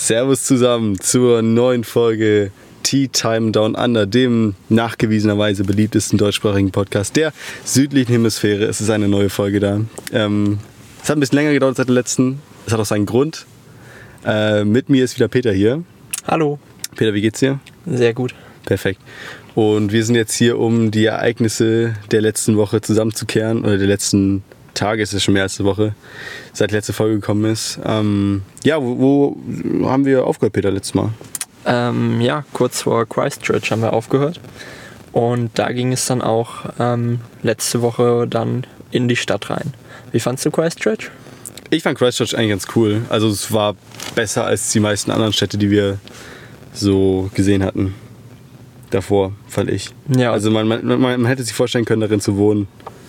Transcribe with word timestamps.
Servus 0.00 0.44
zusammen 0.44 1.00
zur 1.00 1.42
neuen 1.42 1.82
Folge 1.82 2.52
Tea 2.84 3.08
Time 3.08 3.50
Down 3.50 3.74
Under, 3.74 4.06
dem 4.06 4.54
nachgewiesenerweise 4.68 5.64
beliebtesten 5.64 6.16
deutschsprachigen 6.16 6.70
Podcast 6.70 7.16
der 7.16 7.32
südlichen 7.64 8.12
Hemisphäre. 8.12 8.64
Es 8.66 8.80
ist 8.80 8.90
eine 8.90 9.08
neue 9.08 9.28
Folge 9.28 9.58
da. 9.58 9.80
Ähm, 10.12 10.60
es 11.02 11.10
hat 11.10 11.16
ein 11.16 11.20
bisschen 11.20 11.38
länger 11.38 11.52
gedauert 11.52 11.76
seit 11.76 11.88
der 11.88 11.96
letzten. 11.96 12.40
Es 12.64 12.72
hat 12.72 12.78
auch 12.78 12.86
seinen 12.86 13.06
Grund. 13.06 13.44
Äh, 14.24 14.64
mit 14.64 14.88
mir 14.88 15.02
ist 15.02 15.16
wieder 15.16 15.26
Peter 15.26 15.52
hier. 15.52 15.82
Hallo. 16.28 16.60
Peter, 16.94 17.12
wie 17.12 17.20
geht's 17.20 17.40
dir? 17.40 17.58
Sehr 17.84 18.14
gut. 18.14 18.36
Perfekt. 18.66 19.00
Und 19.56 19.90
wir 19.90 20.04
sind 20.04 20.14
jetzt 20.14 20.34
hier, 20.34 20.60
um 20.60 20.92
die 20.92 21.06
Ereignisse 21.06 21.94
der 22.12 22.20
letzten 22.20 22.56
Woche 22.56 22.80
zusammenzukehren 22.80 23.64
oder 23.64 23.76
der 23.76 23.88
letzten 23.88 24.44
Tage, 24.78 25.02
es 25.02 25.12
ist 25.12 25.24
schon 25.24 25.34
mehr 25.34 25.42
als 25.42 25.58
eine 25.58 25.68
Woche, 25.68 25.94
seit 26.52 26.70
letzte 26.70 26.92
Folge 26.92 27.16
gekommen 27.16 27.50
ist. 27.50 27.78
Ähm, 27.84 28.42
ja, 28.64 28.80
wo, 28.80 29.36
wo, 29.42 29.88
haben 29.88 30.04
wir 30.04 30.26
aufgehört, 30.26 30.54
Peter, 30.54 30.70
letztes 30.70 30.94
Mal? 30.94 31.10
Ähm, 31.66 32.20
ja, 32.20 32.44
kurz 32.52 32.82
vor 32.82 33.06
Christchurch 33.06 33.70
haben 33.70 33.82
wir 33.82 33.92
aufgehört. 33.92 34.40
Und 35.12 35.50
da 35.58 35.72
ging 35.72 35.92
es 35.92 36.06
dann 36.06 36.22
auch 36.22 36.66
ähm, 36.78 37.20
letzte 37.42 37.82
Woche 37.82 38.26
dann 38.28 38.66
in 38.90 39.08
die 39.08 39.16
Stadt 39.16 39.50
rein. 39.50 39.74
Wie 40.12 40.20
fandst 40.20 40.46
du 40.46 40.50
Christchurch? 40.50 41.10
Ich 41.70 41.82
fand 41.82 41.98
Christchurch 41.98 42.36
eigentlich 42.36 42.50
ganz 42.50 42.66
cool. 42.76 43.02
Also 43.08 43.28
es 43.28 43.52
war 43.52 43.74
besser 44.14 44.44
als 44.44 44.72
die 44.72 44.80
meisten 44.80 45.10
anderen 45.10 45.32
Städte, 45.32 45.58
die 45.58 45.70
wir 45.70 45.98
so 46.72 47.30
gesehen 47.34 47.62
hatten. 47.62 47.94
Davor, 48.90 49.32
fand 49.48 49.70
ich. 49.70 49.90
Ja. 50.16 50.32
Also 50.32 50.50
man, 50.50 50.66
man, 50.66 51.00
man 51.00 51.26
hätte 51.26 51.42
sich 51.42 51.52
vorstellen 51.52 51.84
können, 51.84 52.00
darin 52.00 52.20
zu 52.20 52.36
wohnen. 52.36 52.68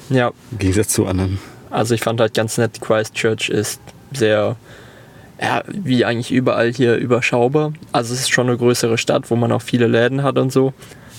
Ja. 0.10 0.32
Im 0.52 0.58
Gegensatz 0.58 0.90
zu 0.90 1.06
anderen. 1.06 1.40
Also 1.70 1.94
ich 1.96 2.02
fand 2.02 2.20
halt 2.20 2.34
ganz 2.34 2.58
nett, 2.58 2.82
Christchurch 2.82 3.50
ist 3.50 3.82
sehr, 4.12 4.56
ja, 5.42 5.64
wie 5.68 6.06
eigentlich 6.06 6.32
überall 6.32 6.72
hier 6.72 6.96
überschaubar. 6.96 7.74
Also 7.92 8.14
es 8.14 8.22
ist 8.22 8.32
schon 8.32 8.48
eine 8.48 8.58
größere 8.58 8.98
Stadt, 8.98 9.30
wo 9.30 9.36
man 9.36 9.52
auch 9.52 9.62
viele 9.62 9.88
Läden 9.88 10.24
hat 10.24 10.38
und 10.38 10.52
so. 10.52 10.74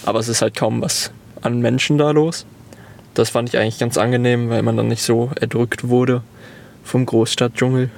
Aber 0.05 0.19
es 0.19 0.29
ist 0.29 0.43
halt 0.43 0.57
kaum 0.57 0.83
was 0.83 1.13
an 1.43 1.61
Menschen 1.61 1.99
da 1.99 2.11
los. 2.11 2.47
Das 3.15 3.31
fand 3.31 3.49
ich 3.49 3.59
eigentlich 3.59 3.79
ganz 3.79 3.99
angenehm, 3.99 4.51
weil 4.51 4.63
man 4.63 4.77
dann 4.77 4.89
nicht 4.89 5.03
so 5.03 5.31
erdrückt 5.41 5.89
wurde 5.89 6.23
vom 6.85 7.07
Großstadtdschungel. 7.07 7.91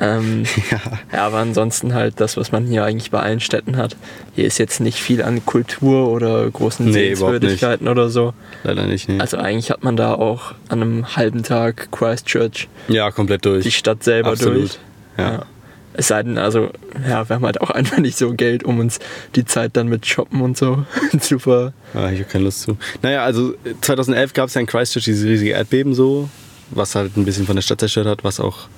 Ähm, 0.00 0.44
ja. 0.70 0.80
ja. 1.12 1.26
aber 1.26 1.38
ansonsten 1.38 1.94
halt 1.94 2.20
das, 2.20 2.36
was 2.36 2.52
man 2.52 2.66
hier 2.66 2.84
eigentlich 2.84 3.10
bei 3.10 3.20
allen 3.20 3.40
Städten 3.40 3.76
hat. 3.76 3.96
Hier 4.34 4.44
ist 4.44 4.58
jetzt 4.58 4.80
nicht 4.80 4.98
viel 4.98 5.22
an 5.22 5.44
Kultur 5.44 6.08
oder 6.08 6.48
großen 6.50 6.86
nee, 6.86 6.92
Sehenswürdigkeiten 6.92 7.88
oder 7.88 8.08
so. 8.08 8.34
Leider 8.62 8.86
nicht, 8.86 9.08
nee. 9.08 9.18
Also 9.18 9.36
eigentlich 9.38 9.70
hat 9.70 9.82
man 9.82 9.96
da 9.96 10.14
auch 10.14 10.52
an 10.68 10.82
einem 10.82 11.16
halben 11.16 11.42
Tag 11.42 11.88
Christchurch. 11.90 12.68
Ja, 12.88 13.10
komplett 13.10 13.44
durch. 13.44 13.64
Die 13.64 13.72
Stadt 13.72 14.04
selber 14.04 14.30
Absolut. 14.30 14.56
durch. 14.56 14.78
Ja. 15.16 15.32
ja. 15.32 15.46
Es 15.94 16.06
sei 16.06 16.22
denn, 16.22 16.38
also, 16.38 16.70
ja, 17.08 17.28
wir 17.28 17.34
haben 17.34 17.44
halt 17.44 17.60
auch 17.60 17.70
einfach 17.72 17.98
nicht 17.98 18.16
so 18.16 18.32
Geld, 18.32 18.62
um 18.62 18.78
uns 18.78 19.00
die 19.34 19.44
Zeit 19.44 19.76
dann 19.76 19.88
mit 19.88 20.06
Shoppen 20.06 20.40
und 20.42 20.56
so 20.56 20.84
zu 21.20 21.40
ver. 21.40 21.72
Ja, 21.92 22.10
ich 22.10 22.20
habe 22.20 22.30
keine 22.30 22.44
Lust 22.44 22.62
zu. 22.62 22.76
Naja, 23.02 23.24
also 23.24 23.54
2011 23.80 24.32
gab 24.32 24.46
es 24.46 24.54
ja 24.54 24.60
in 24.60 24.68
Christchurch 24.68 25.06
dieses 25.06 25.24
riesige 25.26 25.50
Erdbeben 25.50 25.94
so, 25.94 26.30
was 26.70 26.94
halt 26.94 27.16
ein 27.16 27.24
bisschen 27.24 27.46
von 27.46 27.56
der 27.56 27.62
Stadt 27.62 27.80
zerstört 27.80 28.06
hat, 28.06 28.22
was 28.22 28.38
auch 28.38 28.68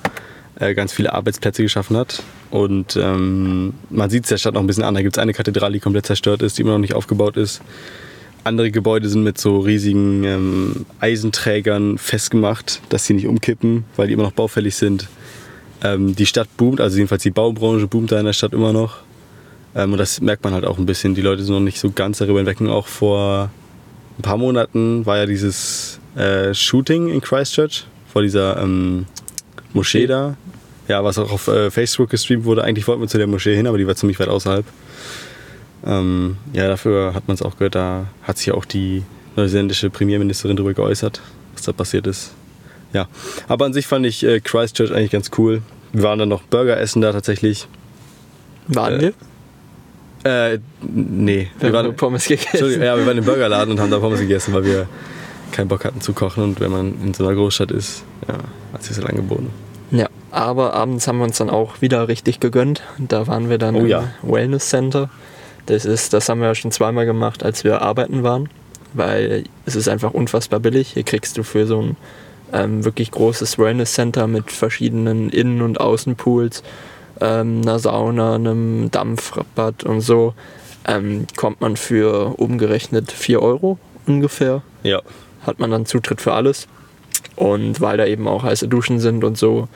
ganz 0.58 0.92
viele 0.92 1.12
Arbeitsplätze 1.12 1.62
geschaffen 1.62 1.96
hat. 1.96 2.22
Und 2.50 2.96
ähm, 2.96 3.74
man 3.88 4.10
sieht 4.10 4.24
es 4.24 4.28
der 4.28 4.36
Stadt 4.36 4.54
noch 4.54 4.60
ein 4.60 4.66
bisschen 4.66 4.82
an. 4.82 4.94
Da 4.94 5.02
gibt 5.02 5.16
es 5.16 5.22
eine 5.22 5.32
Kathedrale, 5.32 5.72
die 5.72 5.80
komplett 5.80 6.06
zerstört 6.06 6.42
ist, 6.42 6.58
die 6.58 6.62
immer 6.62 6.72
noch 6.72 6.78
nicht 6.78 6.94
aufgebaut 6.94 7.36
ist. 7.36 7.62
Andere 8.42 8.70
Gebäude 8.70 9.08
sind 9.08 9.22
mit 9.22 9.38
so 9.38 9.60
riesigen 9.60 10.24
ähm, 10.24 10.86
Eisenträgern 10.98 11.98
festgemacht, 11.98 12.80
dass 12.88 13.04
sie 13.04 13.14
nicht 13.14 13.26
umkippen, 13.26 13.84
weil 13.96 14.08
die 14.08 14.14
immer 14.14 14.22
noch 14.22 14.32
baufällig 14.32 14.76
sind. 14.76 15.08
Ähm, 15.82 16.16
die 16.16 16.26
Stadt 16.26 16.48
boomt, 16.56 16.80
also 16.80 16.96
jedenfalls 16.96 17.22
die 17.22 17.30
Baubranche 17.30 17.86
boomt 17.86 18.12
da 18.12 18.18
in 18.18 18.26
der 18.26 18.32
Stadt 18.32 18.52
immer 18.52 18.72
noch. 18.72 18.98
Ähm, 19.74 19.92
und 19.92 19.98
das 19.98 20.20
merkt 20.20 20.42
man 20.42 20.54
halt 20.54 20.64
auch 20.64 20.78
ein 20.78 20.86
bisschen. 20.86 21.14
Die 21.14 21.20
Leute 21.20 21.42
sind 21.42 21.54
noch 21.54 21.60
nicht 21.60 21.78
so 21.78 21.90
ganz 21.90 22.18
darüber 22.18 22.38
hinweg. 22.38 22.60
Auch 22.62 22.86
vor 22.86 23.50
ein 24.18 24.22
paar 24.22 24.38
Monaten 24.38 25.04
war 25.04 25.18
ja 25.18 25.26
dieses 25.26 26.00
äh, 26.16 26.54
Shooting 26.54 27.08
in 27.08 27.20
Christchurch 27.20 27.86
vor 28.10 28.22
dieser 28.22 28.60
ähm, 28.62 29.06
Moschee 29.72 30.06
da. 30.06 30.36
Ja, 30.88 31.04
was 31.04 31.19
auch 31.19 31.31
auf 31.31 31.47
äh, 31.48 31.70
Facebook 31.70 32.10
gestreamt 32.10 32.44
wurde. 32.44 32.64
Eigentlich 32.64 32.88
wollten 32.88 33.00
wir 33.00 33.08
zu 33.08 33.19
der 33.19 33.26
Moschee 33.26 33.54
hin, 33.54 33.66
aber 33.66 33.78
die 33.78 33.86
war 33.86 33.94
ziemlich 33.94 34.19
weit 34.19 34.28
außerhalb. 34.28 34.64
Ähm, 35.86 36.36
ja, 36.53 36.66
dafür 36.66 37.14
hat 37.14 37.28
man 37.28 37.36
es 37.36 37.42
auch 37.42 37.56
gehört. 37.56 37.75
Da 37.75 38.06
hat 38.22 38.38
sich 38.38 38.53
auch 38.53 38.64
die 38.64 39.03
neuseeländische 39.36 39.91
Premierministerin 39.91 40.56
darüber 40.56 40.75
geäußert, 40.75 41.20
was 41.54 41.62
da 41.62 41.72
passiert 41.72 42.06
ist. 42.06 42.32
Ja, 42.92 43.06
aber 43.47 43.66
an 43.66 43.72
sich 43.72 43.86
fand 43.86 44.04
ich 44.04 44.25
äh, 44.25 44.41
Christchurch 44.41 44.92
eigentlich 44.92 45.12
ganz 45.12 45.31
cool. 45.38 45.62
Wir 45.92 46.02
waren 46.02 46.19
dann 46.19 46.28
noch 46.28 46.42
Burger 46.42 46.78
essen 46.78 47.02
da 47.02 47.12
tatsächlich. 47.12 47.69
Waren 48.66 48.94
äh, 48.94 49.12
wir? 50.25 50.52
Äh, 50.52 50.58
nee. 50.82 51.48
Wir, 51.58 51.69
wir 51.69 51.72
waren 51.72 51.97
Pommes 51.97 52.26
gegessen. 52.26 52.82
Ja, 52.82 52.97
wir 52.97 53.06
waren 53.06 53.19
im 53.19 53.25
Burgerladen 53.25 53.72
und 53.72 53.81
haben 53.81 53.91
da 53.91 53.98
Pommes 53.98 54.20
gegessen, 54.20 54.52
weil 54.52 54.64
wir 54.64 54.88
keinen 55.53 55.69
Bock 55.69 55.84
hatten 55.84 56.00
zu 56.00 56.12
kochen 56.12 56.43
und 56.43 56.61
wenn 56.61 56.71
man 56.71 56.94
in 57.03 57.15
so 57.15 57.27
einer 57.27 57.34
Großstadt 57.34 57.71
ist, 57.71 58.05
ja, 58.28 58.34
hat 58.72 58.83
sich 58.83 58.97
das 58.97 59.05
halt 59.05 59.11
angeboten. 59.11 59.50
Ja, 59.91 60.09
aber 60.31 60.75
abends 60.75 61.09
haben 61.09 61.19
wir 61.19 61.25
uns 61.25 61.38
dann 61.38 61.50
auch 61.50 61.81
wieder 61.81 62.09
richtig 62.09 62.41
gegönnt. 62.41 62.83
Da 62.99 63.27
waren 63.27 63.50
wir 63.50 63.59
dann 63.59 63.75
oh, 63.75 63.84
ja. 63.84 64.12
im 64.22 64.33
Wellness 64.33 64.69
Center. 64.69 65.11
Das, 65.66 65.84
ist, 65.84 66.12
das 66.12 66.28
haben 66.28 66.41
wir 66.41 66.49
ja 66.49 66.55
schon 66.55 66.72
zweimal 66.72 67.06
gemacht, 67.06 67.43
als 67.43 67.65
wir 67.65 67.83
arbeiten 67.83 68.22
waren, 68.22 68.49
weil 68.93 69.44
es 69.66 69.77
ist 69.77 69.88
einfach 69.88 70.12
unfassbar 70.12 70.61
billig. 70.61 70.93
Hier 70.94 71.03
kriegst 71.03 71.37
du 71.37 71.43
für 71.43 71.67
so 71.67 71.82
ein 71.82 71.97
ähm, 72.53 72.84
wirklich 72.84 73.11
großes 73.11 73.59
Wellness 73.59 73.93
Center 73.93 74.27
mit 74.27 74.50
verschiedenen 74.50 75.31
Innen- 75.31 75.62
und 75.62 75.81
Außenpools, 75.81 76.62
ähm, 77.21 77.62
einer 77.62 77.78
Sauna, 77.78 78.34
einem 78.34 78.91
Dampfbad 78.91 79.84
und 79.84 80.00
so, 80.00 80.34
ähm, 80.87 81.27
kommt 81.37 81.61
man 81.61 81.77
für 81.77 82.38
umgerechnet 82.38 83.12
4 83.12 83.43
Euro 83.43 83.78
ungefähr. 84.06 84.62
Ja 84.82 85.03
hat 85.42 85.58
man 85.58 85.70
dann 85.70 85.86
Zutritt 85.86 86.20
für 86.20 86.32
alles. 86.32 86.68
Und 87.36 87.80
weil 87.80 87.96
da 87.96 88.06
eben 88.06 88.28
auch 88.28 88.42
heiße 88.42 88.68
Duschen 88.68 89.00
sind 89.00 89.24
und 89.24 89.38
so, 89.38 89.68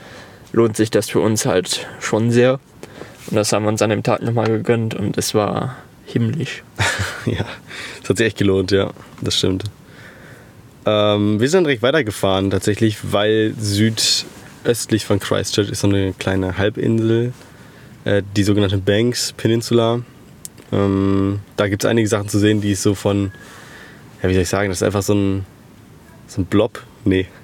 lohnt 0.51 0.77
sich 0.77 0.91
das 0.91 1.09
für 1.09 1.19
uns 1.19 1.45
halt 1.45 1.87
schon 1.99 2.31
sehr. 2.31 2.59
Und 3.27 3.35
das 3.35 3.51
haben 3.51 3.63
wir 3.63 3.69
uns 3.69 3.81
an 3.81 3.89
dem 3.89 4.03
Tag 4.03 4.21
nochmal 4.21 4.47
gegönnt 4.47 4.93
und 4.93 5.17
es 5.17 5.33
war 5.33 5.77
himmlisch. 6.05 6.63
ja, 7.25 7.45
es 8.03 8.09
hat 8.09 8.17
sich 8.17 8.27
echt 8.27 8.37
gelohnt, 8.37 8.71
ja, 8.71 8.91
das 9.21 9.37
stimmt. 9.37 9.63
Ähm, 10.85 11.39
wir 11.39 11.49
sind 11.49 11.63
direkt 11.63 11.81
weitergefahren, 11.81 12.51
tatsächlich, 12.51 12.97
weil 13.11 13.55
südöstlich 13.59 15.05
von 15.05 15.19
Christchurch 15.19 15.69
ist 15.69 15.81
so 15.81 15.87
eine 15.87 16.13
kleine 16.13 16.57
Halbinsel, 16.57 17.33
äh, 18.03 18.21
die 18.35 18.43
sogenannte 18.43 18.77
Banks 18.77 19.33
Peninsula. 19.33 20.01
Ähm, 20.71 21.39
da 21.57 21.67
gibt 21.67 21.83
es 21.83 21.89
einige 21.89 22.07
Sachen 22.07 22.29
zu 22.29 22.37
sehen, 22.37 22.61
die 22.61 22.71
ist 22.71 22.83
so 22.83 22.93
von, 22.93 23.31
ja, 24.21 24.29
wie 24.29 24.33
soll 24.33 24.43
ich 24.43 24.49
sagen, 24.49 24.69
das 24.69 24.79
ist 24.79 24.83
einfach 24.83 25.01
so 25.01 25.15
ein 25.15 25.45
so 26.27 26.41
ein 26.41 26.45
Blob? 26.45 26.83
Nee. 27.03 27.27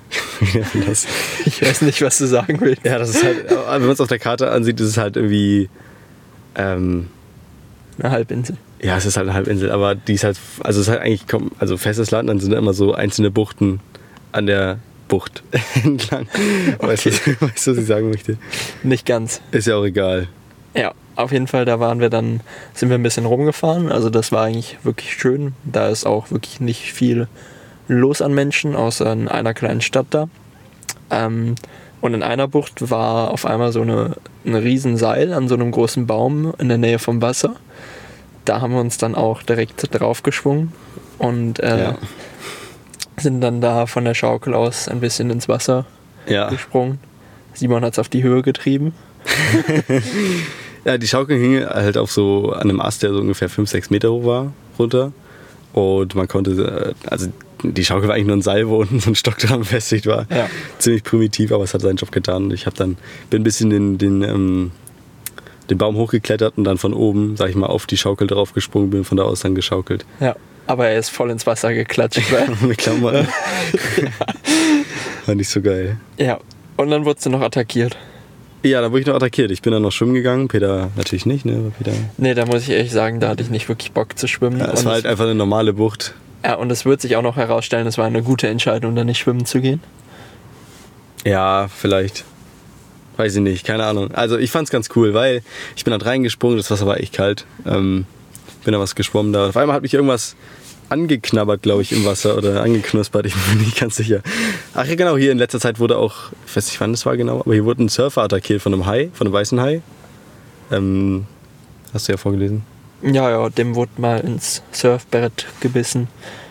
Ich 1.45 1.61
weiß 1.61 1.81
nicht, 1.83 2.01
was 2.01 2.17
du 2.17 2.25
sagen 2.25 2.59
willst. 2.59 2.83
Ja, 2.83 2.97
das 2.97 3.11
ist 3.11 3.23
halt, 3.23 3.49
wenn 3.49 3.81
man 3.81 3.91
es 3.91 4.01
auf 4.01 4.09
der 4.09 4.19
Karte 4.19 4.51
ansieht, 4.51 4.79
ist 4.79 4.87
es 4.87 4.97
halt 4.97 5.15
irgendwie. 5.15 5.69
Ähm, 6.55 7.07
eine 7.99 8.11
Halbinsel. 8.11 8.57
Ja, 8.81 8.97
es 8.97 9.05
ist 9.05 9.17
halt 9.17 9.27
eine 9.27 9.35
Halbinsel, 9.35 9.71
aber 9.71 9.95
die 9.95 10.13
ist 10.13 10.23
halt, 10.23 10.37
also 10.61 10.81
es 10.81 10.87
ist 10.87 10.91
halt 10.91 11.01
eigentlich, 11.01 11.23
also 11.59 11.77
festes 11.77 12.11
Land, 12.11 12.29
dann 12.29 12.39
sind 12.39 12.51
da 12.51 12.57
immer 12.57 12.73
so 12.73 12.93
einzelne 12.93 13.29
Buchten 13.29 13.79
an 14.31 14.47
der 14.47 14.79
Bucht 15.07 15.43
entlang. 15.83 16.27
Okay. 16.77 16.87
Weißt, 16.87 17.05
du, 17.05 17.09
weißt 17.11 17.67
du, 17.67 17.71
was 17.71 17.77
ich 17.77 17.85
sagen 17.85 18.09
möchte? 18.09 18.37
Nicht 18.81 19.05
ganz. 19.05 19.41
Ist 19.51 19.67
ja 19.67 19.75
auch 19.75 19.83
egal. 19.85 20.27
Ja, 20.73 20.93
auf 21.15 21.31
jeden 21.31 21.47
Fall, 21.47 21.65
da 21.65 21.79
waren 21.79 21.99
wir 21.99 22.09
dann, 22.09 22.39
sind 22.73 22.89
wir 22.89 22.97
ein 22.97 23.03
bisschen 23.03 23.25
rumgefahren. 23.25 23.91
Also 23.91 24.09
das 24.09 24.31
war 24.31 24.45
eigentlich 24.45 24.77
wirklich 24.83 25.13
schön. 25.13 25.53
Da 25.65 25.89
ist 25.89 26.05
auch 26.05 26.31
wirklich 26.31 26.59
nicht 26.61 26.93
viel 26.93 27.27
los 27.91 28.21
an 28.21 28.33
Menschen, 28.33 28.75
außer 28.75 29.11
in 29.11 29.27
einer 29.27 29.53
kleinen 29.53 29.81
Stadt 29.81 30.07
da. 30.11 30.27
Ähm, 31.09 31.55
und 31.99 32.13
in 32.15 32.23
einer 32.23 32.47
Bucht 32.47 32.89
war 32.89 33.31
auf 33.31 33.45
einmal 33.45 33.71
so 33.71 33.81
eine, 33.81 34.15
ein 34.45 34.55
Riesenseil 34.55 35.33
an 35.33 35.47
so 35.47 35.55
einem 35.55 35.71
großen 35.71 36.07
Baum 36.07 36.53
in 36.57 36.67
der 36.69 36.79
Nähe 36.79 36.97
vom 36.97 37.21
Wasser. 37.21 37.55
Da 38.45 38.61
haben 38.61 38.73
wir 38.73 38.79
uns 38.79 38.97
dann 38.97 39.13
auch 39.13 39.43
direkt 39.43 39.93
drauf 39.93 40.23
geschwungen 40.23 40.73
und 41.19 41.59
äh, 41.59 41.83
ja. 41.83 41.97
sind 43.17 43.41
dann 43.41 43.61
da 43.61 43.85
von 43.85 44.03
der 44.03 44.15
Schaukel 44.15 44.55
aus 44.55 44.87
ein 44.87 44.99
bisschen 44.99 45.29
ins 45.29 45.47
Wasser 45.47 45.85
ja. 46.25 46.49
gesprungen. 46.49 46.97
Simon 47.53 47.83
hat 47.83 47.93
es 47.93 47.99
auf 47.99 48.09
die 48.09 48.23
Höhe 48.23 48.41
getrieben. 48.41 48.95
ja, 50.85 50.97
die 50.97 51.07
Schaukel 51.07 51.37
hing 51.37 51.63
halt 51.63 51.97
auf 51.97 52.11
so 52.11 52.51
an 52.51 52.61
einem 52.61 52.81
Ast, 52.81 53.03
der 53.03 53.11
so 53.11 53.19
ungefähr 53.19 53.49
5, 53.49 53.69
6 53.69 53.91
Meter 53.91 54.11
hoch 54.11 54.25
war, 54.25 54.53
runter. 54.79 55.11
Und 55.73 56.15
man 56.15 56.27
konnte, 56.27 56.95
äh, 57.03 57.07
also 57.07 57.27
die 57.63 57.85
Schaukel 57.85 58.07
war 58.07 58.15
eigentlich 58.15 58.27
nur 58.27 58.37
ein 58.37 58.41
Seil, 58.41 58.67
wo 58.67 58.77
unten 58.77 58.99
so 58.99 59.09
ein 59.11 59.15
Stock 59.15 59.37
dran 59.37 59.59
befestigt 59.61 60.05
war. 60.05 60.25
Ja. 60.29 60.49
Ziemlich 60.79 61.03
primitiv, 61.03 61.51
aber 61.51 61.63
es 61.63 61.73
hat 61.73 61.81
seinen 61.81 61.97
Job 61.97 62.11
getan. 62.11 62.51
Ich 62.51 62.65
habe 62.65 62.75
dann 62.75 62.97
bin 63.29 63.41
ein 63.41 63.43
bisschen 63.43 63.69
den, 63.69 63.97
den, 63.97 64.23
ähm, 64.23 64.71
den 65.69 65.77
Baum 65.77 65.95
hochgeklettert 65.95 66.57
und 66.57 66.63
dann 66.63 66.77
von 66.77 66.93
oben, 66.93 67.37
sag 67.37 67.49
ich 67.49 67.55
mal, 67.55 67.67
auf 67.67 67.85
die 67.85 67.97
Schaukel 67.97 68.27
drauf 68.27 68.53
gesprungen, 68.53 68.89
bin 68.89 69.03
von 69.03 69.17
da 69.17 69.23
aus 69.23 69.41
dann 69.41 69.55
geschaukelt. 69.55 70.05
Ja, 70.19 70.35
aber 70.67 70.87
er 70.87 70.99
ist 70.99 71.09
voll 71.09 71.31
ins 71.31 71.45
Wasser 71.47 71.73
geklatscht. 71.73 72.21
Mit 72.61 72.77
Klammern. 72.77 73.27
War 75.25 75.35
nicht 75.35 75.49
so 75.49 75.61
geil. 75.61 75.97
Ja, 76.17 76.39
und 76.77 76.89
dann 76.89 77.05
wurdest 77.05 77.25
du 77.25 77.29
noch 77.29 77.41
attackiert. 77.41 77.97
Ja, 78.63 78.81
da 78.81 78.91
wurde 78.91 79.01
ich 79.01 79.07
noch 79.07 79.15
attackiert. 79.15 79.49
Ich 79.49 79.61
bin 79.61 79.73
dann 79.73 79.81
noch 79.81 79.91
schwimmen 79.91 80.13
gegangen. 80.13 80.47
Peter 80.47 80.91
natürlich 80.95 81.25
nicht, 81.25 81.45
ne? 81.45 81.71
Peter. 81.77 81.93
Nee, 82.17 82.35
da 82.35 82.45
muss 82.45 82.63
ich 82.63 82.69
ehrlich 82.69 82.91
sagen, 82.91 83.19
da 83.19 83.29
hatte 83.29 83.41
ich 83.41 83.49
nicht 83.49 83.67
wirklich 83.67 83.91
Bock 83.91 84.17
zu 84.17 84.27
schwimmen. 84.27 84.59
Ja, 84.59 84.71
es 84.71 84.85
war 84.85 84.93
halt 84.93 85.07
einfach 85.07 85.25
eine 85.25 85.35
normale 85.35 85.73
Bucht. 85.73 86.13
Ja, 86.43 86.55
und 86.55 86.71
es 86.71 86.85
wird 86.85 87.01
sich 87.01 87.15
auch 87.15 87.21
noch 87.21 87.35
herausstellen, 87.35 87.85
es 87.87 87.97
war 87.97 88.05
eine 88.05 88.23
gute 88.23 88.47
Entscheidung, 88.47 88.95
da 88.95 89.03
nicht 89.03 89.19
schwimmen 89.19 89.45
zu 89.45 89.61
gehen. 89.61 89.81
Ja, 91.23 91.67
vielleicht. 91.67 92.25
Weiß 93.17 93.35
ich 93.35 93.41
nicht, 93.41 93.65
keine 93.65 93.85
Ahnung. 93.85 94.11
Also 94.11 94.37
ich 94.37 94.49
fand's 94.49 94.71
ganz 94.71 94.89
cool, 94.95 95.13
weil 95.13 95.43
ich 95.75 95.83
bin 95.83 95.97
da 95.97 96.03
reingesprungen, 96.03 96.57
das 96.57 96.71
Wasser 96.71 96.87
war 96.87 96.99
echt 96.99 97.13
kalt. 97.13 97.45
Ähm, 97.65 98.05
bin 98.63 98.73
da 98.73 98.79
was 98.79 98.95
geschwommen 98.95 99.33
da. 99.33 99.49
Auf 99.49 99.57
einmal 99.57 99.75
hat 99.75 99.83
mich 99.83 99.93
irgendwas 99.93 100.35
angeknabbert, 100.89 101.61
glaube 101.61 101.83
ich, 101.83 101.93
im 101.93 102.03
Wasser 102.05 102.37
oder 102.37 102.61
angeknuspert, 102.61 103.25
ich 103.25 103.33
bin 103.33 103.59
nicht 103.59 103.79
ganz 103.79 103.95
sicher. 103.95 104.21
Ach 104.73 104.85
ja, 104.85 104.95
genau, 104.95 105.15
hier 105.17 105.31
in 105.31 105.37
letzter 105.37 105.59
Zeit 105.59 105.79
wurde 105.79 105.97
auch, 105.97 106.31
ich 106.45 106.55
weiß 106.55 106.65
nicht 106.67 106.81
wann 106.81 106.91
das 106.91 107.05
war 107.05 107.15
genau, 107.15 107.39
aber 107.39 107.53
hier 107.53 107.63
wurde 107.63 107.83
ein 107.83 107.89
Surfer 107.89 108.23
attackiert 108.23 108.61
von 108.61 108.73
einem 108.73 108.85
Hai, 108.85 109.09
von 109.13 109.27
einem 109.27 109.33
weißen 109.33 109.61
Hai. 109.61 109.81
Ähm, 110.69 111.25
hast 111.93 112.07
du 112.07 112.11
ja 112.11 112.17
vorgelesen. 112.17 112.63
Ja, 113.03 113.29
ja, 113.29 113.49
dem 113.49 113.75
wurde 113.75 113.91
mal 113.97 114.19
ins 114.19 114.61
Surfbrett 114.71 115.47
gebissen 115.59 116.07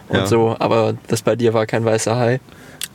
und 0.08 0.16
Ja. 0.18 0.26
so, 0.26 0.56
aber 0.58 0.94
das 1.08 1.22
bei 1.22 1.36
dir 1.36 1.54
war 1.54 1.66
kein 1.66 1.84
weißer 1.84 2.16
Hai. 2.16 2.40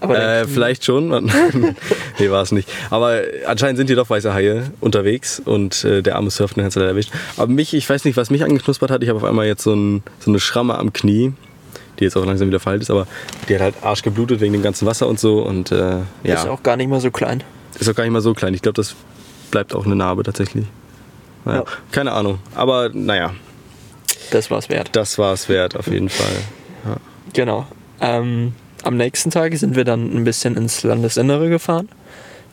Aber 0.01 0.19
Äh, 0.19 0.45
vielleicht 0.45 0.83
schon. 0.83 1.07
nee, 2.19 2.29
war 2.29 2.41
es 2.43 2.51
nicht. 2.51 2.69
Aber 2.89 3.21
anscheinend 3.47 3.77
sind 3.77 3.87
hier 3.87 3.95
doch 3.95 4.09
weiße 4.09 4.33
Haie 4.33 4.69
unterwegs 4.81 5.41
und 5.43 5.85
äh, 5.85 6.01
der 6.03 6.17
arme 6.17 6.29
Surfer 6.29 6.55
den 6.55 6.65
hat 6.65 6.75
leider 6.75 6.89
erwischt. 6.89 7.11
Aber 7.37 7.47
mich, 7.51 7.73
ich 7.73 7.89
weiß 7.89 8.03
nicht, 8.03 8.17
was 8.17 8.29
mich 8.29 8.43
angeknuspert 8.43 8.91
hat. 8.91 9.01
Ich 9.03 9.09
habe 9.09 9.17
auf 9.17 9.23
einmal 9.23 9.45
jetzt 9.47 9.63
so, 9.63 9.73
ein, 9.73 10.03
so 10.19 10.29
eine 10.29 10.39
Schramme 10.41 10.77
am 10.77 10.91
Knie, 10.91 11.31
die 11.99 12.03
jetzt 12.03 12.17
auch 12.17 12.25
langsam 12.25 12.49
wieder 12.49 12.59
verheilt 12.59 12.81
ist, 12.81 12.91
aber 12.91 13.07
die 13.47 13.55
hat 13.55 13.61
halt 13.61 13.75
arsch 13.83 14.01
geblutet 14.01 14.41
wegen 14.41 14.51
dem 14.51 14.61
ganzen 14.61 14.85
Wasser 14.85 15.07
und 15.07 15.17
so. 15.17 15.39
Und 15.41 15.71
äh, 15.71 15.99
ja, 16.23 16.33
ist 16.35 16.45
auch 16.47 16.61
gar 16.61 16.75
nicht 16.75 16.89
mal 16.89 16.99
so 16.99 17.09
klein. 17.09 17.41
ist 17.79 17.89
auch 17.89 17.95
gar 17.95 18.03
nicht 18.03 18.11
mal 18.13 18.21
so 18.21 18.33
klein. 18.33 18.53
Ich 18.53 18.61
glaube, 18.61 18.75
das 18.75 18.95
bleibt 19.49 19.73
auch 19.73 19.85
eine 19.85 19.95
Narbe 19.95 20.23
tatsächlich. 20.23 20.65
Naja, 21.45 21.59
Ja. 21.59 21.65
Keine 21.93 22.11
Ahnung. 22.11 22.39
Aber 22.53 22.89
naja, 22.91 23.31
Das 24.35 24.51
war's 24.51 24.69
wert. 24.69 24.89
das 24.93 25.17
war 25.17 25.33
es 25.33 25.47
wert 25.49 25.75
auf 25.77 25.87
jeden 25.87 26.09
Fall. 26.09 26.97
Genau. 27.33 27.65
Ähm, 28.01 28.53
am 28.83 28.97
nächsten 28.97 29.31
Tag 29.31 29.55
sind 29.57 29.75
wir 29.75 29.83
dann 29.85 30.15
ein 30.15 30.23
bisschen 30.23 30.55
ins 30.57 30.83
Landesinnere 30.83 31.49
gefahren. 31.49 31.89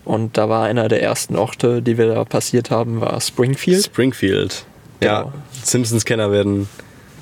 Und 0.04 0.36
da 0.36 0.48
war 0.48 0.64
einer 0.64 0.88
der 0.88 1.02
ersten 1.02 1.36
Orte, 1.36 1.82
die 1.82 1.98
wir 1.98 2.08
da 2.08 2.24
passiert 2.24 2.70
haben, 2.70 3.00
war 3.00 3.20
Springfield. 3.20 3.84
Springfield. 3.84 4.64
Ja, 5.00 5.22
Genau. 5.22 5.32
Simpsons-Kenner 5.62 6.30
werden, 6.32 6.68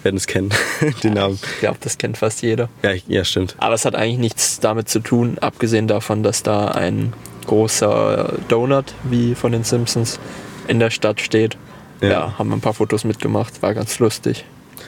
werden 0.03 0.17
es 0.17 0.27
kennen, 0.27 0.51
den 1.03 1.15
Namen. 1.15 1.39
Ich 1.55 1.61
glaube, 1.61 1.79
das 1.81 1.99
kennt 1.99 2.17
fast 2.19 2.43
jeder. 2.43 2.69
Ja, 2.83 2.93
ja, 3.09 3.25
stimmt. 3.25 3.55
Aber 3.59 3.75
es 3.75 3.85
hat 3.85 3.95
eigentlich 3.95 4.19
nichts 4.19 4.61
damit 4.61 4.89
zu 4.89 5.01
tun, 5.01 5.37
abgesehen 5.41 5.89
davon, 5.89 6.23
dass 6.23 6.43
da 6.43 6.69
ein 6.69 7.13
großer 7.47 8.35
Donut, 8.49 8.95
wie 9.05 9.35
von 9.35 9.53
den 9.53 9.65
Simpsons, 9.65 10.19
in 10.69 10.79
der 10.79 10.91
Stadt 10.91 11.21
steht. 11.21 11.57
Ja. 12.01 12.09
Ja, 12.09 12.39
haben 12.39 12.49
wir 12.49 12.57
ein 12.57 12.61
paar 12.61 12.75
Fotos 12.75 13.05
mitgemacht, 13.05 13.63
war 13.63 13.75
ganz 13.75 13.99
lustig. 13.99 14.45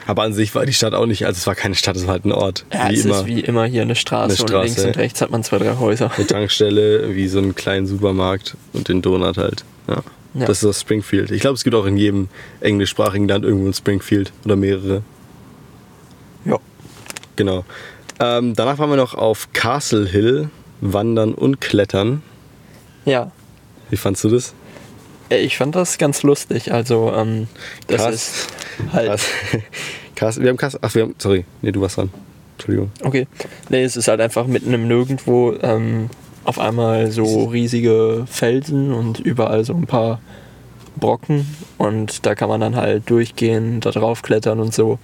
Aber 0.06 0.22
an 0.22 0.32
sich 0.32 0.54
war 0.54 0.66
die 0.66 0.72
Stadt 0.72 0.94
auch 0.94 1.06
nicht, 1.06 1.26
also 1.26 1.36
es 1.36 1.46
war 1.46 1.54
keine 1.54 1.74
Stadt, 1.74 1.96
es 1.96 2.06
war 2.06 2.14
halt 2.14 2.24
ein 2.24 2.32
Ort. 2.32 2.64
Ja, 2.72 2.90
wie 2.90 2.94
es 2.94 3.04
immer. 3.04 3.20
ist 3.20 3.26
wie 3.26 3.40
immer 3.40 3.66
hier 3.66 3.82
eine 3.82 3.94
Straße, 3.94 4.24
Eine 4.24 4.36
Straße, 4.36 4.56
und 4.56 4.64
links 4.64 4.84
und 4.84 4.96
ja. 4.96 5.00
rechts 5.00 5.20
hat 5.20 5.30
man 5.30 5.44
zwei, 5.44 5.58
drei 5.58 5.76
Häuser. 5.76 6.10
Eine 6.16 6.26
Tankstelle, 6.26 7.14
wie 7.14 7.28
so 7.28 7.38
einen 7.38 7.54
kleinen 7.54 7.86
Supermarkt 7.86 8.56
und 8.72 8.88
den 8.88 9.02
Donut 9.02 9.36
halt. 9.36 9.64
Ja. 9.88 10.02
Ja. 10.34 10.46
Das 10.46 10.62
ist 10.62 10.64
das 10.64 10.80
Springfield. 10.80 11.30
Ich 11.30 11.42
glaube, 11.42 11.56
es 11.56 11.64
gibt 11.64 11.76
auch 11.76 11.84
in 11.84 11.98
jedem 11.98 12.28
englischsprachigen 12.60 13.28
Land 13.28 13.44
irgendwo 13.44 13.68
ein 13.68 13.74
Springfield 13.74 14.32
oder 14.44 14.56
mehrere. 14.56 15.02
Ja. 16.46 16.56
Genau. 17.36 17.64
Ähm, 18.18 18.54
danach 18.54 18.78
waren 18.78 18.88
wir 18.88 18.96
noch 18.96 19.14
auf 19.14 19.52
Castle 19.52 20.06
Hill, 20.06 20.48
wandern 20.80 21.34
und 21.34 21.60
klettern. 21.60 22.22
Ja, 23.04 23.30
Wie 23.90 23.96
fandst 23.96 24.24
du 24.24 24.30
das? 24.30 24.54
Äh, 25.32 25.40
ich 25.40 25.56
fand 25.56 25.74
das 25.74 25.98
ganz 25.98 26.22
lustig. 26.22 26.72
Also, 26.72 27.12
ähm, 27.14 27.48
das 27.86 28.02
Krass. 28.02 28.14
ist 28.14 28.48
halt. 28.92 29.08
Krass. 29.08 29.28
Krass. 30.16 30.40
Wir 30.40 30.50
haben 30.50 30.56
Castle. 30.56 30.80
Ach, 30.82 30.94
wir 30.94 31.02
haben. 31.02 31.14
Sorry. 31.18 31.44
Nee, 31.62 31.72
du 31.72 31.80
warst 31.80 31.96
dran. 31.96 32.10
Entschuldigung. 32.56 32.90
Okay. 33.02 33.26
Nee, 33.70 33.82
es 33.82 33.96
ist 33.96 34.08
halt 34.08 34.20
einfach 34.20 34.46
mitten 34.46 34.72
im 34.72 34.86
Nirgendwo 34.86 35.54
ähm, 35.62 36.10
auf 36.44 36.58
einmal 36.58 37.10
so 37.10 37.44
riesige 37.44 38.24
Felsen 38.26 38.92
und 38.92 39.20
überall 39.20 39.64
so 39.64 39.74
ein 39.74 39.86
paar 39.86 40.20
Brocken 40.96 41.46
und 41.78 42.26
da 42.26 42.34
kann 42.34 42.48
man 42.48 42.60
dann 42.60 42.76
halt 42.76 43.08
durchgehen, 43.08 43.80
da 43.80 43.90
drauf 43.90 44.22
klettern 44.22 44.60
und 44.60 44.74
so. 44.74 44.98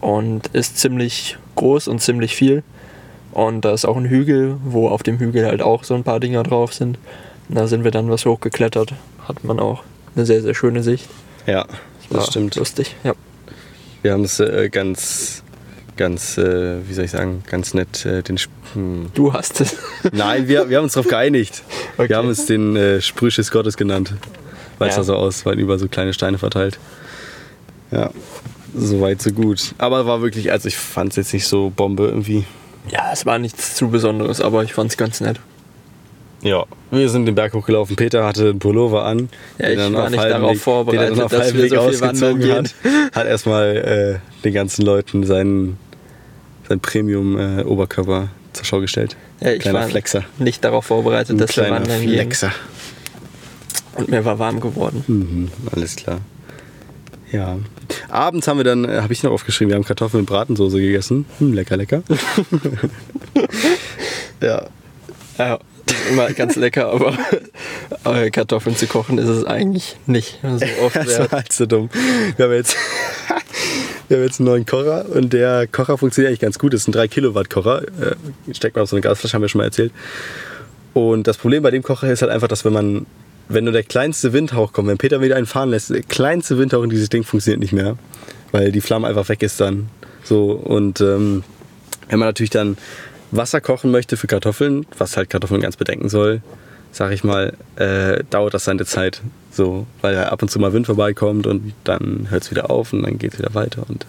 Und 0.00 0.48
ist 0.48 0.78
ziemlich 0.78 1.36
groß 1.54 1.88
und 1.88 2.00
ziemlich 2.00 2.34
viel. 2.34 2.62
Und 3.32 3.64
da 3.64 3.72
ist 3.72 3.84
auch 3.84 3.96
ein 3.96 4.06
Hügel, 4.06 4.56
wo 4.64 4.88
auf 4.88 5.02
dem 5.02 5.18
Hügel 5.18 5.46
halt 5.46 5.62
auch 5.62 5.84
so 5.84 5.94
ein 5.94 6.04
paar 6.04 6.20
Dinger 6.20 6.42
drauf 6.42 6.72
sind. 6.72 6.98
Und 7.48 7.56
da 7.56 7.66
sind 7.66 7.84
wir 7.84 7.90
dann 7.90 8.10
was 8.10 8.26
hochgeklettert. 8.26 8.94
Hat 9.28 9.44
man 9.44 9.58
auch 9.58 9.82
eine 10.14 10.26
sehr, 10.26 10.42
sehr 10.42 10.54
schöne 10.54 10.82
Sicht. 10.82 11.08
Ja, 11.46 11.66
das 12.10 12.28
stimmt. 12.28 12.56
Lustig, 12.56 12.94
ja. 13.04 13.14
Wir 14.02 14.12
haben 14.12 14.24
es 14.24 14.38
äh, 14.40 14.68
ganz, 14.70 15.42
ganz, 15.96 16.36
äh, 16.38 16.86
wie 16.86 16.92
soll 16.92 17.04
ich 17.06 17.10
sagen, 17.10 17.42
ganz 17.46 17.74
nett 17.74 18.04
äh, 18.04 18.22
den. 18.22 18.36
Sp 18.36 18.52
hm. 18.74 19.10
Du 19.14 19.32
hast 19.32 19.60
es. 19.60 19.76
Nein, 20.12 20.48
wir, 20.48 20.68
wir 20.68 20.76
haben 20.78 20.84
uns 20.84 20.94
darauf 20.94 21.08
geeinigt. 21.08 21.62
Okay. 21.96 22.08
Wir 22.08 22.16
haben 22.16 22.28
es 22.28 22.46
den 22.46 22.76
äh, 22.76 23.00
Sprühschiss 23.00 23.50
Gottes 23.50 23.76
genannt, 23.76 24.12
weil 24.78 24.88
es 24.88 24.96
Ja. 24.96 25.00
da 25.00 25.04
so 25.04 25.14
aus, 25.16 25.46
weil 25.46 25.58
über 25.58 25.78
so 25.78 25.88
kleine 25.88 26.12
Steine 26.12 26.38
verteilt. 26.38 26.78
Ja, 27.90 28.10
so 28.76 29.00
weit, 29.00 29.22
so 29.22 29.30
gut. 29.30 29.74
Aber 29.78 30.06
war 30.06 30.20
wirklich, 30.20 30.50
also 30.50 30.66
ich 30.68 30.76
fand 30.76 31.10
es 31.12 31.16
jetzt 31.16 31.32
nicht 31.32 31.46
so 31.46 31.70
Bombe 31.70 32.06
irgendwie. 32.06 32.44
Ja, 32.90 33.10
es 33.12 33.24
war 33.24 33.38
nichts 33.38 33.76
zu 33.76 33.88
Besonderes, 33.88 34.40
aber 34.40 34.64
ich 34.64 34.74
fand 34.74 34.90
es 34.90 34.96
ganz 34.96 35.20
nett. 35.20 35.40
Ja. 36.44 36.64
Wir 36.90 37.08
sind 37.08 37.26
den 37.26 37.34
Berg 37.34 37.52
hochgelaufen. 37.54 37.96
Peter 37.96 38.24
hatte 38.24 38.50
einen 38.50 38.58
Pullover 38.60 39.04
an. 39.04 39.28
Ja, 39.58 39.70
ich 39.70 39.76
dann 39.76 39.94
war 39.94 40.08
nicht 40.10 40.22
darauf 40.22 40.52
Weg- 40.52 40.60
vorbereitet, 40.60 41.18
er 41.18 41.28
dass 41.28 41.40
halbem 41.40 41.56
wir 41.62 41.68
so 41.68 41.74
viel 41.74 41.78
ausgezogen 41.78 42.42
wandern 42.42 42.64
hat. 42.66 42.74
Hat 43.16 43.26
erstmal 43.26 44.20
äh, 44.22 44.42
den 44.44 44.52
ganzen 44.54 44.84
Leuten 44.84 45.24
seinen, 45.24 45.78
sein 46.68 46.80
Premium-Oberkörper 46.80 48.28
zur 48.52 48.64
Schau 48.64 48.80
gestellt. 48.80 49.16
Ja, 49.40 49.52
ich 49.52 49.60
Kleiner 49.60 49.80
war 49.80 49.88
Flexer. 49.88 50.24
nicht 50.38 50.62
darauf 50.64 50.84
vorbereitet, 50.86 51.30
Ein 51.30 51.38
dass 51.38 51.56
wir 51.56 51.70
wandern 51.70 52.00
gehen. 52.00 52.10
Flexer. 52.12 52.52
Und 53.96 54.08
mir 54.10 54.24
war 54.24 54.38
warm 54.38 54.60
geworden. 54.60 55.02
Mhm, 55.06 55.50
alles 55.74 55.96
klar. 55.96 56.20
Ja. 57.32 57.56
Abends 58.10 58.46
haben 58.46 58.58
wir 58.58 58.64
dann, 58.64 58.84
äh, 58.84 59.00
habe 59.00 59.12
ich 59.12 59.22
noch 59.22 59.32
aufgeschrieben, 59.32 59.70
wir 59.70 59.76
haben 59.76 59.84
Kartoffeln 59.84 60.20
mit 60.22 60.28
Bratensoße 60.30 60.78
gegessen. 60.80 61.24
Hm, 61.38 61.52
lecker, 61.52 61.76
lecker. 61.76 62.02
ja. 64.40 64.66
Ja, 65.38 65.58
immer 66.10 66.32
ganz 66.32 66.56
lecker, 66.56 66.88
aber 66.88 67.16
äh, 68.04 68.30
Kartoffeln 68.30 68.76
zu 68.76 68.86
kochen 68.86 69.18
ist 69.18 69.28
es 69.28 69.44
eigentlich 69.44 69.96
nicht 70.06 70.40
so 70.42 70.66
oft 70.82 70.96
Das 70.96 71.18
war 71.18 71.30
halt 71.30 71.52
so 71.52 71.66
dumm. 71.66 71.90
Wir 72.36 72.46
haben 72.46 72.52
jetzt, 72.52 72.76
wir 74.08 74.18
haben 74.18 74.24
jetzt 74.24 74.40
einen 74.40 74.46
neuen 74.46 74.66
Kocher 74.66 75.06
und 75.10 75.32
der 75.32 75.66
Kocher 75.66 75.98
funktioniert 75.98 76.30
eigentlich 76.30 76.40
ganz 76.40 76.58
gut. 76.58 76.72
Das 76.72 76.82
ist 76.82 76.88
ein 76.88 76.92
3 76.92 77.08
Kilowatt 77.08 77.50
Kocher. 77.50 77.82
Äh, 77.82 78.54
Steckt 78.54 78.76
man 78.76 78.84
auf 78.84 78.90
so 78.90 78.96
eine 78.96 79.02
Gasflasche, 79.02 79.34
haben 79.34 79.42
wir 79.42 79.48
schon 79.48 79.60
mal 79.60 79.64
erzählt. 79.64 79.92
Und 80.92 81.26
das 81.26 81.36
Problem 81.36 81.62
bei 81.62 81.70
dem 81.70 81.82
Kocher 81.82 82.10
ist 82.10 82.22
halt 82.22 82.30
einfach, 82.30 82.48
dass 82.48 82.64
wenn 82.64 82.72
man, 82.72 83.06
wenn 83.48 83.64
nur 83.64 83.72
der 83.72 83.82
kleinste 83.82 84.32
Windhauch 84.32 84.72
kommt, 84.72 84.88
wenn 84.88 84.98
Peter 84.98 85.20
wieder 85.20 85.36
einen 85.36 85.46
fahren 85.46 85.70
lässt, 85.70 85.90
der 85.90 86.02
kleinste 86.02 86.58
Windhauch 86.58 86.82
in 86.82 86.90
dieses 86.90 87.08
Ding 87.08 87.24
funktioniert 87.24 87.60
nicht 87.60 87.72
mehr, 87.72 87.96
weil 88.52 88.72
die 88.72 88.80
Flamme 88.80 89.08
einfach 89.08 89.28
weg 89.28 89.42
ist 89.42 89.60
dann. 89.60 89.88
So 90.22 90.52
und 90.52 91.00
ähm, 91.00 91.42
wenn 92.08 92.18
man 92.18 92.28
natürlich 92.28 92.50
dann 92.50 92.76
Wasser 93.36 93.60
kochen 93.60 93.90
möchte 93.90 94.16
für 94.16 94.26
Kartoffeln, 94.26 94.86
was 94.96 95.16
halt 95.16 95.30
Kartoffeln 95.30 95.60
ganz 95.60 95.76
bedenken 95.76 96.08
soll, 96.08 96.42
sag 96.92 97.12
ich 97.12 97.24
mal, 97.24 97.54
äh, 97.76 98.22
dauert 98.30 98.54
das 98.54 98.64
seine 98.64 98.84
Zeit. 98.84 99.20
So, 99.50 99.86
weil 100.00 100.16
ab 100.16 100.42
und 100.42 100.50
zu 100.50 100.58
mal 100.58 100.72
Wind 100.72 100.86
vorbeikommt 100.86 101.46
und 101.46 101.72
dann 101.84 102.28
hört 102.30 102.44
es 102.44 102.50
wieder 102.50 102.70
auf 102.70 102.92
und 102.92 103.02
dann 103.02 103.18
geht 103.18 103.34
es 103.34 103.38
wieder 103.38 103.54
weiter. 103.54 103.84
Und 103.88 104.06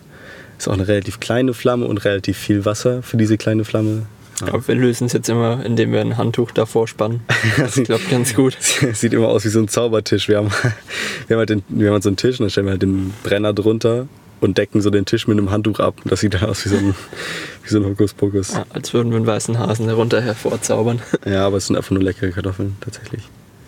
ist 0.57 0.67
auch 0.67 0.73
eine 0.73 0.87
relativ 0.87 1.19
kleine 1.19 1.53
Flamme 1.53 1.85
und 1.85 2.05
relativ 2.05 2.37
viel 2.37 2.65
Wasser 2.65 3.03
für 3.03 3.17
diese 3.17 3.37
kleine 3.37 3.65
Flamme. 3.65 4.03
Aber 4.41 4.67
wir 4.67 4.75
lösen 4.75 5.05
es 5.05 5.13
jetzt 5.13 5.29
immer, 5.29 5.63
indem 5.65 5.91
wir 5.93 6.01
ein 6.01 6.17
Handtuch 6.17 6.51
davor 6.51 6.87
spannen. 6.87 7.21
Das 7.57 7.75
klappt 7.75 8.09
ganz 8.09 8.35
gut. 8.35 8.57
Sieht 8.93 9.13
immer 9.13 9.29
aus 9.29 9.45
wie 9.45 9.49
so 9.49 9.59
ein 9.59 9.67
Zaubertisch. 9.67 10.27
Wir 10.27 10.37
haben, 10.37 10.47
wir 11.27 11.35
haben, 11.35 11.39
halt, 11.39 11.49
den, 11.49 11.63
wir 11.69 11.87
haben 11.87 11.93
halt 11.93 12.03
so 12.03 12.09
einen 12.09 12.17
Tisch 12.17 12.39
und 12.39 12.45
dann 12.45 12.49
stellen 12.49 12.67
wir 12.67 12.71
halt 12.71 12.81
den 12.81 13.13
Brenner 13.23 13.53
drunter 13.53 14.07
und 14.45 14.57
decken 14.57 14.81
so 14.81 14.89
den 14.89 15.05
Tisch 15.05 15.27
mit 15.27 15.37
einem 15.37 15.51
Handtuch 15.51 15.79
ab. 15.79 15.95
Das 16.05 16.21
sieht 16.21 16.41
aus 16.41 16.63
wie 16.65 16.69
so 16.69 16.77
ein, 16.77 16.95
wie 17.63 17.69
so 17.69 17.77
ein 17.79 17.85
Hokuspokus. 17.85 18.53
Ja, 18.53 18.65
als 18.69 18.93
würden 18.93 19.09
wir 19.11 19.17
einen 19.17 19.27
weißen 19.27 19.59
Hasen 19.59 19.87
herunter 19.87 20.21
hervorzaubern. 20.21 21.01
Ja, 21.25 21.45
aber 21.45 21.57
es 21.57 21.67
sind 21.67 21.75
einfach 21.75 21.91
nur 21.91 22.03
leckere 22.03 22.29
Kartoffeln, 22.31 22.77
tatsächlich. 22.81 23.23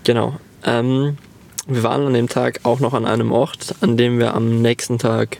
Genau. 0.05 0.37
Ähm, 0.63 1.17
wir 1.67 1.83
waren 1.83 2.05
an 2.07 2.13
dem 2.13 2.29
Tag 2.29 2.61
auch 2.63 2.79
noch 2.79 2.93
an 2.93 3.05
einem 3.05 3.31
Ort, 3.31 3.75
an 3.81 3.97
dem 3.97 4.19
wir 4.19 4.33
am 4.35 4.61
nächsten 4.61 4.97
Tag 4.99 5.37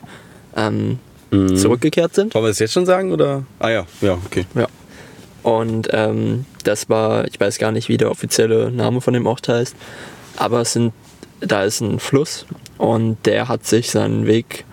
ähm, 0.56 1.00
Mhm. 1.30 1.58
zurückgekehrt 1.58 2.16
sind. 2.16 2.34
Wollen 2.34 2.46
wir 2.46 2.50
das 2.50 2.60
jetzt 2.60 2.72
schon 2.72 2.86
sagen? 2.86 3.12
Oder? 3.12 3.44
Ah 3.60 3.68
ja, 3.70 3.86
ja, 4.00 4.14
okay. 4.26 4.46
Ja. 4.56 4.68
Und 5.44 5.90
ähm, 5.92 6.46
das 6.64 6.88
war, 6.90 7.28
ich 7.28 7.38
weiß 7.38 7.58
gar 7.58 7.74
nicht, 7.74 7.90
wie 7.90 7.98
der 7.98 8.10
offizielle 8.12 8.72
Name 8.72 9.02
von 9.02 9.14
dem 9.14 9.26
Ort 9.28 9.50
heißt, 9.50 9.76
aber 10.38 10.62
es 10.62 10.72
sind, 10.72 10.94
da 11.42 11.64
ist 11.64 11.82
ein 11.82 12.00
Fluss 12.00 12.46
und 12.78 13.18
der 13.26 13.50
hat 13.50 13.66
sich 13.66 13.92
seinen 13.92 14.26
Weg 14.26 14.64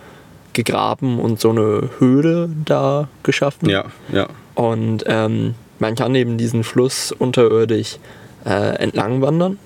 gegraben 0.54 1.18
und 1.20 1.40
so 1.40 1.50
eine 1.50 1.90
Höhle 1.98 2.48
da 2.64 3.08
geschaffen. 3.22 3.68
Ja, 3.68 3.84
ja. 4.12 4.28
Und 4.54 5.04
ähm, 5.06 5.54
man 5.78 5.94
kann 5.96 6.14
eben 6.14 6.38
diesen 6.38 6.64
Fluss 6.64 7.12
unterirdisch 7.12 7.98
äh, 8.46 8.76
entlang 8.76 9.20
wandern. 9.22 9.58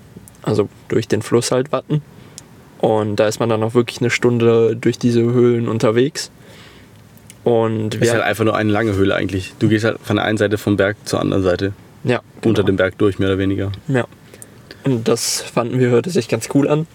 also 0.42 0.68
durch 0.88 1.06
den 1.08 1.22
Fluss 1.22 1.50
halt 1.50 1.72
Watten. 1.72 2.02
Und 2.80 3.16
da 3.16 3.26
ist 3.26 3.40
man 3.40 3.48
dann 3.48 3.62
auch 3.62 3.74
wirklich 3.74 4.00
eine 4.00 4.10
Stunde 4.10 4.76
durch 4.76 4.98
diese 4.98 5.20
Höhlen 5.20 5.68
unterwegs. 5.68 6.30
Und 7.44 7.94
Es 7.96 8.02
ist 8.02 8.12
halt 8.12 8.22
einfach 8.22 8.44
nur 8.44 8.56
eine 8.56 8.70
lange 8.70 8.94
Höhle 8.94 9.14
eigentlich. 9.14 9.54
Du 9.58 9.68
gehst 9.68 9.84
halt 9.84 9.98
von 10.02 10.16
der 10.16 10.24
einen 10.24 10.38
Seite 10.38 10.58
vom 10.58 10.76
Berg 10.76 10.96
zur 11.04 11.20
anderen 11.20 11.42
Seite. 11.42 11.72
ja, 12.04 12.20
Unter 12.36 12.62
genau. 12.62 12.66
dem 12.66 12.76
Berg 12.76 12.98
durch, 12.98 13.18
mehr 13.18 13.28
oder 13.28 13.38
weniger. 13.38 13.72
Ja. 13.88 14.06
Und 14.84 15.08
das 15.08 15.40
fanden 15.40 15.80
wir, 15.80 15.88
hörte 15.88 16.10
sich 16.10 16.28
ganz 16.28 16.48
cool 16.54 16.68
an. 16.68 16.86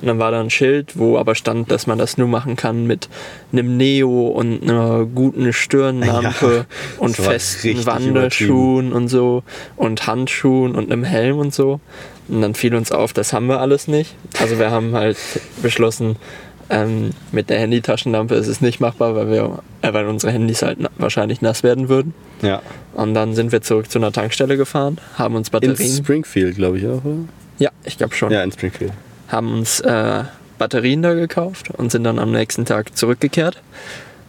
Und 0.00 0.08
dann 0.08 0.18
war 0.18 0.30
da 0.30 0.40
ein 0.40 0.50
Schild, 0.50 0.98
wo 0.98 1.16
aber 1.16 1.34
stand, 1.34 1.70
dass 1.70 1.86
man 1.86 1.98
das 1.98 2.18
nur 2.18 2.28
machen 2.28 2.56
kann 2.56 2.86
mit 2.86 3.08
einem 3.52 3.76
Neo 3.76 4.28
und 4.28 4.62
einer 4.62 5.06
guten 5.06 5.52
Stirnlampe 5.52 6.66
Ja, 6.68 6.76
und 6.98 7.16
festen 7.16 7.86
Wanderschuhen 7.86 8.92
und 8.92 9.08
so 9.08 9.42
und 9.76 10.06
Handschuhen 10.06 10.74
und 10.74 10.92
einem 10.92 11.04
Helm 11.04 11.38
und 11.38 11.54
so. 11.54 11.80
Und 12.28 12.42
dann 12.42 12.54
fiel 12.54 12.74
uns 12.74 12.92
auf, 12.92 13.12
das 13.12 13.32
haben 13.32 13.46
wir 13.46 13.60
alles 13.60 13.88
nicht. 13.88 14.14
Also 14.40 14.58
wir 14.58 14.70
haben 14.70 14.94
halt 14.94 15.16
beschlossen, 15.62 16.16
ähm, 16.68 17.10
mit 17.32 17.48
der 17.48 17.60
Handytaschenlampe 17.60 18.34
ist 18.34 18.48
es 18.48 18.60
nicht 18.60 18.80
machbar, 18.80 19.14
weil, 19.14 19.30
wir, 19.30 19.62
äh, 19.82 19.92
weil 19.92 20.06
unsere 20.06 20.32
Handys 20.32 20.62
halt 20.62 20.78
na 20.80 20.90
wahrscheinlich 20.98 21.40
nass 21.40 21.62
werden 21.62 21.88
würden. 21.88 22.12
Ja. 22.42 22.60
Und 22.94 23.14
dann 23.14 23.34
sind 23.34 23.52
wir 23.52 23.62
zurück 23.62 23.90
zu 23.90 23.98
einer 23.98 24.12
Tankstelle 24.12 24.56
gefahren, 24.56 24.98
haben 25.16 25.36
uns 25.36 25.48
In 25.48 25.52
Batterien. 25.52 25.96
Springfield, 25.96 26.56
glaube 26.56 26.78
ich 26.78 26.86
auch, 26.86 27.04
oder? 27.04 27.18
ja, 27.58 27.70
ich 27.84 27.96
glaube 27.96 28.14
schon. 28.14 28.32
Ja, 28.32 28.42
in 28.42 28.50
Springfield. 28.52 28.92
Haben 29.28 29.52
uns 29.52 29.80
äh, 29.80 30.24
Batterien 30.58 31.02
da 31.02 31.14
gekauft 31.14 31.70
und 31.70 31.92
sind 31.92 32.04
dann 32.04 32.18
am 32.18 32.32
nächsten 32.32 32.64
Tag 32.64 32.96
zurückgekehrt 32.96 33.60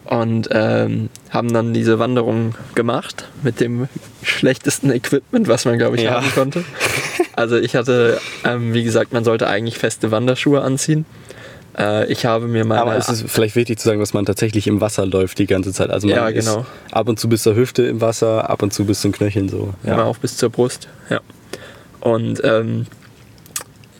und 0.05 0.49
ähm, 0.51 1.09
haben 1.29 1.53
dann 1.53 1.73
diese 1.73 1.99
Wanderung 1.99 2.55
gemacht 2.75 3.27
mit 3.43 3.59
dem 3.59 3.87
schlechtesten 4.23 4.91
Equipment, 4.91 5.47
was 5.47 5.65
man, 5.65 5.77
glaube 5.77 5.97
ich, 5.97 6.03
Ja. 6.03 6.15
haben 6.15 6.31
konnte. 6.33 6.63
Also 7.35 7.57
ich 7.57 7.75
hatte, 7.75 8.19
ähm, 8.43 8.73
wie 8.73 8.83
gesagt, 8.83 9.13
man 9.13 9.23
sollte 9.23 9.47
eigentlich 9.47 9.77
feste 9.77 10.11
Wanderschuhe 10.11 10.61
anziehen. 10.61 11.05
Äh, 11.77 12.11
ich 12.11 12.25
habe 12.25 12.47
mir 12.47 12.65
meine... 12.65 12.81
Aber 12.81 12.95
es 12.97 13.09
ist 13.09 13.25
vielleicht 13.29 13.55
wichtig 13.55 13.79
zu 13.79 13.87
sagen, 13.87 13.99
dass 13.99 14.13
man 14.13 14.25
tatsächlich 14.25 14.65
im 14.67 14.81
Wasser 14.81 15.05
läuft 15.05 15.37
die 15.39 15.45
ganze 15.45 15.71
Zeit. 15.73 15.89
Also 15.91 16.07
man 16.07 16.15
Ja, 16.15 16.27
ist 16.29 16.47
genau. 16.47 16.65
ab 16.91 17.07
und 17.09 17.19
zu 17.19 17.29
bis 17.29 17.43
zur 17.43 17.55
Hüfte 17.55 17.83
im 17.83 18.01
Wasser, 18.01 18.49
ab 18.49 18.63
und 18.63 18.73
zu 18.73 18.85
bis 18.85 19.01
zum 19.01 19.11
Knöcheln 19.11 19.49
so. 19.49 19.73
Immer 19.83 20.05
auch 20.05 20.17
bis 20.17 20.37
zur 20.37 20.49
Brust, 20.49 20.87
ja. 21.09 21.19
Und 21.99 22.41
ähm, 22.43 22.87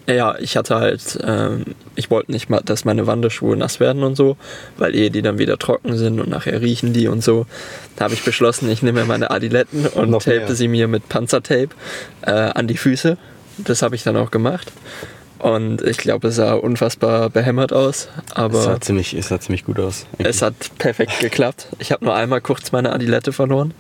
ja, 0.10 0.38
ich 0.40 0.56
hatte 0.58 0.76
halt, 0.76 1.20
ähm, 1.24 1.66
ich 1.96 2.10
wollte 2.10 2.32
nicht 2.32 2.50
mal, 2.50 2.62
dass 2.64 2.86
meine 2.86 3.08
Wanderschuhe 3.08 3.58
nass 3.58 3.80
werden 3.80 4.04
und 4.04 4.16
so, 4.16 4.38
weil 4.78 4.96
ehe 4.96 5.12
die 5.12 5.22
dann 5.22 5.38
wieder 5.38 5.58
trocken 5.58 5.98
sind 5.98 6.20
und 6.20 6.30
nachher 6.30 6.62
riechen 6.62 6.94
die 6.94 7.08
und 7.08 7.24
so, 7.24 7.46
da 7.98 8.06
habe 8.06 8.14
ich 8.14 8.24
beschlossen, 8.24 8.70
ich 8.70 8.82
nehme 8.82 9.04
meine 9.06 9.32
Adiletten 9.32 9.86
und 9.88 10.10
Noch 10.10 10.24
tape 10.24 10.38
mehr. 10.40 10.56
sie 10.56 10.68
mir 10.68 10.88
mit 10.88 11.10
Panzertape 11.10 11.70
äh, 12.22 12.32
an 12.32 12.68
die 12.68 12.78
Füße. 12.78 13.18
Das 13.58 13.82
habe 13.82 13.96
ich 13.96 14.04
dann 14.04 14.16
auch 14.18 14.32
gemacht. 14.32 14.72
Und 15.40 15.84
ich 15.84 15.98
glaube, 15.98 16.30
es 16.30 16.36
sah 16.36 16.54
unfassbar 16.54 17.30
behämmert 17.30 17.72
aus, 17.72 18.08
aber 18.34 18.58
Es 18.58 18.64
sah 18.66 18.82
ziemlich, 18.82 19.14
es 19.14 19.28
sah 19.28 19.40
ziemlich 19.40 19.66
gut 19.66 19.80
aus. 19.80 20.08
eigentlich. 20.14 20.28
es 20.30 20.42
hat 20.42 20.56
perfekt 20.80 21.20
geklappt. 21.20 21.68
Ich 21.80 21.92
habe 21.92 22.06
nur 22.06 22.16
einmal 22.16 22.42
kurz 22.42 22.72
meine 22.72 22.92
Adilette 22.92 23.32
verloren, 23.34 23.74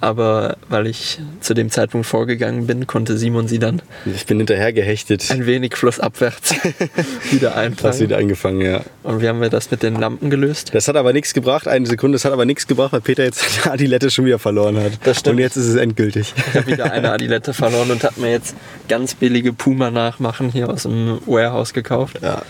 aber 0.00 0.56
weil 0.68 0.86
ich 0.86 1.18
zu 1.40 1.54
dem 1.54 1.70
Zeitpunkt 1.70 2.06
vorgegangen 2.06 2.66
bin, 2.66 2.86
konnte 2.86 3.16
Simon 3.18 3.48
sie 3.48 3.58
dann 3.58 3.82
ich 4.06 4.26
bin 4.26 4.38
hinterher 4.38 4.72
gehechtet. 4.72 5.30
ein 5.30 5.46
wenig 5.46 5.76
flussabwärts 5.76 6.54
wieder 7.30 7.56
einfangen. 7.56 8.00
wieder 8.00 8.18
angefangen, 8.18 8.60
ja. 8.62 8.80
Und 9.02 9.20
wie 9.20 9.28
haben 9.28 9.40
wir 9.40 9.50
das 9.50 9.70
mit 9.70 9.82
den 9.82 9.96
Lampen 9.96 10.30
gelöst? 10.30 10.70
Das 10.72 10.88
hat 10.88 10.96
aber 10.96 11.12
nichts 11.12 11.34
gebracht, 11.34 11.68
eine 11.68 11.86
Sekunde, 11.86 12.16
das 12.16 12.24
hat 12.24 12.32
aber 12.32 12.44
nichts 12.44 12.66
gebracht, 12.66 12.92
weil 12.92 13.00
Peter 13.00 13.24
jetzt 13.24 13.40
seine 13.62 13.74
Adilette 13.74 14.10
schon 14.10 14.24
wieder 14.24 14.38
verloren 14.38 14.78
hat. 14.78 14.92
Das 15.04 15.18
stimmt. 15.20 15.36
Und 15.36 15.40
jetzt 15.40 15.56
ist 15.56 15.66
es 15.66 15.76
endgültig. 15.76 16.32
Ich 16.48 16.54
habe 16.56 16.66
wieder 16.66 16.90
eine 16.92 17.12
Adilette 17.12 17.52
verloren 17.54 17.90
und 17.90 18.02
habe 18.04 18.20
mir 18.20 18.30
jetzt 18.30 18.54
ganz 18.88 19.14
billige 19.14 19.52
Puma-Nachmachen 19.52 20.50
hier 20.50 20.68
aus 20.68 20.82
dem 20.84 21.18
Warehouse 21.26 21.72
gekauft. 21.72 22.18
Ja. 22.22 22.42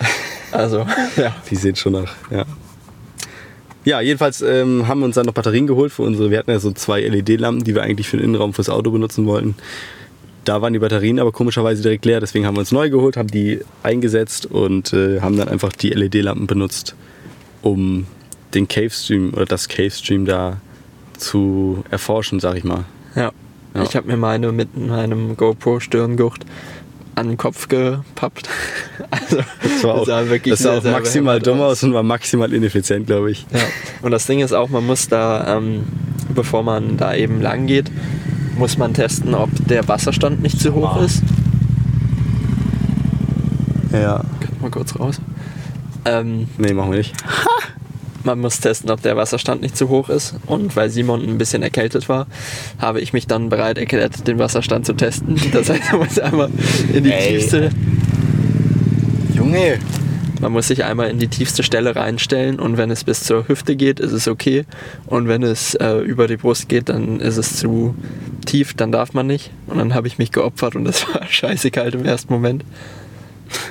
Also, 0.52 0.86
ja. 1.16 1.34
Die 1.50 1.56
sehen 1.56 1.76
schon 1.76 1.92
nach, 1.92 2.14
ja. 2.30 2.44
Ja, 3.84 4.00
jedenfalls 4.00 4.42
ähm, 4.42 4.86
haben 4.86 5.00
wir 5.00 5.06
uns 5.06 5.14
dann 5.14 5.26
noch 5.26 5.32
Batterien 5.32 5.66
geholt 5.66 5.92
für 5.92 6.02
unsere, 6.02 6.30
wir 6.30 6.38
hatten 6.38 6.50
ja 6.50 6.58
so 6.58 6.70
zwei 6.72 7.00
LED-Lampen, 7.00 7.64
die 7.64 7.74
wir 7.74 7.82
eigentlich 7.82 8.08
für 8.08 8.18
den 8.18 8.26
Innenraum 8.26 8.52
fürs 8.52 8.68
Auto 8.68 8.90
benutzen 8.90 9.26
wollten. 9.26 9.54
Da 10.44 10.60
waren 10.62 10.72
die 10.72 10.78
Batterien 10.78 11.18
aber 11.18 11.32
komischerweise 11.32 11.82
direkt 11.82 12.04
leer, 12.04 12.20
deswegen 12.20 12.46
haben 12.46 12.56
wir 12.56 12.60
uns 12.60 12.72
neu 12.72 12.90
geholt, 12.90 13.16
haben 13.16 13.30
die 13.30 13.60
eingesetzt 13.82 14.46
und 14.46 14.92
äh, 14.92 15.20
haben 15.20 15.36
dann 15.36 15.48
einfach 15.48 15.72
die 15.72 15.90
LED-Lampen 15.90 16.46
benutzt, 16.46 16.94
um 17.62 18.06
den 18.54 18.68
Cave 18.68 18.90
Stream 18.90 19.32
oder 19.32 19.46
das 19.46 19.68
Cave 19.68 19.90
Stream 19.90 20.26
da 20.26 20.60
zu 21.16 21.84
erforschen, 21.90 22.40
sag 22.40 22.56
ich 22.56 22.64
mal. 22.64 22.84
ja. 23.16 23.32
Ja. 23.74 23.82
Ich 23.84 23.94
habe 23.94 24.08
mir 24.08 24.16
meine 24.16 24.50
mit 24.50 24.76
meinem 24.76 25.36
GoPro-Stirngurt 25.36 26.40
an 27.20 27.28
den 27.28 27.36
Kopf 27.36 27.68
gepappt. 27.68 28.48
Also, 29.10 29.38
Das 29.62 29.82
war 29.84 29.94
auch, 29.94 30.06
sah 30.06 30.28
wirklich 30.28 30.52
das 30.52 30.60
sah 30.62 30.78
auch 30.78 30.84
maximal 30.84 31.40
dumm 31.40 31.60
aus. 31.60 31.82
und 31.82 31.94
war 31.94 32.02
maximal 32.02 32.52
ineffizient, 32.52 33.06
glaube 33.06 33.30
ich. 33.32 33.46
Ja. 33.52 33.58
Und 34.02 34.10
das 34.12 34.26
Ding 34.26 34.40
ist 34.40 34.52
auch, 34.52 34.68
man 34.68 34.86
muss 34.86 35.08
da, 35.08 35.56
ähm, 35.56 35.84
bevor 36.34 36.62
man 36.62 36.96
da 36.96 37.14
eben 37.14 37.40
lang 37.40 37.66
geht, 37.66 37.90
muss 38.56 38.76
man 38.78 38.94
testen, 38.94 39.34
ob 39.34 39.48
der 39.66 39.88
Wasserstand 39.88 40.42
nicht 40.42 40.60
zu 40.60 40.74
hoch 40.74 40.96
Ah. 40.96 41.04
ist. 41.04 41.22
Ja. 43.92 44.22
Kommt 44.40 44.62
mal 44.62 44.70
kurz 44.70 44.98
raus. 44.98 45.20
Ähm, 46.04 46.46
Nee, 46.58 46.72
machen 46.72 46.90
wir 46.92 46.98
nicht. 46.98 47.14
man 48.24 48.38
muss 48.40 48.60
testen, 48.60 48.90
ob 48.90 49.02
der 49.02 49.16
Wasserstand 49.16 49.62
nicht 49.62 49.76
zu 49.76 49.88
hoch 49.88 50.08
ist. 50.08 50.34
Und 50.46 50.76
weil 50.76 50.90
Simon 50.90 51.22
ein 51.22 51.38
bisschen 51.38 51.62
erkältet 51.62 52.08
war, 52.08 52.26
habe 52.78 53.00
ich 53.00 53.12
mich 53.12 53.26
dann 53.26 53.48
bereit 53.48 53.78
erklärt, 53.78 54.26
den 54.26 54.38
Wasserstand 54.38 54.86
zu 54.86 54.94
testen. 54.94 55.40
Das 55.52 55.68
heißt, 55.68 55.92
man 55.92 56.00
muss 56.00 56.18
einmal 56.18 56.50
in 56.92 57.04
die 57.04 57.12
Ey. 57.12 57.38
tiefste, 57.38 57.70
Junge! 59.34 59.78
man 60.40 60.52
muss 60.52 60.68
sich 60.68 60.84
einmal 60.84 61.10
in 61.10 61.18
die 61.18 61.28
tiefste 61.28 61.62
Stelle 61.62 61.94
reinstellen 61.94 62.58
und 62.58 62.76
wenn 62.76 62.90
es 62.90 63.04
bis 63.04 63.24
zur 63.24 63.46
Hüfte 63.48 63.76
geht, 63.76 64.00
ist 64.00 64.12
es 64.12 64.26
okay. 64.26 64.64
Und 65.06 65.28
wenn 65.28 65.42
es 65.42 65.74
äh, 65.74 65.98
über 65.98 66.26
die 66.26 66.36
Brust 66.36 66.68
geht, 66.68 66.88
dann 66.88 67.20
ist 67.20 67.36
es 67.36 67.56
zu 67.56 67.94
tief, 68.46 68.74
dann 68.74 68.90
darf 68.90 69.12
man 69.12 69.26
nicht. 69.26 69.50
Und 69.66 69.78
dann 69.78 69.94
habe 69.94 70.08
ich 70.08 70.18
mich 70.18 70.32
geopfert 70.32 70.76
und 70.76 70.84
das 70.84 71.06
war 71.14 71.26
scheiße 71.26 71.70
kalt 71.70 71.94
im 71.94 72.04
ersten 72.04 72.32
Moment. 72.32 72.64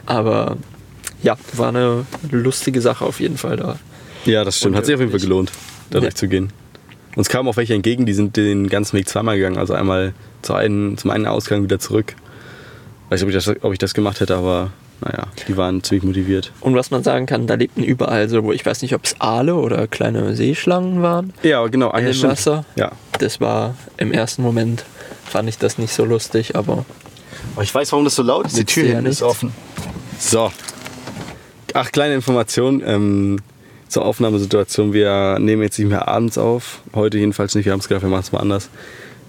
Aber 0.05 0.57
ja, 1.23 1.37
war 1.53 1.69
eine 1.69 2.05
lustige 2.29 2.81
Sache 2.81 3.05
auf 3.05 3.19
jeden 3.19 3.37
Fall 3.37 3.57
da. 3.57 3.79
Ja, 4.25 4.43
das 4.43 4.57
stimmt. 4.57 4.75
Hat 4.75 4.85
sich 4.85 4.93
auf 4.95 4.99
jeden 5.01 5.11
Fall 5.11 5.19
gelohnt, 5.21 5.51
da 5.89 5.97
Ja. 5.97 6.01
durchzugehen. 6.01 6.51
Uns 7.15 7.29
kamen 7.29 7.49
auch 7.49 7.57
welche 7.57 7.73
entgegen, 7.73 8.05
die 8.05 8.13
sind 8.13 8.37
den 8.37 8.69
ganzen 8.69 8.97
Weg 8.97 9.09
zweimal 9.09 9.35
gegangen. 9.37 9.57
Also 9.57 9.73
einmal 9.73 10.13
zu 10.41 10.53
einen, 10.53 10.97
zum 10.97 11.11
einen 11.11 11.25
Ausgang 11.25 11.63
wieder 11.63 11.79
zurück. 11.79 12.15
Weiß 13.09 13.19
nicht, 13.21 13.23
ob 13.23 13.29
ich 13.29 13.45
das, 13.45 13.63
ob 13.63 13.73
ich 13.73 13.79
das 13.79 13.93
gemacht 13.93 14.19
hätte, 14.21 14.35
aber 14.35 14.69
naja, 15.01 15.27
die 15.47 15.57
waren 15.57 15.81
ziemlich 15.83 16.03
motiviert. 16.03 16.51
Und 16.61 16.75
was 16.75 16.91
man 16.91 17.03
sagen 17.03 17.25
kann, 17.25 17.47
da 17.47 17.55
lebten 17.55 17.83
überall 17.83 18.29
so, 18.29 18.43
wo 18.43 18.51
ich 18.51 18.65
weiß 18.65 18.81
nicht, 18.83 18.93
ob 18.93 19.05
es 19.05 19.15
Aale 19.19 19.55
oder 19.55 19.87
kleine 19.87 20.35
Seeschlangen 20.35 21.01
waren 21.01 21.33
Ja, 21.41 21.65
genau. 21.67 21.89
Ah, 21.89 21.97
in 21.99 22.05
ja, 22.05 22.11
dem 22.11 22.15
stimmt. 22.17 22.33
Wasser. 22.33 22.65
Ja. 22.75 22.91
Das 23.17 23.41
war 23.41 23.75
im 23.97 24.11
ersten 24.11 24.43
Moment, 24.43 24.85
fand 25.25 25.49
ich 25.49 25.57
das 25.57 25.77
nicht 25.77 25.93
so 25.93 26.05
lustig, 26.05 26.55
aber 26.55 26.85
Aber 27.55 27.63
ich 27.63 27.73
weiß, 27.73 27.91
warum 27.93 28.05
das 28.05 28.15
so 28.15 28.23
laut 28.23 28.45
ist. 28.45 28.57
Die 28.57 28.65
Tür 28.65 28.83
hier 28.83 28.91
hinten 28.95 29.07
ist 29.09 29.21
nicht. 29.21 29.29
offen. 29.29 29.51
So. 30.19 30.51
Ach, 31.73 31.91
kleine 31.91 32.13
Information 32.15 32.83
ähm, 32.85 33.39
zur 33.89 34.05
Aufnahmesituation. 34.05 34.93
Wir 34.93 35.37
nehmen 35.39 35.63
jetzt 35.63 35.77
nicht 35.77 35.89
mehr 35.89 36.07
abends 36.07 36.37
auf. 36.37 36.81
Heute 36.93 37.17
jedenfalls 37.17 37.55
nicht. 37.55 37.65
Wir 37.65 37.73
haben 37.73 37.79
es 37.79 37.87
gedacht, 37.87 38.03
wir 38.03 38.09
machen 38.09 38.21
es 38.21 38.31
mal 38.31 38.39
anders. 38.39 38.69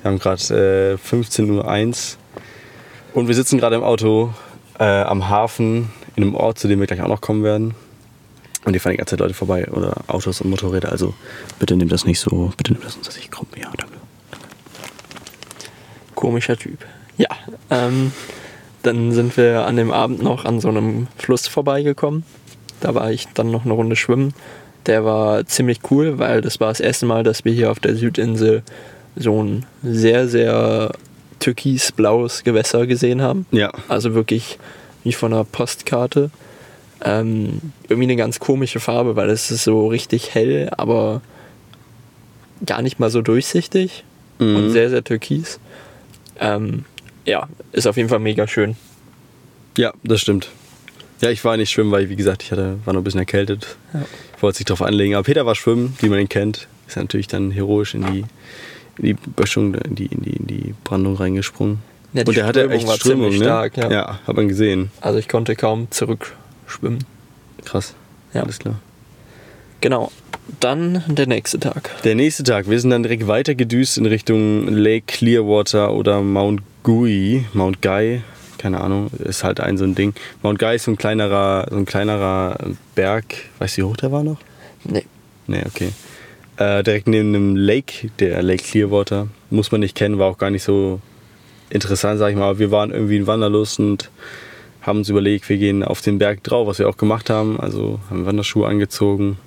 Wir 0.03 0.11
haben 0.11 0.19
gerade 0.19 0.99
äh, 1.03 1.17
15.01 1.17 1.49
Uhr. 1.57 3.21
Und 3.21 3.29
wir 3.29 3.35
sitzen 3.35 3.59
gerade 3.59 3.77
im 3.77 3.83
Auto 3.83 4.33
äh, 4.79 4.85
am 4.85 5.29
Hafen 5.29 5.91
in 6.15 6.23
einem 6.23 6.35
Ort, 6.35 6.59
zu 6.59 6.69
dem 6.69 6.79
wir 6.79 6.87
gleich 6.87 7.01
auch 7.03 7.09
noch 7.09 7.21
kommen 7.21 7.43
werden. 7.43 7.75
Und 8.65 8.75
hier 8.75 8.81
fahren 8.81 8.93
die 8.93 8.99
ganze 8.99 9.13
Zeit 9.13 9.21
Leute 9.21 9.35
vorbei 9.35 9.69
oder 9.69 9.97
Autos 10.07 10.41
und 10.43 10.51
Motorräder. 10.51 10.93
Also 10.93 11.15
bitte 11.59 11.77
nehmt 11.77 11.91
das 11.91 12.05
nicht 12.05 12.21
so, 12.21 12.53
bitte 12.57 12.73
nehmt 12.73 12.85
das 12.85 12.97
uns 12.97 13.07
das 13.07 13.17
nicht 13.17 13.31
krumm. 13.31 13.49
Ja, 13.57 13.71
danke. 13.77 13.95
komischer 16.15 16.57
Typ. 16.57 16.79
Ja, 17.17 17.29
ähm, 17.71 18.13
dann 18.83 19.13
sind 19.13 19.37
wir 19.37 19.67
an 19.67 19.77
dem 19.77 19.91
Abend 19.91 20.23
noch 20.23 20.45
an 20.45 20.61
so 20.61 20.69
einem 20.69 21.09
Fluss 21.17 21.49
vorbeigekommen. 21.49 22.25
Da 22.81 22.95
war 22.95 23.11
ich 23.11 23.27
dann 23.35 23.51
noch 23.51 23.65
eine 23.65 23.75
Runde 23.75 23.97
schwimmen. 23.97 24.33
Der 24.87 25.05
war 25.05 25.45
ziemlich 25.47 25.81
cool, 25.91 26.19
weil 26.19 26.41
das 26.41 26.61
war 26.61 26.69
das 26.69 26.81
erste 26.81 27.07
Mal, 27.07 27.23
dass 27.23 27.45
wir 27.45 27.53
hier 27.53 27.71
auf 27.71 27.81
der 27.81 27.95
Südinsel 27.97 28.63
so 29.17 29.43
ein 29.43 29.67
sehr, 29.83 30.29
sehr 30.29 30.93
türkisblaues 31.41 32.45
Gewässer 32.45 32.87
gesehen 32.87 33.23
haben. 33.23 33.47
Ja, 33.51 33.73
Also 33.89 34.15
wirklich 34.15 34.59
wie 35.05 35.13
von 35.13 35.33
einer 35.33 35.45
Postkarte. 35.45 36.31
Ähm, 37.03 37.61
irgendwie 37.89 38.07
eine 38.07 38.17
ganz 38.17 38.41
komische 38.41 38.79
Farbe, 38.81 39.17
weil 39.17 39.31
es 39.31 39.51
ist 39.51 39.65
so 39.65 39.89
richtig 39.89 40.35
hell, 40.35 40.69
aber 40.77 41.23
gar 42.67 42.83
nicht 42.83 42.99
mal 43.01 43.11
so 43.11 43.23
durchsichtig 43.23 44.05
Mhm. 44.39 44.57
und 44.57 44.71
sehr, 44.71 44.91
sehr 44.91 45.03
türkis. 45.05 45.61
Ähm, 46.39 46.85
ja, 47.27 47.49
ist 47.73 47.87
auf 47.87 47.97
jeden 47.97 48.09
Fall 48.09 48.19
mega 48.19 48.47
schön. 48.47 48.77
Ja, 49.77 49.93
das 50.03 50.21
stimmt. 50.23 50.49
Ja, 51.21 51.31
ich 51.31 51.45
war 51.45 51.57
nicht 51.57 51.71
schwimmen, 51.71 51.91
weil, 51.91 52.09
wie 52.09 52.17
gesagt, 52.17 52.43
ich 52.43 52.51
hatte, 52.51 52.79
war 52.85 52.95
noch 52.95 53.01
ein 53.01 53.05
bisschen 53.05 53.21
erkältet. 53.21 53.77
Ja. 53.93 54.03
Ich 54.37 54.43
wollte 54.43 54.59
sich 54.59 54.67
darauf 54.67 54.83
anlegen. 54.83 55.15
Aber 55.15 55.25
Peter 55.25 55.45
war 55.45 55.55
schwimmen, 55.55 55.97
wie 56.01 56.09
man 56.09 56.19
ihn 56.19 56.29
kennt. 56.29 56.67
Ist 56.89 56.97
natürlich 56.97 57.29
dann 57.29 57.51
heroisch 57.51 57.95
in 57.95 58.07
die, 58.07 58.25
in 58.99 59.05
die 59.05 59.15
Böschung, 59.15 59.75
in 59.75 59.95
die, 59.95 60.07
in, 60.07 60.23
die, 60.23 60.37
in 60.37 60.47
die 60.47 60.75
Brandung 60.83 61.17
reingesprungen. 61.17 61.79
Ja, 62.13 62.25
Und 62.27 62.37
der 62.37 62.47
hatte 62.47 62.69
echt 62.71 62.87
war 62.87 62.97
Strömung, 62.97 63.31
ne? 63.31 63.45
stark, 63.45 63.77
ja. 63.77 63.91
ja, 63.91 64.19
hat 64.27 64.35
man 64.35 64.49
gesehen. 64.49 64.91
Also 65.01 65.19
ich 65.19 65.29
konnte 65.29 65.55
kaum 65.55 65.89
zurückschwimmen. 65.91 67.05
Krass. 67.65 67.95
Ja. 68.33 68.43
Alles 68.43 68.59
klar. 68.59 68.81
Genau. 69.81 70.11
Dann 70.59 71.05
der 71.07 71.27
nächste 71.27 71.61
Tag. 71.61 71.91
Der 72.03 72.17
nächste 72.17 72.43
Tag, 72.43 72.69
wir 72.69 72.81
sind 72.81 72.91
dann 72.91 73.05
direkt 73.05 73.29
weiter 73.29 73.55
gedüst 73.55 73.99
in 73.99 74.07
Richtung 74.07 74.67
Lake 74.69 75.05
Clearwater 75.07 75.93
oder 75.93 76.23
Mount 76.23 76.63
Gui, 76.83 77.45
Mount 77.53 77.81
Guy, 77.83 78.23
keine 78.61 78.81
Ahnung, 78.81 79.11
ist 79.19 79.43
halt 79.43 79.59
ein 79.59 79.79
so 79.79 79.85
ein 79.85 79.95
Ding. 79.95 80.15
Mount 80.43 80.59
Guy 80.59 80.77
ist 80.77 80.85
so 80.85 80.91
ein 80.91 80.99
kleinerer, 80.99 81.67
so 81.71 81.77
ein 81.77 81.87
kleinerer 81.87 82.59
Berg, 82.95 83.25
weißt 83.59 83.79
du, 83.79 83.83
wie 83.83 83.85
hoch 83.85 83.97
der 83.97 84.13
war 84.13 84.23
noch? 84.23 84.39
Nee. 84.85 85.05
Nee, 85.47 85.63
okay. 85.67 85.93
Äh, 86.59 86.83
direkt 86.83 87.09
neben 87.09 87.35
einem 87.35 87.57
Lake, 87.57 88.11
der 88.19 88.43
Lake 88.43 88.63
Clearwater, 88.63 89.29
muss 89.49 89.73
man 89.73 89.81
nicht 89.81 89.97
kennen, 89.97 90.19
war 90.19 90.31
auch 90.31 90.37
gar 90.37 90.51
nicht 90.51 90.63
so 90.63 91.01
interessant, 91.71 92.19
sag 92.19 92.31
ich 92.31 92.37
mal. 92.37 92.51
Aber 92.51 92.59
wir 92.59 92.71
waren 92.71 92.91
irgendwie 92.91 93.17
in 93.17 93.27
Wanderlust 93.27 93.79
und 93.81 94.11
haben 94.83 94.99
uns 94.99 95.09
überlegt, 95.09 95.49
wir 95.49 95.57
gehen 95.57 95.83
auf 95.83 96.03
den 96.03 96.19
Berg 96.19 96.45
drauf, 96.45 96.67
was 96.67 96.79
wir 96.79 96.89
auch 96.89 96.99
gemacht 96.99 97.31
haben. 97.31 97.59
Also 97.59 97.99
haben 98.11 98.27
Wanderschuhe 98.27 98.69
angezogen. 98.69 99.39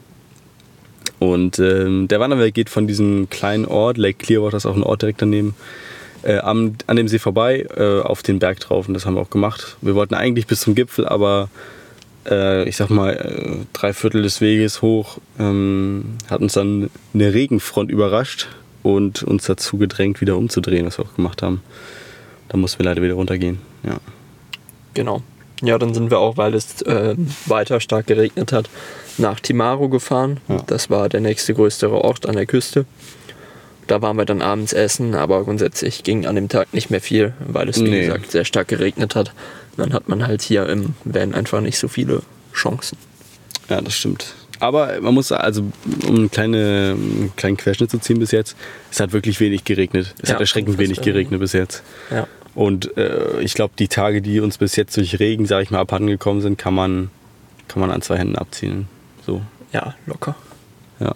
Und 1.19 1.59
ähm, 1.59 2.07
der 2.07 2.19
Wanderweg 2.19 2.53
geht 2.53 2.69
von 2.69 2.87
diesem 2.87 3.29
kleinen 3.29 3.65
Ort, 3.65 3.97
Lake 3.97 4.17
Clearwater 4.17 4.57
ist 4.57 4.65
auch 4.65 4.75
ein 4.75 4.83
Ort 4.83 5.03
direkt 5.03 5.21
daneben, 5.21 5.55
äh, 6.23 6.37
am, 6.39 6.75
an 6.87 6.95
dem 6.95 7.07
See 7.07 7.19
vorbei 7.19 7.67
äh, 7.75 8.01
auf 8.01 8.23
den 8.23 8.39
Berg 8.39 8.59
drauf. 8.59 8.87
Und 8.87 8.93
das 8.93 9.05
haben 9.05 9.15
wir 9.15 9.21
auch 9.21 9.29
gemacht. 9.29 9.77
Wir 9.81 9.95
wollten 9.95 10.15
eigentlich 10.15 10.47
bis 10.47 10.61
zum 10.61 10.75
Gipfel, 10.75 11.07
aber 11.07 11.49
äh, 12.29 12.67
ich 12.67 12.77
sag 12.77 12.89
mal, 12.89 13.13
äh, 13.13 13.65
drei 13.73 13.93
Viertel 13.93 14.23
des 14.23 14.41
Weges 14.41 14.81
hoch 14.81 15.17
ähm, 15.39 16.17
hat 16.29 16.41
uns 16.41 16.53
dann 16.53 16.89
eine 17.13 17.33
Regenfront 17.33 17.91
überrascht 17.91 18.47
und 18.81 19.23
uns 19.23 19.45
dazu 19.45 19.77
gedrängt, 19.77 20.21
wieder 20.21 20.37
umzudrehen, 20.37 20.85
was 20.85 20.97
wir 20.97 21.05
auch 21.05 21.15
gemacht 21.15 21.41
haben. 21.41 21.61
Da 22.49 22.57
mussten 22.57 22.79
wir 22.79 22.85
leider 22.85 23.01
wieder 23.01 23.15
runtergehen. 23.15 23.59
Ja. 23.83 23.97
Genau. 24.93 25.21
Ja, 25.61 25.77
dann 25.77 25.93
sind 25.93 26.11
wir 26.11 26.19
auch, 26.19 26.35
weil 26.35 26.55
es 26.55 26.81
äh, 26.81 27.15
weiter 27.45 27.79
stark 27.79 28.07
geregnet 28.07 28.51
hat, 28.51 28.69
nach 29.17 29.39
Timaru 29.39 29.87
gefahren. 29.87 30.41
Ja. 30.49 30.61
Das 30.67 30.89
war 30.89 31.07
der 31.07 31.21
nächste 31.21 31.53
größere 31.53 32.03
Ort 32.03 32.25
an 32.25 32.35
der 32.35 32.45
Küste. 32.45 32.85
Da 33.87 34.01
waren 34.01 34.15
wir 34.17 34.25
dann 34.25 34.41
abends 34.41 34.73
essen, 34.73 35.13
aber 35.15 35.43
grundsätzlich 35.43 36.03
ging 36.03 36.25
an 36.25 36.35
dem 36.35 36.49
Tag 36.49 36.73
nicht 36.73 36.89
mehr 36.89 37.01
viel, 37.01 37.33
weil 37.45 37.67
es, 37.69 37.77
wie 37.79 37.89
Nee. 37.89 38.01
gesagt, 38.05 38.31
sehr 38.31 38.45
stark 38.45 38.67
geregnet 38.69 39.15
hat. 39.15 39.33
Dann 39.77 39.93
hat 39.93 40.07
man 40.07 40.25
halt 40.25 40.41
hier 40.41 40.67
im 40.69 40.93
Van 41.03 41.33
einfach 41.33 41.59
nicht 41.61 41.77
so 41.77 41.87
viele 41.87 42.21
Chancen. 42.53 42.97
ja, 43.69 43.81
das 43.81 43.95
stimmt. 43.95 44.33
Aber 44.59 45.01
man 45.01 45.13
muss, 45.13 45.31
also 45.31 45.63
um 46.07 46.15
einen, 46.15 46.31
kleine, 46.31 46.95
einen 46.95 47.33
kleinen 47.35 47.57
Querschnitt 47.57 47.89
zu 47.91 47.97
ziehen 47.97 48.19
bis 48.19 48.31
jetzt, 48.31 48.55
es 48.91 48.99
hat 49.01 49.11
wirklich 49.11 49.39
wenig 49.41 49.65
geregnet. 49.65 50.13
Es 50.21 50.29
Ja, 50.29 50.35
hat 50.35 50.41
erschreckend 50.41 50.77
wenig 50.77 50.91
unfassbar 50.91 51.13
geregnet 51.13 51.39
bis 51.41 51.51
jetzt. 51.53 51.83
Ja. 52.11 52.27
Und 52.55 52.95
äh, 52.97 53.41
ich 53.41 53.55
glaube, 53.55 53.73
die 53.77 53.87
Tage, 53.89 54.21
die 54.21 54.39
uns 54.39 54.59
bis 54.59 54.75
jetzt 54.75 54.95
durch 54.95 55.19
Regen, 55.19 55.45
sag 55.47 55.63
ich 55.63 55.71
mal, 55.71 55.79
abhanden 55.79 56.07
gekommen 56.07 56.39
sind, 56.41 56.57
kann 56.57 56.75
man, 56.75 57.09
kann 57.67 57.81
man 57.81 57.89
an 57.91 58.01
zwei 58.03 58.17
Händen 58.19 58.35
abziehen. 58.37 58.87
So, 59.25 59.41
Ja, 59.73 59.95
locker. 60.05 60.35
ja. 60.99 61.13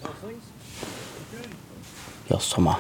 Ja, 2.29 2.39
Sommer. 2.39 2.79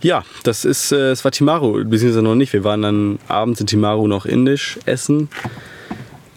Ja, 0.00 0.22
das 0.44 0.64
ist, 0.64 0.92
äh, 0.92 1.10
es 1.10 1.24
war 1.24 1.32
Timaru, 1.32 1.84
beziehungsweise 1.84 2.22
noch 2.22 2.36
nicht. 2.36 2.52
Wir 2.52 2.62
waren 2.62 2.82
dann 2.82 3.18
abends 3.26 3.60
in 3.60 3.66
Timaru 3.66 4.06
noch 4.06 4.26
indisch 4.26 4.78
essen, 4.84 5.28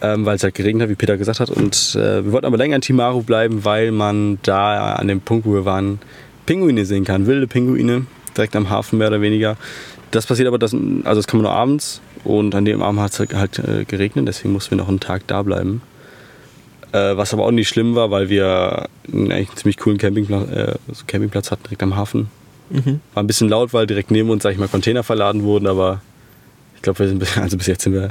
ähm, 0.00 0.26
weil 0.26 0.36
es 0.36 0.42
halt 0.42 0.54
geregnet 0.54 0.84
hat, 0.84 0.90
wie 0.90 0.96
Peter 0.96 1.16
gesagt 1.16 1.38
hat. 1.38 1.48
Und 1.48 1.94
äh, 1.94 2.24
wir 2.24 2.32
wollten 2.32 2.46
aber 2.46 2.56
länger 2.56 2.76
in 2.76 2.82
Timaru 2.82 3.22
bleiben, 3.22 3.64
weil 3.64 3.92
man 3.92 4.38
da 4.42 4.94
an 4.94 5.06
dem 5.06 5.20
Punkt, 5.20 5.46
wo 5.46 5.54
wir 5.54 5.64
waren, 5.64 6.00
Pinguine 6.44 6.84
sehen 6.86 7.04
kann. 7.04 7.26
Wilde 7.26 7.46
Pinguine, 7.46 8.06
direkt 8.36 8.56
am 8.56 8.68
Hafen 8.68 8.98
mehr 8.98 9.08
oder 9.08 9.20
weniger. 9.20 9.56
Das 10.10 10.26
passiert 10.26 10.48
aber, 10.48 10.58
das, 10.58 10.74
also 10.74 11.20
das 11.20 11.28
kann 11.28 11.38
man 11.38 11.44
nur 11.44 11.54
abends. 11.54 12.00
Und 12.24 12.54
an 12.56 12.64
dem 12.64 12.82
Abend 12.82 13.00
hat 13.00 13.12
es 13.12 13.18
halt, 13.20 13.34
halt 13.34 13.58
äh, 13.60 13.84
geregnet, 13.84 14.26
deswegen 14.26 14.52
mussten 14.52 14.72
wir 14.72 14.78
noch 14.78 14.88
einen 14.88 15.00
Tag 15.00 15.26
da 15.28 15.42
bleiben. 15.42 15.82
Äh, 16.92 17.16
was 17.16 17.32
aber 17.32 17.44
auch 17.46 17.50
nicht 17.50 17.68
schlimm 17.68 17.94
war, 17.94 18.10
weil 18.10 18.28
wir 18.28 18.88
einen, 19.10 19.32
eigentlich 19.32 19.48
einen 19.48 19.56
ziemlich 19.56 19.76
coolen 19.78 19.98
Campingplatz, 19.98 20.50
äh, 20.50 20.74
so 20.92 21.04
Campingplatz 21.06 21.50
hatten, 21.50 21.62
direkt 21.64 21.82
am 21.82 21.96
Hafen. 21.96 22.30
Mhm. 22.70 23.00
War 23.14 23.22
ein 23.22 23.26
bisschen 23.26 23.48
laut, 23.48 23.72
weil 23.72 23.86
direkt 23.86 24.10
neben 24.10 24.28
uns, 24.30 24.42
sag 24.42 24.52
ich 24.52 24.58
mal, 24.58 24.68
Container 24.68 25.02
verladen 25.02 25.42
wurden, 25.42 25.66
aber 25.66 26.02
ich 26.76 26.82
glaube, 26.82 26.98
wir 27.00 27.08
sind 27.08 27.18
bis- 27.18 27.36
also 27.38 27.56
bis 27.56 27.66
jetzt 27.66 27.82
sind 27.84 27.94
wir, 27.94 28.10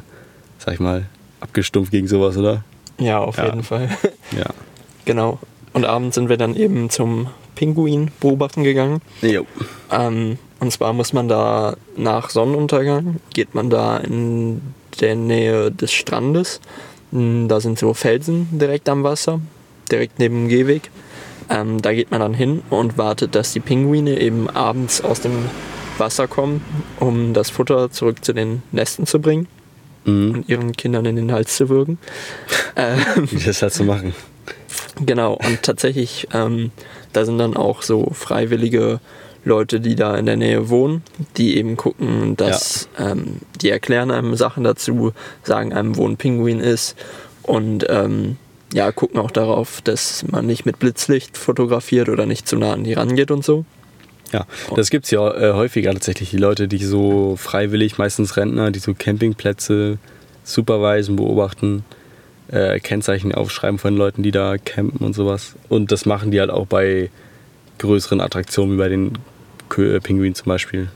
sag 0.57 0.73
ich 0.73 0.79
mal, 0.79 1.05
abgestumpft 1.41 1.91
gegen 1.91 2.07
sowas, 2.07 2.37
oder? 2.37 2.63
Ja, 2.99 3.19
auf 3.19 3.37
Ja. 3.37 3.45
jeden 3.45 3.63
Fall. 3.63 3.89
Ja. 4.37 4.45
genau. 5.05 5.39
Und 5.73 5.85
abends 5.85 6.15
sind 6.15 6.27
wir 6.29 6.37
dann 6.37 6.55
eben 6.55 6.89
zum 6.89 7.27
Pinguin 7.55 8.11
beobachten 8.19 8.63
gegangen. 8.63 9.01
Jo. 9.21 9.45
Ähm, 9.91 10.37
und 10.59 10.71
zwar 10.71 10.93
muss 10.93 11.13
man 11.13 11.27
da 11.27 11.75
nach 11.97 12.29
Sonnenuntergang, 12.29 13.17
geht 13.33 13.53
man 13.55 13.69
da 13.69 13.97
in 13.97 14.61
der 14.99 15.15
Nähe 15.15 15.71
des 15.71 15.91
Strandes. 15.91 16.59
Mm, 17.11 17.47
Da 17.47 17.59
sind 17.59 17.77
so 17.79 17.93
Felsen 17.93 18.47
direkt 18.51 18.87
am 18.89 19.03
Wasser, 19.03 19.41
direkt 19.91 20.19
neben 20.19 20.35
dem 20.43 20.47
Gehweg. 20.49 20.89
Ähm, 21.49 21.81
da 21.81 21.93
geht 21.93 22.11
man 22.11 22.19
dann 22.21 22.33
hin 22.33 22.61
und 22.69 22.97
wartet, 22.97 23.35
dass 23.35 23.51
die 23.53 23.59
Pinguine 23.59 24.19
eben 24.19 24.49
abends 24.49 25.01
aus 25.01 25.21
dem 25.21 25.33
Wasser 25.97 26.27
kommen, 26.27 26.63
um 26.99 27.33
das 27.33 27.49
Futter 27.49 27.91
zurück 27.91 28.23
zu 28.23 28.33
den 28.33 28.63
Nesten 28.71 29.05
zu 29.05 29.19
bringen 29.19 29.47
Mhm. 30.05 30.31
und 30.31 30.49
ihren 30.49 30.71
Kindern 30.71 31.05
in 31.05 31.15
den 31.15 31.31
Hals 31.31 31.55
zu 31.57 31.69
würgen. 31.69 31.97
Ähm, 32.77 33.27
Wie 33.29 33.43
das 33.43 33.61
halt 33.61 33.73
zu 33.73 33.83
machen. 33.83 34.15
Genau, 35.05 35.33
und 35.33 35.61
tatsächlich, 35.61 36.27
ähm, 36.33 36.71
da 37.11 37.25
sind 37.25 37.37
dann 37.37 37.57
auch 37.57 37.81
so 37.81 38.07
freiwillige 38.13 39.01
Leute, 39.43 39.79
die 39.79 39.95
da 39.95 40.15
in 40.17 40.25
der 40.25 40.37
Nähe 40.37 40.69
wohnen, 40.69 41.03
die 41.37 41.57
eben 41.57 41.77
gucken, 41.77 42.37
dass 42.37 42.89
ähm, 42.99 43.37
die 43.61 43.69
erklären 43.69 44.11
einem 44.11 44.35
Sachen 44.35 44.63
dazu, 44.63 45.13
sagen 45.43 45.73
einem, 45.73 45.97
wo 45.97 46.07
ein 46.07 46.17
Pinguin 46.17 46.59
ist 46.59 46.95
und 47.43 47.85
ähm, 47.89 48.37
ja, 48.73 48.91
gucken 48.91 49.19
auch 49.19 49.31
darauf, 49.31 49.81
dass 49.81 50.25
man 50.29 50.45
nicht 50.45 50.65
mit 50.65 50.79
Blitzlicht 50.79 51.37
fotografiert 51.37 52.07
oder 52.07 52.25
nicht 52.25 52.47
zu 52.47 52.55
nah 52.55 52.73
an 52.73 52.83
die 52.83 52.93
rangeht 52.93 53.31
und 53.31 53.43
so. 53.43 53.65
Ja, 54.31 54.45
das 54.75 54.89
gibt 54.89 55.05
es 55.05 55.11
ja 55.11 55.29
äh, 55.33 55.53
häufiger 55.53 55.91
tatsächlich. 55.91 56.29
Die 56.29 56.37
Leute, 56.37 56.69
die 56.69 56.77
so 56.77 57.35
freiwillig, 57.35 57.97
meistens 57.97 58.37
Rentner, 58.37 58.71
die 58.71 58.79
so 58.79 58.93
Campingplätze 58.93 59.97
supervisen, 60.43 61.17
beobachten, 61.17 61.83
äh, 62.49 62.79
Kennzeichen 62.79 63.33
aufschreiben 63.33 63.77
von 63.77 63.95
Leuten, 63.97 64.23
die 64.23 64.31
da 64.31 64.57
campen 64.57 65.05
und 65.05 65.13
sowas. 65.13 65.55
Und 65.67 65.91
das 65.91 66.05
machen 66.05 66.31
die 66.31 66.39
halt 66.39 66.49
auch 66.49 66.65
bei 66.65 67.09
größeren 67.79 68.21
Attraktionen, 68.21 68.75
wie 68.75 68.77
bei 68.77 68.89
den 68.89 69.17
Äh, 69.77 69.99
Pinguinen 69.99 70.35
zum 70.35 70.45
Beispiel. 70.45 70.89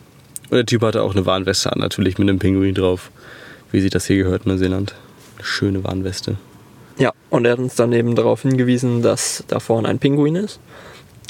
Und 0.50 0.58
der 0.58 0.66
Typ 0.66 0.82
hatte 0.84 1.02
auch 1.02 1.16
eine 1.16 1.26
Warnweste 1.26 1.72
an, 1.72 1.80
natürlich 1.80 2.18
mit 2.18 2.30
einem 2.30 2.40
Pinguin 2.40 2.76
drauf, 2.76 3.12
wie 3.72 3.82
sich 3.82 3.92
das 3.92 4.06
hier 4.06 4.18
gehört 4.18 4.46
in 4.46 4.52
Neuseeland. 4.52 4.94
Eine 5.38 5.46
schöne 5.46 5.84
Warnweste. 5.84 6.38
Ja, 6.98 7.12
und 7.30 7.46
er 7.46 7.54
hat 7.54 7.60
uns 7.60 7.76
dann 7.76 7.92
eben 7.94 8.16
darauf 8.16 8.44
hingewiesen, 8.44 9.02
dass 9.02 9.44
da 9.48 9.60
vorne 9.60 9.88
ein 9.88 10.00
Pinguin 10.00 10.36
ist. 10.36 10.60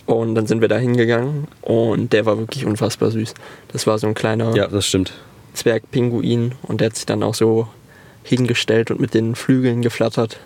Und 0.06 0.36
dann 0.36 0.46
sind 0.46 0.62
wir 0.62 0.68
da 0.68 0.78
hingegangen 0.78 1.48
und 1.62 2.14
der 2.14 2.28
war 2.28 2.38
wirklich 2.38 2.66
unfassbar 2.66 3.10
süß. 3.10 3.34
Das 3.72 3.88
war 3.88 3.98
so 3.98 4.06
ein 4.06 4.14
kleiner 4.14 4.56
Ja, 4.56 4.68
das 4.68 4.86
stimmt. 4.86 5.14
Zwergpinguin 5.54 6.54
und 6.62 6.82
der 6.82 6.88
hat 6.88 6.96
sich 6.96 7.08
dann 7.08 7.24
auch 7.24 7.34
so 7.34 7.68
hingestellt 8.24 8.92
und 8.92 9.00
mit 9.00 9.16
den 9.16 9.34
Flügeln 9.36 9.82
geflattert. 9.82 10.38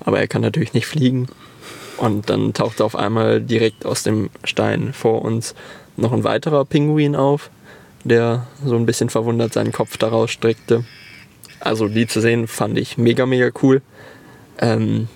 Aber 0.00 0.20
er 0.20 0.28
kann 0.28 0.42
natürlich 0.42 0.74
nicht 0.74 0.86
fliegen. 0.86 1.26
Und 1.96 2.30
dann 2.30 2.54
tauchte 2.54 2.84
auf 2.84 2.94
einmal 2.94 3.40
direkt 3.40 3.84
aus 3.84 4.04
dem 4.04 4.30
Stein 4.44 4.92
vor 4.92 5.22
uns 5.22 5.54
noch 6.00 6.12
ein 6.12 6.24
weiterer 6.24 6.64
Pinguin 6.64 7.14
auf, 7.16 7.50
der 8.04 8.46
so 8.64 8.76
ein 8.76 8.86
bisschen 8.86 9.10
verwundert 9.10 9.52
seinen 9.52 9.72
Kopf 9.72 9.96
daraus 9.96 10.30
streckte. 10.30 10.84
Also 11.60 11.88
die 11.88 12.06
zu 12.06 12.20
sehen 12.20 12.46
fand 12.48 12.78
ich 12.78 12.96
mega, 12.96 13.26
mega 13.26 13.50
cool. 13.62 13.82
Ähm, 14.58 15.08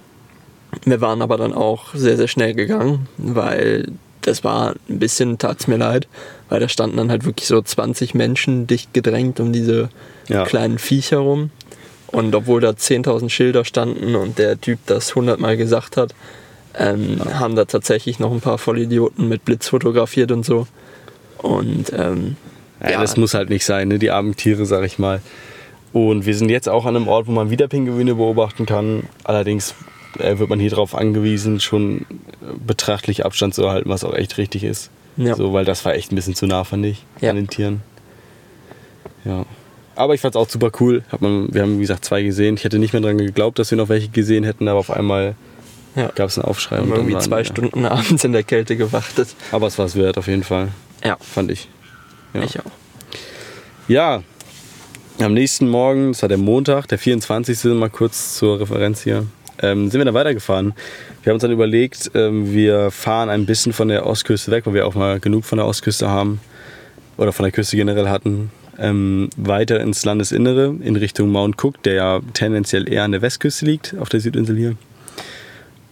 wir 0.85 1.01
waren 1.01 1.23
aber 1.23 1.37
dann 1.37 1.53
auch 1.55 1.95
sehr, 1.95 2.17
sehr 2.17 2.29
schnell 2.29 2.55
gegangen, 2.55 3.09
weil 3.17 3.89
das 4.23 4.43
war 4.45 4.75
ein 4.89 4.99
bisschen, 4.99 5.39
tat's 5.39 5.67
mir 5.67 5.77
leid, 5.77 6.09
weil 6.49 6.61
da 6.61 6.69
standen 6.69 6.97
dann 6.97 7.11
halt 7.11 7.25
wirklich 7.25 7.47
so 7.47 7.61
20 7.61 8.15
Menschen 8.15 8.67
dicht 8.67 8.93
gedrängt 8.95 9.39
um 9.41 9.53
diese 9.53 9.91
Ja. 10.29 10.45
kleinen 10.45 10.79
Viecher 10.79 11.19
rum. 11.19 11.51
Und 12.07 12.35
obwohl 12.35 12.61
da 12.61 12.71
10.000 12.71 13.29
Schilder 13.29 13.65
standen 13.65 14.15
und 14.15 14.39
der 14.39 14.61
Typ 14.61 14.79
das 14.87 15.15
hundertmal 15.15 15.57
gesagt 15.57 15.97
hat, 15.97 16.15
ähm, 16.79 17.21
haben 17.35 17.57
da 17.57 17.65
tatsächlich 17.65 18.19
noch 18.19 18.33
ein 18.33 18.41
paar 18.41 18.59
Vollidioten 18.59 19.29
mit 19.29 19.45
Blitz 19.45 19.69
fotografiert 19.69 20.33
und 20.33 20.45
so. 20.45 20.67
Und 21.39 21.93
ähm, 21.97 22.37
Ja, 22.83 22.91
Ja. 22.93 23.01
das 23.01 23.17
muss 23.17 23.35
halt 23.35 23.51
nicht 23.51 23.65
sein, 23.65 23.89
ne? 23.89 23.99
die 23.99 24.11
armen 24.11 24.37
Tiere, 24.37 24.67
sag 24.67 24.85
ich 24.85 24.99
mal. 24.99 25.21
Und 25.93 26.27
wir 26.27 26.35
sind 26.35 26.49
jetzt 26.51 26.69
auch 26.69 26.87
an 26.87 26.97
einem 26.97 27.07
Ort, 27.09 27.27
wo 27.29 27.33
man 27.33 27.51
wieder 27.51 27.69
Pinguine 27.69 28.17
beobachten 28.17 28.67
kann. 28.67 29.05
Allerdings 29.23 29.75
äh, 30.19 30.39
wird 30.39 30.51
man 30.51 30.59
hier 30.59 30.71
darauf 30.71 30.95
angewiesen, 30.95 31.61
schon 31.61 32.05
betrachtlich 32.67 33.25
Abstand 33.25 33.55
zu 33.55 33.63
erhalten, 33.63 33.89
was 33.89 34.03
auch 34.05 34.15
echt 34.15 34.37
richtig 34.39 34.65
ist. 34.65 34.91
Ja. 35.17 35.37
So, 35.37 35.53
weil 35.53 35.65
das 35.65 35.85
war 35.85 35.95
echt 35.95 36.11
ein 36.11 36.17
bisschen 36.17 36.35
zu 36.35 36.47
nah, 36.47 36.65
fand 36.65 36.85
ich, 36.87 37.05
Ja. 37.21 37.31
an 37.31 37.37
den 37.37 37.47
Tieren. 37.49 37.83
Ja. 39.25 39.45
Aber 39.97 40.15
ich 40.15 40.21
fand 40.21 40.35
es 40.35 40.41
auch 40.41 40.49
super 40.49 40.73
cool. 40.81 41.05
Hat 41.11 41.23
man, 41.23 41.55
wir 41.55 41.63
haben, 41.63 41.77
wie 41.77 41.83
gesagt, 41.83 42.05
zwei 42.05 42.23
gesehen. 42.23 42.57
Ich 42.57 42.65
hätte 42.65 42.81
nicht 42.81 42.93
mehr 42.93 43.01
daran 43.03 43.19
geglaubt, 43.19 43.61
dass 43.61 43.71
wir 43.71 43.79
noch 43.79 43.89
welche 43.89 44.09
gesehen 44.09 44.43
hätten, 44.43 44.67
aber 44.67 44.81
auf 44.81 44.91
einmal 44.91 45.37
ja. 45.97 46.11
gab 46.15 46.29
es 46.29 46.39
einen 46.39 46.45
Aufschrei. 46.47 46.77
haben 46.77 46.85
und 46.85 46.91
dann 46.91 46.99
irgendwie 47.09 47.19
zwei 47.19 47.39
wir- 47.39 47.45
Stunden 47.45 47.85
abends 47.87 48.25
in 48.25 48.33
der 48.33 48.43
Kälte 48.43 48.77
gewartet. 48.77 49.29
Aber 49.53 49.67
es 49.67 49.79
war 49.79 49.87
es 49.87 49.97
wert, 49.97 50.19
auf 50.19 50.27
jeden 50.27 50.43
Fall, 50.45 50.69
Ja, 51.05 51.17
fand 51.21 51.51
ich. 51.51 51.69
Ja. 52.35 52.43
ich 52.43 52.59
auch. 52.61 52.65
Ja, 53.89 54.23
am 55.21 55.35
nächsten 55.35 55.69
Morgen, 55.69 56.13
das 56.13 56.23
war 56.23 56.29
der 56.29 56.39
Montag, 56.39 56.89
der 56.89 56.99
24. 56.99 57.65
mal 57.75 57.91
kurz 57.91 58.35
zur 58.37 58.61
Referenz 58.61 59.03
hier, 59.03 59.27
ähm, 59.63 59.91
sind 59.91 60.01
wir 60.01 60.05
dann 60.05 60.15
weitergefahren. 60.15 60.75
Wir 61.23 61.31
haben 61.31 61.37
uns 61.37 61.43
dann 61.43 61.53
überlegt, 61.53 62.11
ähm, 62.15 62.53
wir 62.53 62.91
fahren 62.91 63.29
ein 63.29 63.47
bisschen 63.47 63.73
von 63.73 63.89
der 63.89 64.07
Ostküste 64.07 64.51
weg, 64.51 64.67
weil 64.67 64.75
wir 64.75 64.87
auch 64.87 64.95
mal 64.95 65.21
genug 65.21 65.45
von 65.45 65.59
der 65.59 65.67
Ostküste 65.67 66.09
haben 66.09 66.41
oder 67.17 67.33
von 67.33 67.45
der 67.45 67.53
Küste 67.53 67.77
generell 67.77 68.09
hatten. 68.09 68.51
Ähm, 68.77 69.31
weiter 69.37 69.79
ins 69.81 70.05
Landesinnere 70.05 70.75
in 70.83 70.97
Richtung 70.97 71.29
Mount 71.31 71.63
Cook, 71.63 71.81
der 71.85 71.95
ja 71.95 72.21
tendenziell 72.33 72.93
eher 72.93 73.05
an 73.05 73.13
der 73.13 73.23
Westküste 73.23 73.65
liegt, 73.67 73.95
auf 74.01 74.09
der 74.09 74.19
Südinsel 74.21 74.57
hier. 74.57 74.75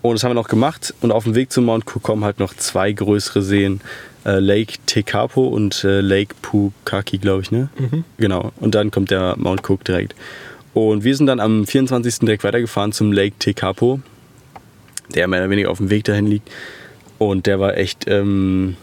Und 0.03 0.15
das 0.15 0.25
haben 0.25 0.31
wir 0.31 0.35
noch 0.35 0.49
gemacht. 0.49 0.93
Und 1.01 1.13
auf 1.13 1.25
dem 1.25 1.35
Weg 1.35 1.53
zum 1.53 1.65
Mount 1.65 1.85
Cook 1.87 2.03
kommen 2.03 2.25
halt 2.25 2.41
noch 2.41 2.55
zwei 2.55 2.93
größere 2.93 3.41
Seen. 3.41 3.81
Äh, 4.25 4.39
Lake 4.39 4.75
Tekapo 4.87 5.47
und 5.47 5.83
äh, 5.85 6.01
Lake 6.01 6.35
Pukaki, 6.43 7.19
glaube 7.19 7.43
ich, 7.43 7.51
ne? 7.51 7.71
Mhm. 7.79 8.05
Genau. 8.19 8.53
Und 8.61 8.75
dann 8.75 8.91
kommt 8.91 9.11
der 9.11 9.37
Mount 9.37 9.69
Cook 9.69 9.85
direkt. 9.85 10.15
Und 10.75 11.05
wir 11.05 11.17
sind 11.17 11.27
dann 11.27 11.41
am 11.41 11.67
24. 11.67 12.21
direkt 12.21 12.45
weitergefahren 12.45 12.93
zum 12.93 13.13
Lake 13.13 13.37
Tekapo, 13.39 14.01
der 15.15 15.29
mehr 15.29 15.41
oder 15.41 15.51
weniger 15.51 15.71
auf 15.71 15.79
dem 15.79 15.91
Weg 15.91 16.05
dahin 16.05 16.27
liegt. 16.27 16.49
Und 17.19 17.47
der 17.47 17.61
war 17.61 17.77
echt 17.77 18.07
ähm, 18.09 18.77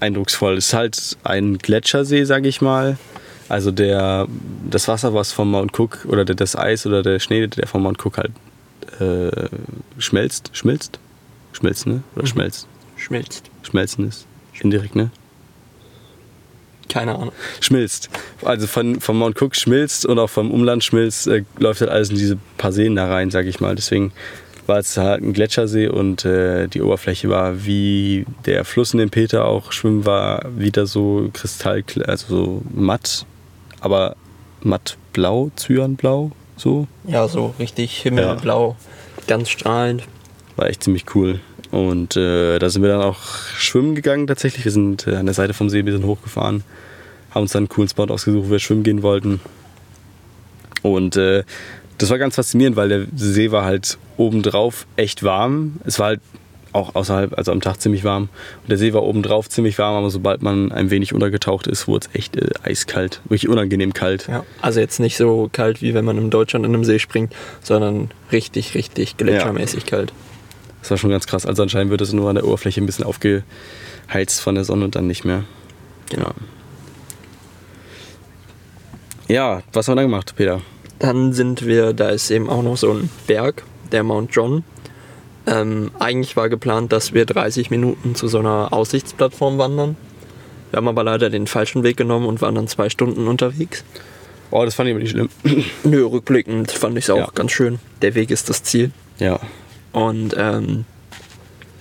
eindrucksvoll. 0.00 0.56
Es 0.56 0.68
ist 0.68 0.74
halt 0.74 1.16
ein 1.24 1.58
Gletschersee, 1.58 2.24
sage 2.24 2.48
ich 2.48 2.60
mal. 2.60 2.96
Also 3.48 3.70
der, 3.72 4.28
das 4.68 4.88
Wasser, 4.88 5.14
was 5.14 5.32
vom 5.32 5.50
Mount 5.50 5.78
Cook 5.78 6.06
oder 6.08 6.24
der, 6.24 6.36
das 6.36 6.56
Eis 6.56 6.86
oder 6.86 7.02
der 7.02 7.18
Schnee, 7.18 7.46
der 7.46 7.66
vom 7.66 7.82
Mount 7.82 8.04
Cook 8.04 8.18
halt 8.18 8.30
äh, 9.00 9.48
schmelzt, 9.98 10.50
schmilzt, 10.52 10.98
schmilzt, 11.52 11.86
ne? 11.86 12.02
Oder 12.14 12.22
Mhm. 12.24 12.26
schmelzt, 12.28 12.68
Schmilzt. 12.96 13.50
schmelzen 13.62 14.08
ist 14.08 14.26
indirekt, 14.60 14.94
ne? 14.96 15.10
Keine 16.88 17.14
Ahnung. 17.14 17.32
Schmilzt. 17.60 18.10
Also 18.42 18.66
von, 18.66 19.00
vom 19.00 19.18
Mount 19.18 19.40
Cook 19.40 19.54
schmilzt 19.54 20.04
und 20.04 20.18
auch 20.18 20.28
vom 20.28 20.50
Umland 20.50 20.82
schmilzt, 20.82 21.28
äh, 21.28 21.44
läuft 21.58 21.80
halt 21.80 21.90
alles 21.90 22.10
in 22.10 22.16
diese 22.16 22.36
paar 22.58 22.72
Seen 22.72 22.96
da 22.96 23.06
rein, 23.08 23.30
sag 23.30 23.46
ich 23.46 23.60
mal. 23.60 23.76
Deswegen 23.76 24.12
war 24.66 24.78
es 24.78 24.96
halt 24.96 25.22
ein 25.22 25.32
Gletschersee 25.32 25.86
und 25.88 26.24
äh, 26.24 26.66
die 26.68 26.82
Oberfläche 26.82 27.28
war 27.28 27.64
wie 27.64 28.26
der 28.44 28.64
Fluss, 28.64 28.92
in 28.92 28.98
dem 28.98 29.10
Peter 29.10 29.44
auch 29.44 29.70
schwimmen 29.72 30.04
war, 30.04 30.44
wieder 30.58 30.86
so 30.86 31.30
Kristall, 31.32 31.84
also 32.06 32.26
so 32.26 32.62
matt, 32.74 33.24
aber 33.80 34.16
mattblau, 34.62 35.50
zyanblau, 35.56 36.32
so. 36.60 36.86
Ja, 37.06 37.26
so 37.28 37.54
richtig 37.58 37.96
himmelblau, 38.00 38.76
ganz 39.26 39.48
strahlend. 39.48 40.04
War 40.56 40.68
echt 40.68 40.84
ziemlich 40.84 41.04
cool. 41.14 41.40
Und 41.70 42.16
äh, 42.16 42.58
da 42.58 42.68
sind 42.68 42.82
wir 42.82 42.90
dann 42.90 43.02
auch 43.02 43.20
schwimmen 43.56 43.94
gegangen 43.94 44.26
tatsächlich. 44.26 44.64
Wir 44.64 44.72
sind 44.72 45.06
äh, 45.06 45.16
an 45.16 45.26
der 45.26 45.34
Seite 45.34 45.54
vom 45.54 45.70
See 45.70 45.78
ein 45.78 45.84
bisschen 45.84 46.04
hochgefahren, 46.04 46.64
haben 47.30 47.42
uns 47.42 47.52
dann 47.52 47.60
einen 47.60 47.68
coolen 47.68 47.88
Spot 47.88 48.04
ausgesucht, 48.04 48.46
wo 48.48 48.50
wir 48.50 48.58
schwimmen 48.58 48.82
gehen 48.82 49.02
wollten. 49.02 49.40
Und 50.82 51.16
äh, 51.16 51.44
das 51.98 52.10
war 52.10 52.18
ganz 52.18 52.34
faszinierend, 52.36 52.76
weil 52.76 52.88
der 52.88 53.06
See 53.14 53.50
war 53.50 53.64
halt 53.64 53.98
obendrauf 54.16 54.86
echt 54.96 55.22
warm. 55.22 55.74
Es 55.84 55.98
war 55.98 56.08
halt 56.08 56.20
auch 56.72 56.94
außerhalb, 56.94 57.36
also 57.36 57.52
am 57.52 57.60
Tag 57.60 57.80
ziemlich 57.80 58.04
warm. 58.04 58.28
Und 58.62 58.70
der 58.70 58.78
See 58.78 58.92
war 58.92 59.02
obendrauf 59.02 59.48
ziemlich 59.48 59.78
warm, 59.78 59.96
aber 59.96 60.10
sobald 60.10 60.42
man 60.42 60.72
ein 60.72 60.90
wenig 60.90 61.12
untergetaucht 61.12 61.66
ist, 61.66 61.88
wurde 61.88 62.06
es 62.08 62.18
echt 62.18 62.36
äh, 62.36 62.50
eiskalt. 62.62 63.20
Wirklich 63.24 63.48
unangenehm 63.48 63.92
kalt. 63.92 64.28
Ja. 64.28 64.44
Also 64.60 64.80
jetzt 64.80 65.00
nicht 65.00 65.16
so 65.16 65.48
kalt, 65.52 65.82
wie 65.82 65.94
wenn 65.94 66.04
man 66.04 66.18
in 66.18 66.30
Deutschland 66.30 66.64
in 66.64 66.74
einem 66.74 66.84
See 66.84 66.98
springt, 66.98 67.34
sondern 67.62 68.10
richtig, 68.32 68.74
richtig 68.74 69.16
gletschermäßig 69.16 69.86
kalt. 69.86 70.12
Das 70.80 70.90
war 70.90 70.98
schon 70.98 71.10
ganz 71.10 71.26
krass. 71.26 71.46
Also 71.46 71.62
anscheinend 71.62 71.90
wird 71.90 72.00
es 72.00 72.12
nur 72.12 72.28
an 72.28 72.36
der 72.36 72.46
Oberfläche 72.46 72.80
ein 72.80 72.86
bisschen 72.86 73.04
aufgeheizt 73.04 74.40
von 74.40 74.54
der 74.54 74.64
Sonne 74.64 74.84
und 74.84 74.94
dann 74.94 75.06
nicht 75.06 75.24
mehr. 75.24 75.44
Genau. 76.10 76.32
Ja, 79.28 79.62
was 79.72 79.86
haben 79.86 79.92
wir 79.92 80.02
dann 80.02 80.10
gemacht, 80.10 80.34
Peter? 80.36 80.60
Dann 80.98 81.32
sind 81.32 81.64
wir, 81.64 81.92
da 81.92 82.08
ist 82.08 82.30
eben 82.30 82.50
auch 82.50 82.62
noch 82.62 82.76
so 82.76 82.90
ein 82.92 83.08
Berg, 83.26 83.64
der 83.92 84.02
Mount 84.02 84.34
John. 84.34 84.64
Ähm, 85.46 85.90
eigentlich 85.98 86.36
war 86.36 86.48
geplant, 86.48 86.92
dass 86.92 87.14
wir 87.14 87.24
30 87.24 87.70
Minuten 87.70 88.14
zu 88.14 88.28
so 88.28 88.38
einer 88.38 88.72
Aussichtsplattform 88.72 89.58
wandern. 89.58 89.96
Wir 90.70 90.76
haben 90.76 90.88
aber 90.88 91.02
leider 91.02 91.30
den 91.30 91.46
falschen 91.46 91.82
Weg 91.82 91.96
genommen 91.96 92.26
und 92.26 92.40
waren 92.42 92.54
dann 92.54 92.68
zwei 92.68 92.88
Stunden 92.90 93.26
unterwegs. 93.26 93.84
Oh, 94.52 94.64
das 94.64 94.74
fand 94.74 94.88
ich 94.88 94.94
aber 94.94 95.02
nicht 95.02 95.10
schlimm. 95.12 95.28
Nö, 95.84 96.04
rückblickend 96.04 96.70
fand 96.72 96.98
ich 96.98 97.04
es 97.04 97.10
auch 97.10 97.16
Ja. 97.18 97.28
ganz 97.34 97.52
schön. 97.52 97.78
Der 98.02 98.14
Weg 98.14 98.30
ist 98.30 98.48
das 98.50 98.62
Ziel. 98.62 98.90
Ja, 99.18 99.38
Und 99.92 100.34
ähm, 100.36 100.84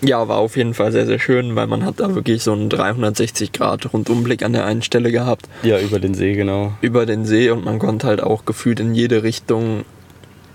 ja, 0.02 0.28
war 0.30 0.38
auf 0.38 0.56
jeden 0.56 0.74
Fall 0.74 0.92
sehr, 0.92 1.06
sehr 1.06 1.20
schön, 1.20 1.56
weil 1.56 1.68
man 1.68 1.84
hat 1.84 2.00
da 2.00 2.16
wirklich 2.16 2.42
so 2.44 2.54
einen 2.54 2.70
360 2.70 3.52
Grad 3.52 3.92
Rundumblick 3.94 4.44
an 4.44 4.54
der 4.54 4.66
einen 4.66 4.82
Stelle 4.82 5.12
gehabt 5.12 5.48
ja, 5.62 5.78
über 5.80 6.00
den 6.00 6.14
See, 6.14 6.34
genau. 6.36 6.72
über 6.82 7.06
den 7.06 7.26
See 7.26 7.50
und 7.50 7.66
man 7.66 7.80
konnte 7.80 8.08
halt 8.08 8.22
auch 8.24 8.46
gefühlt 8.46 8.80
in 8.80 8.94
jede 8.96 9.24
Richtung 9.24 9.84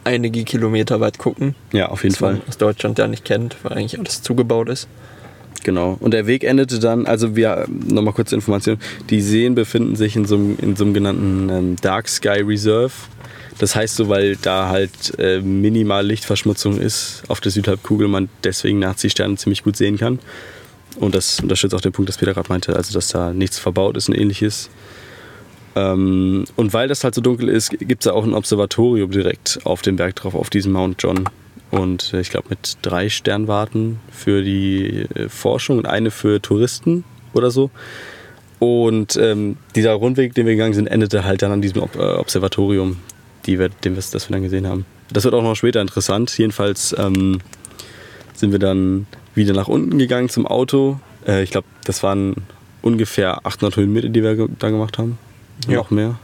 einige 0.04 0.44
Kilometer 0.44 1.00
weit 1.00 1.18
gucken. 1.18 1.54
Ja, 1.72 1.88
auf 1.88 2.02
jeden 2.02 2.14
was 2.14 2.20
Fall. 2.20 2.40
aus 2.48 2.58
Deutschland 2.58 2.98
ja 2.98 3.06
nicht 3.06 3.24
kennt, 3.24 3.56
weil 3.62 3.72
eigentlich 3.72 3.98
alles 3.98 4.22
zugebaut 4.22 4.68
ist. 4.68 4.88
Genau. 5.64 5.96
Und 6.00 6.12
der 6.12 6.26
Weg 6.26 6.44
endete 6.44 6.78
dann, 6.78 7.06
also 7.06 7.36
wir, 7.36 7.66
nochmal 7.68 8.14
kurze 8.14 8.34
Information, 8.34 8.78
die 9.10 9.20
Seen 9.20 9.54
befinden 9.54 9.96
sich 9.96 10.14
in 10.14 10.26
so 10.26 10.36
einem, 10.36 10.58
in 10.60 10.76
so 10.76 10.84
einem 10.84 10.94
genannten 10.94 11.48
ähm, 11.48 11.76
Dark 11.80 12.08
Sky 12.08 12.42
Reserve. 12.42 12.92
Das 13.58 13.74
heißt 13.74 13.96
so, 13.96 14.08
weil 14.08 14.36
da 14.36 14.68
halt 14.68 15.18
äh, 15.18 15.40
minimal 15.40 16.06
Lichtverschmutzung 16.06 16.78
ist 16.78 17.22
auf 17.28 17.40
der 17.40 17.52
Südhalbkugel, 17.52 18.08
man 18.08 18.28
deswegen 18.42 18.80
nachts 18.80 19.02
die 19.02 19.10
Sterne 19.10 19.36
ziemlich 19.36 19.62
gut 19.62 19.76
sehen 19.76 19.96
kann. 19.96 20.18
Und 20.96 21.14
das 21.14 21.40
unterstützt 21.40 21.74
auch 21.74 21.80
den 21.80 21.92
Punkt, 21.92 22.08
das 22.08 22.18
Peter 22.18 22.34
gerade 22.34 22.48
meinte, 22.48 22.76
also 22.76 22.92
dass 22.92 23.08
da 23.08 23.32
nichts 23.32 23.58
verbaut 23.58 23.96
ist 23.96 24.08
und 24.08 24.16
ähnliches. 24.16 24.70
Ähm, 25.76 26.44
und 26.56 26.72
weil 26.72 26.88
das 26.88 27.04
halt 27.04 27.14
so 27.14 27.20
dunkel 27.20 27.48
ist, 27.48 27.70
gibt 27.70 28.04
es 28.04 28.04
da 28.04 28.12
auch 28.12 28.24
ein 28.24 28.34
Observatorium 28.34 29.10
direkt 29.10 29.60
auf 29.64 29.82
dem 29.82 29.96
Berg 29.96 30.16
drauf, 30.16 30.34
auf 30.34 30.50
diesem 30.50 30.72
Mount 30.72 31.02
John. 31.02 31.28
Und 31.70 32.12
äh, 32.14 32.20
ich 32.20 32.30
glaube 32.30 32.48
mit 32.50 32.78
drei 32.82 33.08
Sternwarten 33.08 33.98
für 34.10 34.42
die 34.42 35.06
äh, 35.14 35.28
Forschung 35.28 35.78
und 35.78 35.86
eine 35.86 36.10
für 36.10 36.40
Touristen 36.40 37.04
oder 37.32 37.50
so. 37.50 37.70
Und 38.60 39.16
ähm, 39.16 39.56
dieser 39.74 39.92
Rundweg, 39.94 40.34
den 40.34 40.46
wir 40.46 40.54
gegangen 40.54 40.74
sind, 40.74 40.86
endete 40.86 41.24
halt 41.24 41.42
dann 41.42 41.52
an 41.52 41.60
diesem 41.60 41.82
Ob 41.82 41.96
äh, 41.96 41.98
Observatorium, 41.98 42.98
die 43.46 43.58
wir, 43.58 43.68
den 43.68 43.96
wir, 43.96 44.02
das 44.10 44.28
wir 44.28 44.32
dann 44.32 44.42
gesehen 44.42 44.68
haben. 44.68 44.86
Das 45.12 45.24
wird 45.24 45.34
auch 45.34 45.42
noch 45.42 45.56
später 45.56 45.80
interessant. 45.80 46.36
Jedenfalls 46.38 46.94
ähm, 46.96 47.40
sind 48.34 48.52
wir 48.52 48.58
dann 48.58 49.06
wieder 49.34 49.52
nach 49.52 49.68
unten 49.68 49.98
gegangen 49.98 50.28
zum 50.28 50.46
Auto. 50.46 51.00
Äh, 51.26 51.42
ich 51.42 51.50
glaube, 51.50 51.66
das 51.84 52.02
waren 52.02 52.36
ungefähr 52.82 53.44
800 53.44 53.76
Höhenmeter, 53.76 54.08
die 54.08 54.22
wir 54.22 54.48
da 54.58 54.70
gemacht 54.70 54.98
haben. 54.98 55.18
Ja. 55.68 55.76
Noch 55.76 55.90
mehr. 55.90 56.18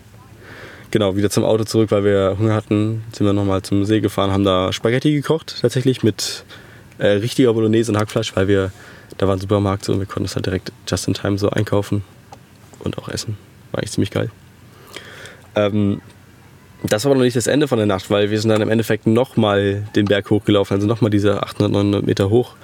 Genau, 0.91 1.15
wieder 1.15 1.31
zum 1.31 1.45
Auto 1.45 1.65
zurück, 1.65 1.91
weil 1.93 2.05
wir 2.05 2.37
Hunger 2.39 2.55
hatten. 2.55 3.05
Sind 3.13 3.27
wir 3.27 3.33
nochmal 3.33 3.63
zum 3.63 3.85
See 3.85 4.01
gefahren, 4.01 4.33
haben 4.33 4.45
da 4.45 4.73
Spaghetti 4.73 5.13
gekocht, 5.13 5.59
tatsächlich 5.61 6.03
mit 6.03 6.45
äh, 6.99 7.07
richtiger 7.09 7.55
Bolognese 7.55 7.93
und 7.93 7.99
Hackfleisch, 7.99 8.35
weil 8.35 8.49
wir, 8.49 8.73
da 9.19 9.29
war 9.29 9.37
ein 9.37 9.41
Supermarkt 9.41 9.85
so 9.85 9.93
und 9.93 10.01
wir 10.01 10.07
konnten 10.07 10.25
es 10.25 10.35
halt 10.35 10.47
direkt 10.47 10.73
just 10.89 11.07
in 11.07 11.15
time 11.15 11.39
so 11.39 11.49
einkaufen 11.51 12.03
und 12.81 12.99
auch 12.99 13.09
essen. 13.09 13.37
War 13.71 13.79
eigentlich 13.79 13.93
ziemlich 13.93 14.11
geil. 14.11 14.31
Ähm, 15.55 16.01
das 16.83 17.05
war 17.05 17.11
aber 17.11 17.19
noch 17.19 17.25
nicht 17.25 17.37
das 17.37 17.47
Ende 17.47 17.69
von 17.69 17.79
der 17.79 17.87
Nacht, 17.87 18.11
weil 18.11 18.31
wir 18.31 18.41
sind 18.41 18.51
dann 18.51 18.63
im 18.63 18.71
Endeffekt 18.71 19.07
nochmal 19.07 19.87
den 19.95 20.07
Berg 20.07 20.29
hochgelaufen, 20.31 20.75
also 20.75 20.87
nochmal 20.89 21.11
diese 21.11 21.43
800, 21.43 21.71
900 21.71 22.07
Meter 22.07 22.31
hoch. 22.31 22.57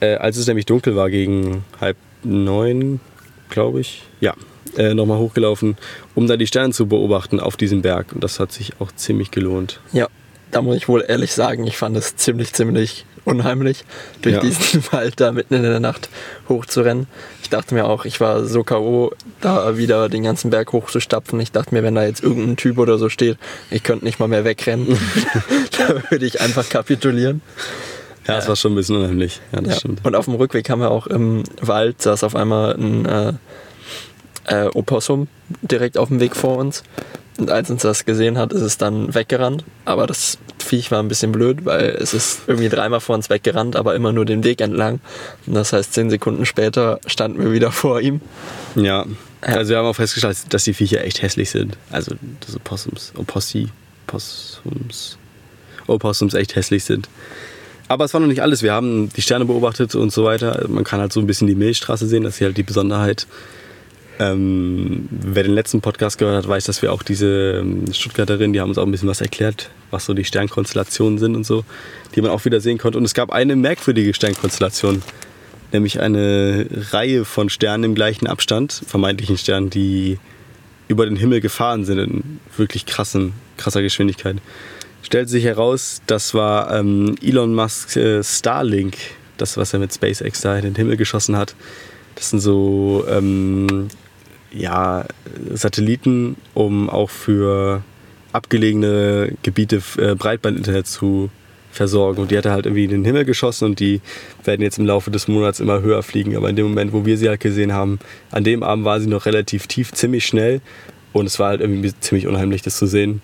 Äh, 0.00 0.16
als 0.16 0.38
es 0.38 0.46
nämlich 0.46 0.66
dunkel 0.66 0.96
war, 0.96 1.08
gegen 1.08 1.64
halb 1.80 1.96
neun, 2.24 3.00
glaube 3.48 3.80
ich, 3.80 4.02
ja, 4.20 4.34
äh, 4.76 4.94
nochmal 4.94 5.18
hochgelaufen, 5.18 5.76
um 6.14 6.26
dann 6.26 6.38
die 6.38 6.46
Sterne 6.46 6.72
zu 6.72 6.86
beobachten 6.86 7.40
auf 7.40 7.56
diesem 7.56 7.82
Berg. 7.82 8.12
Und 8.12 8.22
das 8.24 8.40
hat 8.40 8.52
sich 8.52 8.72
auch 8.80 8.92
ziemlich 8.92 9.30
gelohnt. 9.30 9.80
Ja, 9.92 10.08
da 10.50 10.62
muss 10.62 10.76
ich 10.76 10.88
wohl 10.88 11.04
ehrlich 11.06 11.32
sagen, 11.32 11.66
ich 11.66 11.76
fand 11.76 11.96
es 11.96 12.16
ziemlich, 12.16 12.52
ziemlich 12.52 13.04
unheimlich, 13.24 13.84
durch 14.20 14.34
Ja. 14.34 14.40
diesen 14.42 14.84
Wald 14.92 15.18
da 15.18 15.32
mitten 15.32 15.54
in 15.54 15.62
der 15.62 15.80
Nacht 15.80 16.10
hochzurennen. 16.48 17.06
Ich 17.42 17.48
dachte 17.48 17.74
mir 17.74 17.86
auch, 17.86 18.04
ich 18.04 18.20
war 18.20 18.44
so 18.44 18.62
K.O., 18.64 19.12
da 19.40 19.78
wieder 19.78 20.08
den 20.10 20.22
ganzen 20.24 20.50
Berg 20.50 20.72
hochzustapfen. 20.72 21.40
Ich 21.40 21.50
dachte 21.50 21.74
mir, 21.74 21.82
wenn 21.82 21.94
da 21.94 22.04
jetzt 22.04 22.22
irgendein 22.22 22.56
Typ 22.56 22.76
oder 22.78 22.98
so 22.98 23.08
steht, 23.08 23.38
ich 23.70 23.82
könnte 23.82 24.04
nicht 24.04 24.18
mal 24.20 24.28
mehr 24.28 24.44
wegrennen. 24.44 24.86
da 25.78 26.02
würde 26.10 26.26
ich 26.26 26.40
einfach 26.42 26.68
kapitulieren. 26.68 27.40
Ja, 28.28 28.36
das 28.36 28.48
war 28.48 28.56
schon 28.56 28.72
ein 28.72 28.76
bisschen 28.76 28.96
unheimlich. 28.96 29.40
Ja, 29.52 29.60
das 29.60 29.74
Ja. 29.74 29.78
stimmt. 29.80 30.00
Und 30.04 30.14
auf 30.14 30.24
dem 30.26 30.34
Rückweg 30.34 30.68
haben 30.70 30.80
wir 30.80 30.90
auch 30.90 31.06
im 31.06 31.44
Wald, 31.60 32.00
saß 32.02 32.24
auf 32.24 32.34
einmal 32.36 32.74
ein 32.74 33.04
äh, 33.06 33.32
äh, 34.46 34.66
Opossum 34.74 35.28
direkt 35.62 35.98
auf 35.98 36.08
dem 36.08 36.20
Weg 36.20 36.36
vor 36.36 36.58
uns. 36.58 36.82
Und 37.36 37.50
als 37.50 37.68
uns 37.68 37.82
das 37.82 38.04
gesehen 38.04 38.38
hat, 38.38 38.52
ist 38.52 38.62
es 38.62 38.78
dann 38.78 39.12
weggerannt. 39.14 39.64
Aber 39.84 40.06
das 40.06 40.38
Viech 40.64 40.90
war 40.92 41.00
ein 41.00 41.08
bisschen 41.08 41.32
blöd, 41.32 41.64
weil 41.64 41.86
es 42.00 42.14
ist 42.14 42.42
irgendwie 42.46 42.68
dreimal 42.68 43.00
vor 43.00 43.16
uns 43.16 43.28
weggerannt, 43.28 43.74
aber 43.74 43.96
immer 43.96 44.12
nur 44.12 44.24
den 44.24 44.44
Weg 44.44 44.60
entlang. 44.60 45.00
Und 45.46 45.54
das 45.54 45.72
heißt, 45.72 45.92
zehn 45.92 46.10
Sekunden 46.10 46.46
später 46.46 47.00
standen 47.06 47.42
wir 47.42 47.52
wieder 47.52 47.72
vor 47.72 48.00
ihm. 48.00 48.20
Ja. 48.76 49.04
Ja. 49.46 49.56
Also 49.56 49.70
wir 49.70 49.78
haben 49.78 49.86
auch 49.86 49.96
festgestellt, 49.96 50.38
dass 50.50 50.64
die 50.64 50.74
Viecher 50.74 51.04
echt 51.04 51.22
hässlich 51.22 51.50
sind. 51.50 51.76
Also 51.90 52.14
das 52.46 52.56
Opossums, 52.56 53.12
Opossi, 53.16 53.68
Opossums, 54.06 55.18
Opossums 55.86 56.34
echt 56.34 56.54
hässlich 56.56 56.84
sind. 56.84 57.08
Aber 57.88 58.06
es 58.06 58.14
war 58.14 58.20
noch 58.20 58.28
nicht 58.28 58.40
alles. 58.40 58.62
Wir 58.62 58.72
haben 58.72 59.10
die 59.10 59.20
Sterne 59.20 59.44
beobachtet 59.44 59.94
und 59.94 60.12
so 60.12 60.24
weiter. 60.24 60.64
Man 60.68 60.84
kann 60.84 61.00
halt 61.00 61.12
so 61.12 61.20
ein 61.20 61.26
bisschen 61.26 61.46
die 61.46 61.54
Milchstraße 61.54 62.06
sehen. 62.06 62.22
Das 62.22 62.36
ist 62.36 62.40
halt 62.40 62.56
die 62.56 62.62
Besonderheit 62.62 63.26
Ähm, 64.18 65.08
wer 65.10 65.42
den 65.42 65.54
letzten 65.54 65.80
Podcast 65.80 66.18
gehört 66.18 66.36
hat, 66.36 66.48
weiß, 66.48 66.64
dass 66.64 66.82
wir 66.82 66.92
auch 66.92 67.02
diese 67.02 67.60
ähm, 67.60 67.92
Stuttgarterin, 67.92 68.52
die 68.52 68.60
haben 68.60 68.68
uns 68.68 68.78
auch 68.78 68.86
ein 68.86 68.92
bisschen 68.92 69.08
was 69.08 69.20
erklärt, 69.20 69.70
was 69.90 70.04
so 70.04 70.14
die 70.14 70.24
Sternkonstellationen 70.24 71.18
sind 71.18 71.34
und 71.34 71.44
so, 71.44 71.64
die 72.14 72.22
man 72.22 72.30
auch 72.30 72.44
wieder 72.44 72.60
sehen 72.60 72.78
konnte. 72.78 72.98
Und 72.98 73.04
es 73.04 73.14
gab 73.14 73.32
eine 73.32 73.56
merkwürdige 73.56 74.14
Sternkonstellation, 74.14 75.02
nämlich 75.72 76.00
eine 76.00 76.66
Reihe 76.92 77.24
von 77.24 77.48
Sternen 77.48 77.84
im 77.84 77.94
gleichen 77.96 78.28
Abstand, 78.28 78.82
vermeintlichen 78.86 79.36
Sternen, 79.36 79.70
die 79.70 80.18
über 80.86 81.06
den 81.06 81.16
Himmel 81.16 81.40
gefahren 81.40 81.84
sind 81.84 81.98
in 81.98 82.40
wirklich 82.56 82.86
krassen, 82.86 83.32
krasser 83.56 83.82
Geschwindigkeit. 83.82 84.36
Stellt 85.02 85.28
sich 85.28 85.44
heraus, 85.44 86.02
das 86.06 86.34
war 86.34 86.72
ähm, 86.72 87.16
Elon 87.20 87.54
Musk 87.54 87.96
äh, 87.96 88.22
Starlink, 88.22 88.96
das, 89.38 89.56
was 89.56 89.72
er 89.72 89.80
mit 89.80 89.92
SpaceX 89.92 90.40
da 90.40 90.56
in 90.56 90.64
den 90.64 90.74
Himmel 90.76 90.96
geschossen 90.96 91.36
hat. 91.36 91.56
Das 92.14 92.30
sind 92.30 92.40
so 92.40 93.04
ähm, 93.08 93.88
ja, 94.56 95.04
Satelliten, 95.52 96.36
um 96.54 96.88
auch 96.88 97.10
für 97.10 97.82
abgelegene 98.32 99.32
Gebiete 99.42 99.80
äh, 99.98 100.14
Breitbandinternet 100.14 100.86
zu 100.86 101.30
versorgen. 101.70 102.22
Und 102.22 102.30
die 102.30 102.38
hat 102.38 102.44
er 102.44 102.52
halt 102.52 102.66
irgendwie 102.66 102.84
in 102.84 102.90
den 102.90 103.04
Himmel 103.04 103.24
geschossen 103.24 103.64
und 103.66 103.80
die 103.80 104.00
werden 104.44 104.62
jetzt 104.62 104.78
im 104.78 104.86
Laufe 104.86 105.10
des 105.10 105.28
Monats 105.28 105.60
immer 105.60 105.82
höher 105.82 106.02
fliegen. 106.02 106.36
Aber 106.36 106.48
in 106.48 106.56
dem 106.56 106.66
Moment, 106.66 106.92
wo 106.92 107.04
wir 107.04 107.16
sie 107.18 107.28
halt 107.28 107.40
gesehen 107.40 107.72
haben, 107.72 107.98
an 108.30 108.44
dem 108.44 108.62
Abend 108.62 108.84
war 108.84 109.00
sie 109.00 109.08
noch 109.08 109.26
relativ 109.26 109.66
tief, 109.66 109.92
ziemlich 109.92 110.24
schnell. 110.26 110.60
Und 111.12 111.26
es 111.26 111.38
war 111.38 111.48
halt 111.48 111.60
irgendwie 111.60 111.92
ziemlich 112.00 112.26
unheimlich, 112.26 112.62
das 112.62 112.76
zu 112.76 112.86
sehen, 112.86 113.22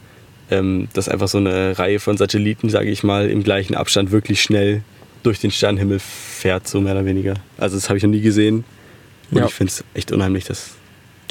ähm, 0.51 0.89
dass 0.95 1.09
einfach 1.09 1.29
so 1.29 1.39
eine 1.39 1.79
Reihe 1.79 1.99
von 2.01 2.17
Satelliten, 2.17 2.69
sage 2.71 2.91
ich 2.91 3.03
mal, 3.03 3.29
im 3.29 3.43
gleichen 3.43 3.75
Abstand 3.75 4.11
wirklich 4.13 4.43
schnell 4.43 4.83
durch 5.23 5.39
den 5.41 5.51
Sternenhimmel 5.51 5.99
fährt, 6.01 6.67
so 6.67 6.81
mehr 6.81 6.93
oder 6.95 7.05
weniger. 7.05 7.35
Also 7.59 7.77
das 7.77 7.89
habe 7.89 7.99
ich 7.99 8.03
noch 8.05 8.11
nie 8.11 8.21
gesehen. 8.21 8.65
Und 9.31 9.39
Ja. 9.39 9.47
ich 9.47 9.55
finde 9.55 9.71
es 9.73 9.85
echt 9.95 10.13
unheimlich, 10.13 10.45
dass 10.45 10.71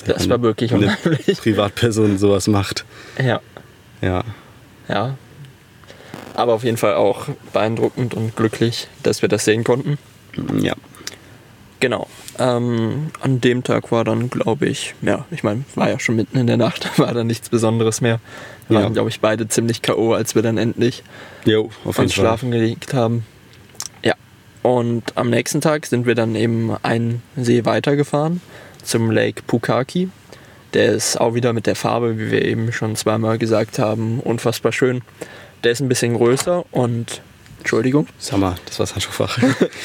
Das 0.05 0.21
eine- 0.23 0.29
war 0.31 0.41
wirklich 0.41 0.73
eine 0.73 0.85
unheimlich. 0.87 1.37
Privatperson 1.39 2.17
sowas 2.17 2.47
macht. 2.47 2.85
Ja, 3.21 3.41
Ja. 4.01 4.23
ja. 4.87 5.15
Aber 6.35 6.53
auf 6.53 6.63
jeden 6.63 6.77
Fall 6.77 6.95
auch 6.95 7.27
beeindruckend 7.53 8.13
und 8.13 8.35
glücklich, 8.35 8.87
dass 9.03 9.21
wir 9.21 9.29
das 9.29 9.43
sehen 9.45 9.63
konnten. 9.63 9.97
Ja. 10.61 10.73
Genau. 11.81 12.07
Ähm, 12.37 13.11
an 13.21 13.41
dem 13.41 13.63
Tag 13.63 13.91
war 13.91 14.03
dann, 14.03 14.29
glaube 14.29 14.65
ich, 14.67 14.95
ja, 15.01 15.25
ich 15.31 15.43
meine, 15.43 15.63
war 15.75 15.89
ja 15.89 15.99
schon 15.99 16.15
mitten 16.15 16.37
in 16.37 16.47
der 16.47 16.57
Nacht, 16.57 16.89
war 16.99 17.13
dann 17.13 17.27
nichts 17.27 17.49
Besonderes 17.49 17.99
mehr. 18.01 18.19
Wir 18.67 18.77
Ja. 18.77 18.83
waren, 18.83 18.93
glaube 18.93 19.09
ich, 19.09 19.19
beide 19.19 19.47
ziemlich 19.47 19.81
K.O., 19.81 20.13
als 20.13 20.35
wir 20.35 20.41
dann 20.41 20.57
endlich 20.57 21.03
Jo, 21.45 21.69
auf 21.85 21.95
jeden 21.97 22.03
uns 22.05 22.13
schlafen 22.13 22.51
gelegt 22.51 22.93
haben. 22.93 23.25
Ja. 24.03 24.13
Und 24.61 25.17
am 25.17 25.29
nächsten 25.29 25.61
Tag 25.61 25.85
sind 25.85 26.05
wir 26.05 26.15
dann 26.15 26.35
eben 26.35 26.75
einen 26.83 27.21
See 27.37 27.65
weitergefahren 27.65 28.41
zum 28.89 29.11
Lake 29.11 29.43
Pukaki. 29.45 30.09
Der 30.73 30.93
ist 30.93 31.19
auch 31.19 31.33
wieder 31.33 31.53
mit 31.53 31.65
der 31.65 31.75
Farbe, 31.75 32.17
wie 32.19 32.31
wir 32.31 32.45
eben 32.45 32.71
schon 32.71 32.95
zweimal 32.95 33.37
gesagt 33.37 33.79
haben, 33.79 34.19
unfassbar 34.19 34.71
schön. 34.71 35.01
Der 35.63 35.71
ist 35.71 35.79
ein 35.81 35.89
bisschen 35.89 36.15
größer 36.15 36.65
und 36.71 37.21
Entschuldigung. 37.59 38.07
Sag 38.17 38.39
mal, 38.39 38.55
das 38.65 38.79
war 38.79 38.85
das 38.85 38.93
Handschuhfach. 38.93 39.37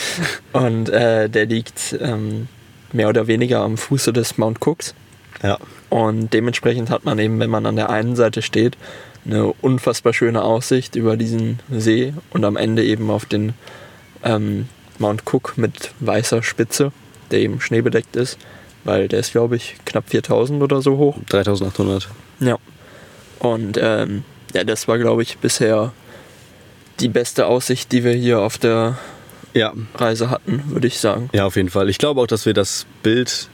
Und 0.52 0.88
äh, 0.90 1.28
der 1.28 1.46
liegt 1.46 1.96
ähm, 2.00 2.48
mehr 2.92 3.08
oder 3.08 3.26
weniger 3.26 3.60
am 3.60 3.76
Fuße 3.76 4.12
des 4.12 4.38
Mount 4.38 4.64
Cooks. 4.64 4.94
ja. 5.42 5.58
Und 5.90 6.32
dementsprechend 6.32 6.90
hat 6.90 7.04
man 7.04 7.18
eben, 7.18 7.38
wenn 7.40 7.50
man 7.50 7.66
an 7.66 7.76
der 7.76 7.90
einen 7.90 8.16
Seite 8.16 8.42
steht, 8.42 8.76
eine 9.24 9.46
unfassbar 9.46 10.12
schöne 10.12 10.42
Aussicht 10.42 10.96
über 10.96 11.16
diesen 11.16 11.60
See 11.70 12.14
und 12.30 12.44
am 12.44 12.56
Ende 12.56 12.84
eben 12.84 13.10
auf 13.10 13.26
den 13.26 13.54
ähm, 14.22 14.68
Mount 14.98 15.22
Cook 15.24 15.54
mit 15.56 15.92
weißer 16.00 16.42
Spitze, 16.42 16.92
der 17.30 17.40
eben 17.40 17.60
schneebedeckt 17.60 18.16
ist, 18.16 18.38
weil 18.84 19.08
der 19.08 19.20
ist, 19.20 19.32
glaube 19.32 19.56
ich, 19.56 19.76
knapp 19.84 20.08
4000 20.10 20.62
oder 20.62 20.82
so 20.82 20.96
hoch. 20.96 21.16
3800. 21.28 22.08
Ja. 22.40 22.58
Und 23.38 23.78
ähm, 23.80 24.24
ja, 24.52 24.64
das 24.64 24.86
war, 24.88 24.98
glaube 24.98 25.22
ich, 25.22 25.38
bisher 25.38 25.92
die 27.00 27.08
beste 27.08 27.46
Aussicht, 27.46 27.92
die 27.92 28.04
wir 28.04 28.12
hier 28.12 28.40
auf 28.40 28.58
der 28.58 28.98
Ja. 29.52 29.72
Reise 29.96 30.30
hatten, 30.30 30.62
würde 30.68 30.86
ich 30.86 30.98
sagen. 31.00 31.28
Ja, 31.32 31.46
auf 31.46 31.56
jeden 31.56 31.70
Fall. 31.70 31.88
Ich 31.88 31.98
glaube 31.98 32.20
auch, 32.20 32.26
dass 32.26 32.46
wir 32.46 32.54
das 32.54 32.86
Bild 33.02 33.48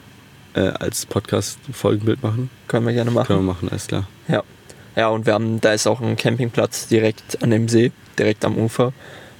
äh, 0.53 0.61
als 0.61 1.05
Podcast-Folgenbild 1.05 2.21
machen. 2.23 2.49
Können 2.67 2.85
wir 2.85 2.93
gerne 2.93 3.11
machen. 3.11 3.27
Können 3.27 3.39
wir 3.39 3.53
machen, 3.53 3.69
alles 3.69 3.87
klar. 3.87 4.07
Ja. 4.27 4.43
Ja, 4.95 5.07
und 5.07 5.25
wir 5.25 5.33
haben, 5.33 5.61
da 5.61 5.71
ist 5.71 5.87
auch 5.87 6.01
ein 6.01 6.17
Campingplatz 6.17 6.87
direkt 6.87 7.41
an 7.41 7.49
dem 7.51 7.69
See, 7.69 7.91
direkt 8.19 8.43
am 8.43 8.57
Ufer. 8.57 8.91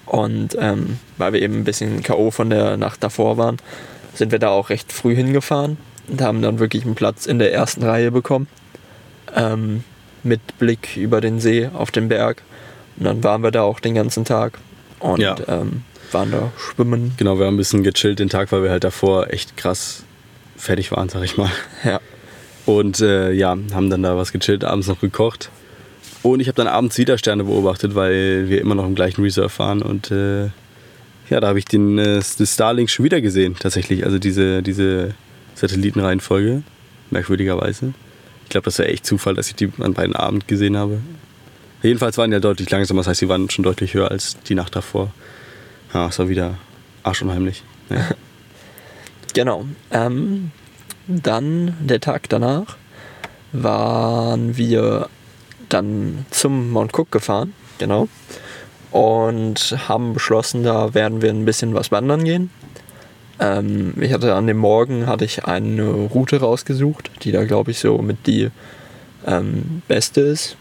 Und 0.05 0.55
ähm, 0.59 0.97
weil 1.17 1.33
wir 1.33 1.41
eben 1.41 1.55
ein 1.55 1.63
bisschen 1.65 2.01
K.O. 2.03 2.31
von 2.31 2.49
der 2.49 2.77
Nacht 2.77 3.03
davor 3.03 3.37
waren, 3.37 3.57
sind 4.13 4.31
wir 4.31 4.39
da 4.39 4.49
auch 4.49 4.69
recht 4.69 4.91
früh 4.91 5.15
hingefahren 5.15 5.77
und 6.07 6.21
haben 6.21 6.41
dann 6.41 6.59
wirklich 6.59 6.83
einen 6.85 6.95
Platz 6.95 7.25
in 7.25 7.39
der 7.39 7.53
ersten 7.53 7.83
Reihe 7.83 8.11
bekommen. 8.11 8.47
Ähm, 9.35 9.83
mit 10.23 10.59
Blick 10.59 10.97
über 10.97 11.21
den 11.21 11.39
See 11.39 11.69
auf 11.73 11.89
den 11.91 12.07
Berg. 12.07 12.43
Und 12.97 13.05
dann 13.05 13.23
waren 13.23 13.41
wir 13.41 13.51
da 13.51 13.63
auch 13.63 13.79
den 13.79 13.95
ganzen 13.95 14.25
Tag 14.25 14.59
und 14.99 15.19
Ja. 15.19 15.35
ähm, 15.47 15.83
waren 16.11 16.31
da 16.31 16.51
schwimmen. 16.57 17.13
Genau, 17.17 17.39
wir 17.39 17.45
haben 17.47 17.55
ein 17.55 17.57
bisschen 17.57 17.81
gechillt 17.83 18.19
den 18.19 18.29
Tag, 18.29 18.51
weil 18.51 18.61
wir 18.63 18.69
halt 18.69 18.83
davor 18.83 19.31
echt 19.33 19.57
krass 19.57 20.03
fertig 20.57 20.91
waren, 20.91 21.09
sag 21.09 21.23
ich 21.23 21.37
mal. 21.37 21.49
Ja. 21.83 21.99
Und 22.67 22.99
äh, 22.99 23.31
ja, 23.31 23.57
haben 23.73 23.89
dann 23.89 24.03
da 24.03 24.15
was 24.17 24.31
gechillt, 24.31 24.63
abends 24.63 24.87
noch 24.87 24.99
gekocht. 24.99 25.49
Und 26.21 26.39
ich 26.39 26.47
habe 26.47 26.55
dann 26.55 26.67
abends 26.67 26.97
wieder 26.99 27.17
Sterne 27.17 27.45
beobachtet, 27.45 27.95
weil 27.95 28.47
wir 28.49 28.61
immer 28.61 28.75
noch 28.75 28.85
im 28.85 28.93
gleichen 28.93 29.23
Reserve 29.23 29.57
waren. 29.57 29.81
Und 29.81 30.11
äh, 30.11 30.49
ja, 31.31 31.39
da 31.39 31.47
habe 31.47 31.59
ich 31.59 31.65
den 31.65 31.97
äh, 31.97 32.15
das 32.15 32.53
Starlink 32.53 32.89
schon 32.89 33.05
wieder 33.05 33.21
gesehen, 33.21 33.55
tatsächlich. 33.57 34.05
Also 34.05 34.19
diese, 34.19 34.61
diese 34.61 35.15
Satellitenreihenfolge, 35.55 36.61
merkwürdigerweise. 37.09 37.93
Ich 38.43 38.49
glaube, 38.49 38.65
das 38.65 38.77
war 38.79 38.85
echt 38.87 39.05
Zufall, 39.05 39.35
dass 39.35 39.47
ich 39.47 39.55
die 39.55 39.71
an 39.79 39.93
beiden 39.93 40.13
Abend 40.13 40.49
gesehen 40.49 40.75
habe. 40.75 40.99
Jedenfalls 41.81 42.17
waren 42.17 42.31
die 42.31 42.35
ja 42.35 42.41
deutlich 42.41 42.69
langsamer, 42.69 42.99
das 42.99 43.07
heißt, 43.07 43.21
sie 43.21 43.29
waren 43.29 43.49
schon 43.49 43.63
deutlich 43.63 43.93
höher 43.93 44.11
als 44.11 44.37
die 44.41 44.55
Nacht 44.55 44.75
davor. 44.75 45.13
Ja, 45.93 46.09
es 46.09 46.19
war 46.19 46.27
wieder 46.27 46.57
arschunheimlich. 47.01 47.63
Ja. 47.89 48.09
Genau. 49.33 49.65
Ähm, 49.91 50.51
dann 51.07 51.73
der 51.79 52.01
Tag 52.01 52.27
danach 52.27 52.75
waren 53.53 54.57
wir 54.57 55.07
dann 55.69 56.25
zum 56.31 56.71
Mount 56.71 56.93
Cook 56.93 57.13
gefahren, 57.13 57.53
genau. 57.77 58.09
Und 58.91 59.77
haben 59.87 60.13
beschlossen, 60.13 60.63
da 60.63 60.93
werden 60.93 61.21
wir 61.21 61.29
ein 61.29 61.45
bisschen 61.45 61.73
was 61.73 61.91
wandern 61.91 62.23
gehen. 62.25 62.49
Ähm, 63.39 63.93
ich 63.99 64.13
hatte 64.13 64.35
an 64.35 64.47
dem 64.47 64.57
Morgen 64.57 65.07
hatte 65.07 65.25
ich 65.25 65.45
eine 65.45 65.83
Route 65.89 66.39
rausgesucht, 66.39 67.09
die 67.23 67.31
da 67.31 67.45
glaube 67.45 67.71
ich 67.71 67.79
so 67.79 67.97
mit 67.97 68.27
die 68.27 68.49
ähm, 69.25 69.81
beste 69.87 70.21
ist. 70.21 70.57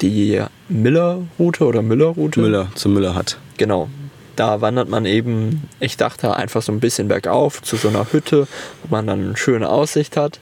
Die 0.00 0.40
Miller-Route 0.68 1.64
oder 1.64 1.82
Müller-Route. 1.82 2.40
Müller, 2.40 2.68
zum 2.74 2.94
Müller 2.94 3.14
hat. 3.14 3.38
Genau. 3.58 3.90
Da 4.36 4.62
wandert 4.62 4.88
man 4.88 5.04
eben, 5.04 5.68
ich 5.80 5.98
dachte 5.98 6.34
einfach 6.34 6.62
so 6.62 6.72
ein 6.72 6.80
bisschen 6.80 7.08
bergauf 7.08 7.60
zu 7.60 7.76
so 7.76 7.88
einer 7.88 8.10
Hütte, 8.10 8.48
wo 8.82 8.94
man 8.94 9.06
dann 9.06 9.20
eine 9.20 9.36
schöne 9.36 9.68
Aussicht 9.68 10.16
hat. 10.16 10.40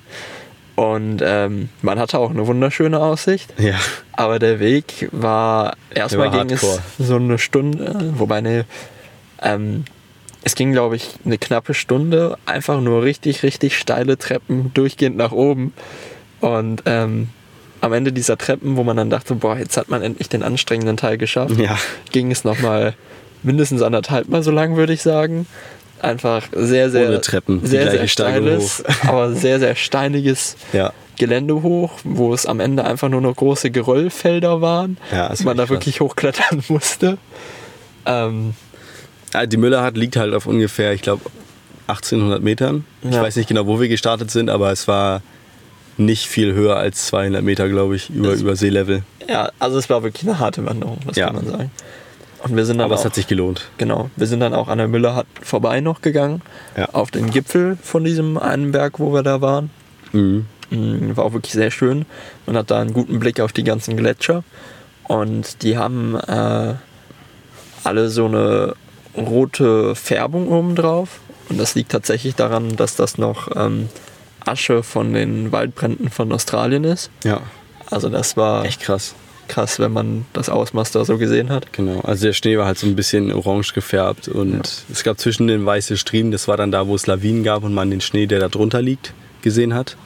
Und 0.79 1.23
ähm, 1.25 1.71
man 1.83 1.99
hatte 1.99 2.21
auch 2.21 2.31
eine 2.31 2.47
wunderschöne 2.47 3.01
Aussicht. 3.01 3.53
Ja. 3.59 3.75
Aber 4.13 4.39
der 4.39 4.61
Weg 4.61 5.09
war, 5.11 5.75
erstmal 5.93 6.31
ging 6.31 6.51
es 6.51 6.79
so 7.01 7.17
eine 7.17 7.37
Stunde, 7.39 8.13
wobei 8.15 8.41
ne, 8.41 8.65
ähm, 9.43 9.87
es 10.45 10.55
ging 10.55 10.71
glaube 10.71 10.95
ich 10.95 11.17
eine 11.25 11.37
knappe 11.37 11.75
Stunde, 11.75 12.39
einfach 12.47 12.81
nur 12.81 13.03
richtig, 13.03 13.43
richtig 13.43 13.77
steile 13.77 14.19
Treppen 14.19 14.71
durchgehend 14.73 15.17
nach 15.17 15.33
oben. 15.33 15.73
Und 16.41 16.85
ähm, 16.87 17.31
am 17.81 17.93
Ende 17.93 18.13
dieser 18.13 18.39
Treppen, 18.39 18.77
wo 18.77 18.85
man 18.85 18.97
dann 18.97 19.11
dachte, 19.11 19.35
boah, 19.35 19.59
jetzt 19.59 19.77
hat 19.77 19.89
man 19.89 20.03
endlich 20.03 20.29
den 20.29 20.45
anstrengenden 20.45 20.97
Teil 20.97 21.19
geschafft, 21.19 21.59
Ja. 21.59 21.77
ging 22.13 22.31
es 22.31 22.45
nochmal 22.45 22.95
mindestens 23.43 23.83
anderthalb 23.83 24.29
Mal 24.29 24.45
so 24.45 24.53
lang, 24.53 24.77
würde 24.77 24.93
ich 24.93 25.03
sagen. 25.03 25.49
Einfach 26.01 26.47
sehr, 26.53 26.91
sehr, 26.91 27.09
Ohne 27.09 27.21
Treppen, 27.21 27.65
sehr, 27.67 27.91
sehr 27.91 28.07
steiles, 28.09 28.85
aber 29.07 29.33
sehr, 29.35 29.59
sehr 29.59 29.75
steiniges 29.75 30.57
Ja. 30.73 30.93
Gelände 31.17 31.63
hoch, 31.63 31.93
wo 32.05 32.33
es 32.33 32.47
am 32.47 32.61
Ende 32.61 32.85
einfach 32.85 33.09
nur 33.09 33.21
noch 33.21 33.35
große 33.35 33.71
Geröllfelder 33.73 34.61
waren. 34.61 34.97
Ja, 35.11 35.33
man 35.45 35.57
da 35.57 35.69
wirklich 35.69 36.01
hochklettern 36.01 36.63
musste. 36.69 37.19
Ähm, 38.07 38.55
Ah, 39.35 39.45
Die 39.45 39.59
Müllerhut 39.59 39.97
liegt 39.99 40.17
halt 40.17 40.33
auf 40.33 40.47
ungefähr, 40.47 40.93
ich 40.95 41.03
glaube, 41.03 41.23
1800 41.89 42.43
Metern. 42.43 42.85
Ich 43.03 43.15
Ja. 43.15 43.21
weiß 43.23 43.37
nicht 43.37 43.49
genau, 43.49 43.67
wo 43.67 43.79
wir 43.81 43.89
gestartet 43.89 44.31
sind, 44.31 44.49
aber 44.49 44.71
es 44.73 44.89
war 44.89 45.21
nicht 45.99 46.29
viel 46.29 46.55
höher 46.55 46.77
als 46.77 47.07
200 47.09 47.43
Meter, 47.43 47.69
glaube 47.69 47.97
ich, 47.97 48.09
über, 48.09 48.31
Das- 48.31 48.41
über 48.41 48.57
Seelevel. 48.57 49.03
ja, 49.29 49.51
also 49.59 49.77
es 49.79 49.91
war 49.91 50.03
wirklich 50.03 50.23
eine 50.29 50.39
harte 50.39 50.65
Wanderung, 50.65 50.99
das 51.07 51.17
Ja. 51.17 51.27
kann 51.27 51.37
man 51.37 51.47
sagen. 51.47 51.71
Und 52.43 52.57
wir 52.57 52.65
sind 52.65 52.79
dann 52.79 52.85
Aber 52.87 52.95
auch, 52.95 52.99
es 53.01 53.05
hat 53.05 53.15
sich 53.15 53.27
gelohnt. 53.27 53.69
genau, 53.79 54.11
wir 54.17 54.27
sind 54.29 54.41
dann 54.41 54.55
auch 54.55 54.69
an 54.69 54.79
der 54.79 54.87
Müllerhut 54.89 55.27
vorbei 55.43 55.81
noch 55.81 56.01
gegangen, 56.03 56.41
Ja. 56.77 56.89
auf 56.93 57.11
den 57.11 57.31
Gipfel 57.31 57.77
von 57.83 58.05
diesem 58.05 58.37
einen 58.39 58.71
Berg, 58.73 58.99
wo 59.01 59.13
wir 59.13 59.23
da 59.25 59.41
waren. 59.41 59.71
Mhm. 60.13 60.47
Mm, 60.71 61.17
War 61.17 61.25
auch 61.25 61.33
wirklich 61.33 61.53
sehr 61.55 61.71
schön. 61.71 62.07
Man 62.47 62.57
hat 62.57 62.71
da 62.71 62.81
einen 62.81 62.93
guten 62.93 63.19
Blick 63.19 63.41
auf 63.41 63.53
die 63.53 63.65
ganzen 63.65 63.97
Gletscher. 63.97 64.45
Und 65.05 65.63
die 65.63 65.77
haben 65.79 66.15
äh, 66.17 66.75
alle 67.85 68.09
so 68.11 68.27
eine 68.27 68.75
rote 69.17 69.95
Färbung 69.95 70.49
oben 70.49 70.75
drauf. 70.77 71.21
Und 71.49 71.59
das 71.59 71.75
liegt 71.75 71.91
tatsächlich 71.93 72.35
daran, 72.35 72.77
dass 72.77 72.95
das 72.95 73.17
noch 73.19 73.49
ähm, 73.57 73.89
Asche 74.45 74.83
von 74.83 75.13
den 75.15 75.51
Waldbränden 75.51 76.11
von 76.11 76.31
Australien 76.33 76.85
ist. 76.85 77.11
Ja, 77.25 77.41
Also 77.91 78.11
das 78.11 78.37
war 78.37 78.65
echt 78.65 78.81
krass. 78.83 79.15
Krass, 79.49 79.79
wenn 79.81 79.93
man 79.93 80.25
das 80.33 80.49
Ausmaß 80.49 80.93
da 80.93 81.05
so 81.05 81.19
gesehen 81.19 81.51
hat. 81.51 81.73
Genau, 81.73 82.01
also 82.01 82.27
der 82.27 82.33
Schnee 82.33 82.57
war 82.59 82.67
halt 82.67 82.79
so 82.79 82.87
ein 82.87 82.95
bisschen 82.97 83.33
orange 83.33 83.73
gefärbt 83.75 84.29
und 84.29 84.53
Ja. 84.53 84.61
es 84.93 85.03
gab 85.03 85.19
zwischen 85.19 85.47
den 85.49 85.65
weiße 85.67 85.97
Striemen, 85.97 86.31
das 86.33 86.47
war 86.49 86.57
dann 86.57 86.71
da, 86.71 86.87
wo 86.87 86.95
es 86.95 87.07
Lawinen 87.07 87.43
gab 87.45 87.65
und 87.65 87.75
man 87.75 87.91
den 87.91 88.01
Schnee, 88.01 88.27
der 88.27 88.39
da 88.41 88.49
drunter 88.49 88.81
liegt, 88.83 89.13
gesehen 89.43 89.75
hat. 89.75 89.97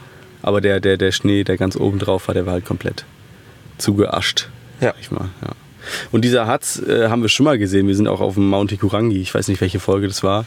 Aber 0.43 0.61
der, 0.61 0.81
der, 0.81 0.97
der 0.97 1.13
Schnee, 1.13 1.45
der 1.45 1.57
ganz 1.57 1.77
oben 1.77 1.99
drauf 1.99 2.27
war, 2.29 2.35
der 2.35 2.47
war 2.47 2.55
halt 2.55 2.65
komplett 2.65 3.05
zugeascht, 3.79 4.49
Ja. 4.81 4.89
sag 4.89 4.97
ich 5.01 5.11
mal. 5.11 5.29
Ja. 5.43 5.51
Und 6.13 6.25
dieser 6.25 6.47
Hatz 6.47 6.81
äh, 6.81 7.09
haben 7.09 7.23
wir 7.23 7.29
schon 7.29 7.45
mal 7.45 7.59
gesehen. 7.59 7.89
Wir 7.89 7.97
sind 7.97 8.07
auch 8.09 8.21
auf 8.21 8.35
dem 8.35 8.49
Mount 8.49 8.71
Hikurangi. 8.71 9.21
Ich 9.21 9.35
weiß 9.35 9.49
nicht, 9.49 9.61
welche 9.61 9.81
Folge 9.81 10.07
das 10.09 10.23
war. 10.23 10.45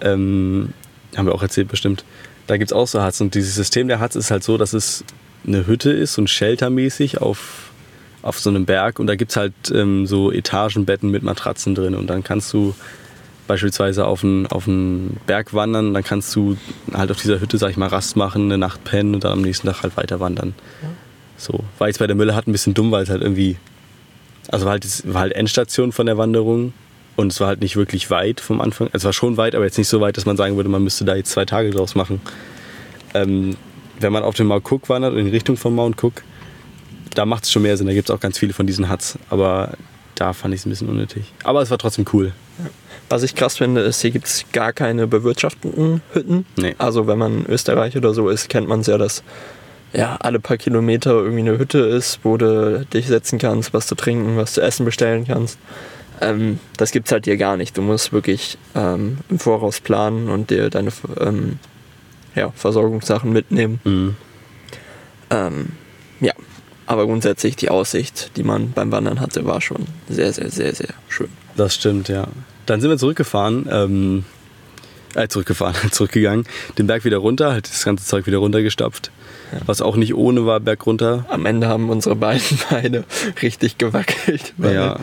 Ähm, 0.00 0.70
haben 1.16 1.26
wir 1.26 1.34
auch 1.34 1.42
erzählt 1.42 1.68
bestimmt. 1.68 2.04
Da 2.46 2.56
gibt 2.56 2.70
es 2.70 2.72
auch 2.76 2.86
so 2.86 3.00
Hatz. 3.02 3.20
Und 3.20 3.34
dieses 3.34 3.54
System 3.54 3.88
der 3.88 4.00
Hatz 4.00 4.14
ist 4.14 4.30
halt 4.30 4.44
so, 4.44 4.58
dass 4.58 4.72
es 4.72 5.04
eine 5.46 5.66
Hütte 5.66 5.90
ist, 5.90 6.18
ein 6.18 6.26
Shelter-mäßig 6.28 7.20
auf, 7.20 7.70
auf 8.22 8.38
so 8.38 8.50
einem 8.50 8.64
Berg. 8.64 8.98
Und 8.98 9.06
da 9.06 9.16
gibt 9.16 9.32
es 9.32 9.36
halt 9.36 9.52
ähm, 9.74 10.06
so 10.06 10.32
Etagenbetten 10.32 11.10
mit 11.10 11.22
Matratzen 11.22 11.74
drin. 11.74 11.94
Und 11.94 12.08
dann 12.08 12.24
kannst 12.24 12.52
du 12.52 12.74
beispielsweise 13.46 14.06
auf 14.06 14.24
einen, 14.24 14.46
auf 14.46 14.66
einen 14.66 15.20
Berg 15.26 15.52
wandern. 15.52 15.92
Dann 15.92 16.04
kannst 16.04 16.34
du 16.34 16.56
halt 16.92 17.10
auf 17.10 17.20
dieser 17.20 17.40
Hütte, 17.40 17.58
sag 17.58 17.70
ich 17.70 17.76
mal, 17.76 17.88
Rast 17.88 18.16
machen, 18.16 18.44
eine 18.44 18.58
Nacht 18.58 18.84
pennen 18.84 19.14
und 19.14 19.24
dann 19.24 19.32
am 19.32 19.42
nächsten 19.42 19.66
Tag 19.66 19.82
halt 19.82 19.96
weiter 19.96 20.20
wandern. 20.20 20.54
So, 21.36 21.60
war 21.78 21.88
jetzt 21.88 21.98
bei 21.98 22.06
der 22.06 22.16
Mülle 22.16 22.34
hat 22.36 22.46
ein 22.46 22.52
bisschen 22.52 22.72
dumm, 22.72 22.92
weil 22.92 23.02
es 23.02 23.10
halt 23.10 23.20
irgendwie, 23.20 23.56
also 24.48 24.64
war 24.64 24.72
halt, 24.72 25.12
war 25.12 25.22
halt 25.22 25.32
Endstation 25.32 25.90
von 25.90 26.06
der 26.06 26.16
Wanderung 26.16 26.72
und 27.16 27.32
es 27.32 27.40
war 27.40 27.48
halt 27.48 27.60
nicht 27.60 27.76
wirklich 27.76 28.10
weit 28.10 28.40
vom 28.40 28.60
Anfang. 28.60 28.88
Es 28.92 29.04
war 29.04 29.12
schon 29.12 29.36
weit, 29.36 29.54
aber 29.54 29.64
jetzt 29.64 29.76
nicht 29.76 29.88
so 29.88 30.00
weit, 30.00 30.16
dass 30.16 30.24
man 30.24 30.36
sagen 30.36 30.56
würde, 30.56 30.68
man 30.68 30.84
müsste 30.84 31.04
da 31.04 31.16
jetzt 31.16 31.32
zwei 31.32 31.44
Tage 31.44 31.70
draus 31.70 31.94
machen. 31.94 32.20
Ähm, 33.12 33.56
wenn 33.98 34.12
man 34.12 34.22
auf 34.22 34.34
den 34.34 34.46
Mount 34.46 34.70
Cook 34.70 34.88
wandert, 34.88 35.16
in 35.16 35.28
Richtung 35.28 35.56
von 35.56 35.74
Mount 35.74 36.02
Cook, 36.02 36.22
da 37.14 37.26
macht 37.26 37.44
es 37.44 37.52
schon 37.52 37.62
mehr 37.62 37.76
Sinn. 37.76 37.86
Da 37.86 37.94
gibt 37.94 38.08
es 38.08 38.14
auch 38.14 38.20
ganz 38.20 38.38
viele 38.38 38.52
von 38.52 38.66
diesen 38.66 38.90
Huts, 38.90 39.18
aber 39.30 39.74
da 40.14 40.32
fand 40.32 40.54
ich 40.54 40.60
es 40.60 40.66
ein 40.66 40.70
bisschen 40.70 40.88
unnötig. 40.88 41.32
Aber 41.44 41.62
es 41.62 41.70
war 41.70 41.78
trotzdem 41.78 42.04
cool. 42.12 42.32
Was 43.08 43.22
ich 43.22 43.34
krass 43.34 43.58
finde, 43.58 43.82
ist, 43.82 44.00
hier 44.00 44.10
gibt 44.10 44.26
es 44.26 44.44
gar 44.52 44.72
keine 44.72 45.06
bewirtschafteten 45.06 46.00
Hütten. 46.12 46.46
Nee. 46.56 46.74
Also 46.78 47.06
wenn 47.06 47.18
man 47.18 47.40
in 47.40 47.46
Österreich 47.46 47.96
oder 47.96 48.14
so 48.14 48.28
ist, 48.28 48.48
kennt 48.48 48.68
man 48.68 48.80
es 48.80 48.86
ja, 48.86 48.98
dass 48.98 49.22
ja, 49.92 50.16
alle 50.20 50.40
paar 50.40 50.56
Kilometer 50.56 51.12
irgendwie 51.12 51.40
eine 51.40 51.58
Hütte 51.58 51.78
ist, 51.80 52.20
wo 52.22 52.36
du 52.36 52.86
dich 52.86 53.08
setzen 53.08 53.38
kannst, 53.38 53.74
was 53.74 53.86
zu 53.86 53.94
trinken, 53.94 54.36
was 54.36 54.54
zu 54.54 54.62
essen 54.62 54.86
bestellen 54.86 55.26
kannst. 55.26 55.58
Ähm, 56.20 56.60
das 56.76 56.92
gibt 56.92 57.08
es 57.08 57.12
halt 57.12 57.26
hier 57.26 57.36
gar 57.36 57.56
nicht. 57.56 57.76
Du 57.76 57.82
musst 57.82 58.12
wirklich 58.12 58.56
ähm, 58.74 59.18
im 59.28 59.38
Voraus 59.38 59.80
planen 59.80 60.28
und 60.28 60.50
dir 60.50 60.70
deine 60.70 60.90
ähm, 61.20 61.58
ja, 62.34 62.50
Versorgungssachen 62.54 63.32
mitnehmen. 63.32 63.80
Mhm. 63.84 64.16
Ähm, 65.30 65.72
aber 66.92 67.06
grundsätzlich 67.06 67.56
die 67.56 67.70
Aussicht, 67.70 68.32
die 68.36 68.42
man 68.42 68.72
beim 68.72 68.92
Wandern 68.92 69.18
hatte, 69.18 69.46
war 69.46 69.62
schon 69.62 69.86
sehr, 70.10 70.30
sehr, 70.32 70.50
sehr, 70.50 70.74
sehr 70.74 70.90
schön. 71.08 71.28
Das 71.56 71.74
stimmt, 71.74 72.08
ja. 72.08 72.28
Dann 72.66 72.82
sind 72.82 72.90
wir 72.90 72.98
zurückgefahren, 72.98 73.66
ähm, 73.70 74.24
äh, 75.14 75.26
zurückgefahren, 75.26 75.74
zurückgegangen, 75.90 76.46
den 76.76 76.86
Berg 76.86 77.06
wieder 77.06 77.16
runter, 77.16 77.52
halt 77.52 77.68
das 77.70 77.84
ganze 77.84 78.04
Zeug 78.04 78.26
wieder 78.26 78.38
runtergestapft. 78.38 79.10
Was 79.66 79.80
auch 79.80 79.96
nicht 79.96 80.14
ohne 80.14 80.44
war, 80.44 80.60
Berg 80.60 80.86
runter. 80.86 81.24
Am 81.30 81.46
Ende 81.46 81.66
haben 81.66 81.88
unsere 81.88 82.14
beiden 82.14 82.58
Beine 82.70 83.04
richtig 83.40 83.78
gewackelt. 83.78 84.52
Ja. 84.58 84.98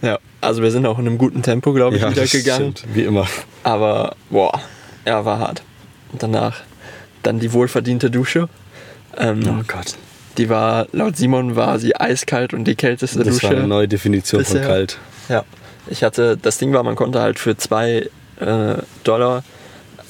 ja. 0.00 0.18
Also 0.40 0.62
wir 0.62 0.70
sind 0.70 0.86
auch 0.86 0.98
in 0.98 1.06
einem 1.06 1.18
guten 1.18 1.42
Tempo, 1.42 1.72
glaube 1.74 1.96
ich, 1.96 2.02
ja, 2.02 2.10
wieder 2.10 2.22
das 2.22 2.32
gegangen. 2.32 2.74
stimmt, 2.76 2.96
wie 2.96 3.02
immer. 3.02 3.26
Aber 3.64 4.16
boah, 4.30 4.60
ja, 5.06 5.24
war 5.26 5.38
hart. 5.38 5.62
Und 6.12 6.22
danach 6.22 6.62
dann 7.22 7.38
die 7.38 7.52
wohlverdiente 7.52 8.10
Dusche. 8.10 8.48
Ähm, 9.16 9.42
Oh 9.46 9.62
Gott. 9.66 9.94
Die 10.38 10.48
war, 10.48 10.86
laut 10.92 11.16
Simon 11.16 11.54
war 11.56 11.78
sie 11.78 11.94
eiskalt 11.96 12.52
und 12.54 12.64
die 12.64 12.74
kälteste 12.74 13.18
Das 13.22 13.28
Dusche. 13.34 13.48
war 13.48 13.56
eine 13.56 13.66
neue 13.68 13.88
Definition 13.88 14.44
von 14.44 14.54
bisher. 14.54 14.66
kalt. 14.68 14.98
Ja. 15.28 15.44
Ich 15.86 16.02
hatte, 16.02 16.36
das 16.36 16.58
Ding 16.58 16.72
war, 16.72 16.82
man 16.82 16.96
konnte 16.96 17.20
halt 17.20 17.38
für 17.38 17.56
zwei 17.56 18.08
äh, 18.40 18.74
Dollar 19.04 19.44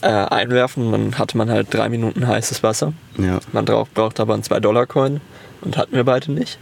äh, 0.02 0.06
einwerfen, 0.08 0.92
dann 0.92 1.18
hatte 1.18 1.36
man 1.36 1.50
halt 1.50 1.72
drei 1.74 1.88
Minuten 1.88 2.26
heißes 2.26 2.62
Wasser. 2.62 2.92
Ja. 3.18 3.40
Man 3.52 3.66
drauf 3.66 3.88
braucht 3.92 4.20
aber 4.20 4.34
einen 4.34 4.42
2-Dollar-Coin 4.44 5.20
und 5.62 5.76
hatten 5.76 5.96
wir 5.96 6.04
beide 6.04 6.30
nicht. 6.32 6.58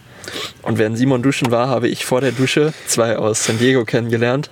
Und 0.62 0.78
während 0.78 0.96
Simon 0.96 1.22
duschen 1.22 1.50
war, 1.50 1.68
habe 1.68 1.88
ich 1.88 2.04
vor 2.06 2.20
der 2.20 2.32
Dusche 2.32 2.72
zwei 2.86 3.16
aus 3.18 3.44
San 3.44 3.58
Diego 3.58 3.84
kennengelernt, 3.84 4.50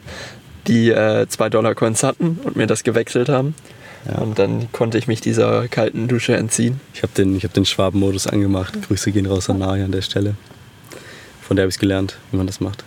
die 0.67 0.93
2-Dollar-Coins 0.93 2.03
hatten 2.03 2.39
und 2.43 2.57
mir 2.57 2.67
das 2.67 2.83
gewechselt 2.85 3.29
haben. 3.29 3.55
Ja. 4.07 4.19
Und 4.19 4.39
dann 4.39 4.73
konnte 4.73 4.99
ich 4.99 5.07
mich 5.07 5.21
dieser 5.21 5.69
kalten 5.69 6.09
Dusche 6.09 6.37
entziehen. 6.37 6.81
Ich 6.95 7.03
habe 7.03 7.13
den, 7.17 7.37
ich 7.37 7.45
hab 7.45 7.53
den 7.53 7.67
Schwabenmodus 7.67 8.27
angemacht. 8.27 8.75
Grüße 8.87 9.13
gehen 9.13 9.27
raus 9.27 9.51
an 9.51 9.59
Nari 9.59 9.83
an 9.83 9.93
der 9.93 10.03
Stelle. 10.03 10.35
Von 11.43 11.57
der 11.57 11.65
habe 11.65 11.71
ich 11.71 11.79
gelernt, 11.79 12.17
wie 12.31 12.37
man 12.37 12.47
das 12.47 12.61
macht. 12.61 12.85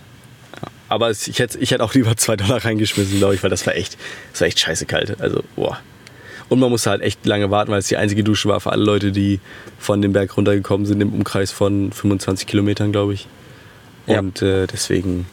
Ja. 0.56 0.68
Aber 0.88 1.10
es, 1.10 1.28
ich, 1.28 1.38
hätte, 1.38 1.58
ich 1.58 1.70
hätte 1.70 1.84
auch 1.84 1.94
lieber 1.94 2.16
zwei 2.16 2.36
Dollar 2.36 2.64
reingeschmissen, 2.64 3.18
glaube 3.18 3.34
ich, 3.34 3.42
weil 3.42 3.50
das 3.50 3.66
war 3.66 3.76
echt, 3.76 3.96
das 4.32 4.40
war 4.40 4.48
echt 4.48 4.58
scheiße 4.58 4.86
kalt. 4.86 5.20
Also, 5.20 5.44
boah. 5.54 5.78
Und 6.48 6.58
man 6.58 6.70
musste 6.70 6.90
halt 6.90 7.02
echt 7.02 7.24
lange 7.26 7.50
warten, 7.50 7.70
weil 7.70 7.78
es 7.78 7.88
die 7.88 7.96
einzige 7.96 8.22
Dusche 8.22 8.48
war 8.48 8.60
für 8.60 8.72
alle 8.72 8.84
Leute, 8.84 9.12
die 9.12 9.40
von 9.78 10.02
dem 10.02 10.12
Berg 10.12 10.36
runtergekommen 10.36 10.86
sind, 10.86 11.00
im 11.00 11.12
Umkreis 11.12 11.52
von 11.52 11.90
25 11.90 12.46
Kilometern, 12.46 12.92
glaube 12.92 13.14
ich. 13.14 13.28
Ja. 14.06 14.18
Und 14.18 14.42
äh, 14.42 14.66
deswegen, 14.66 15.26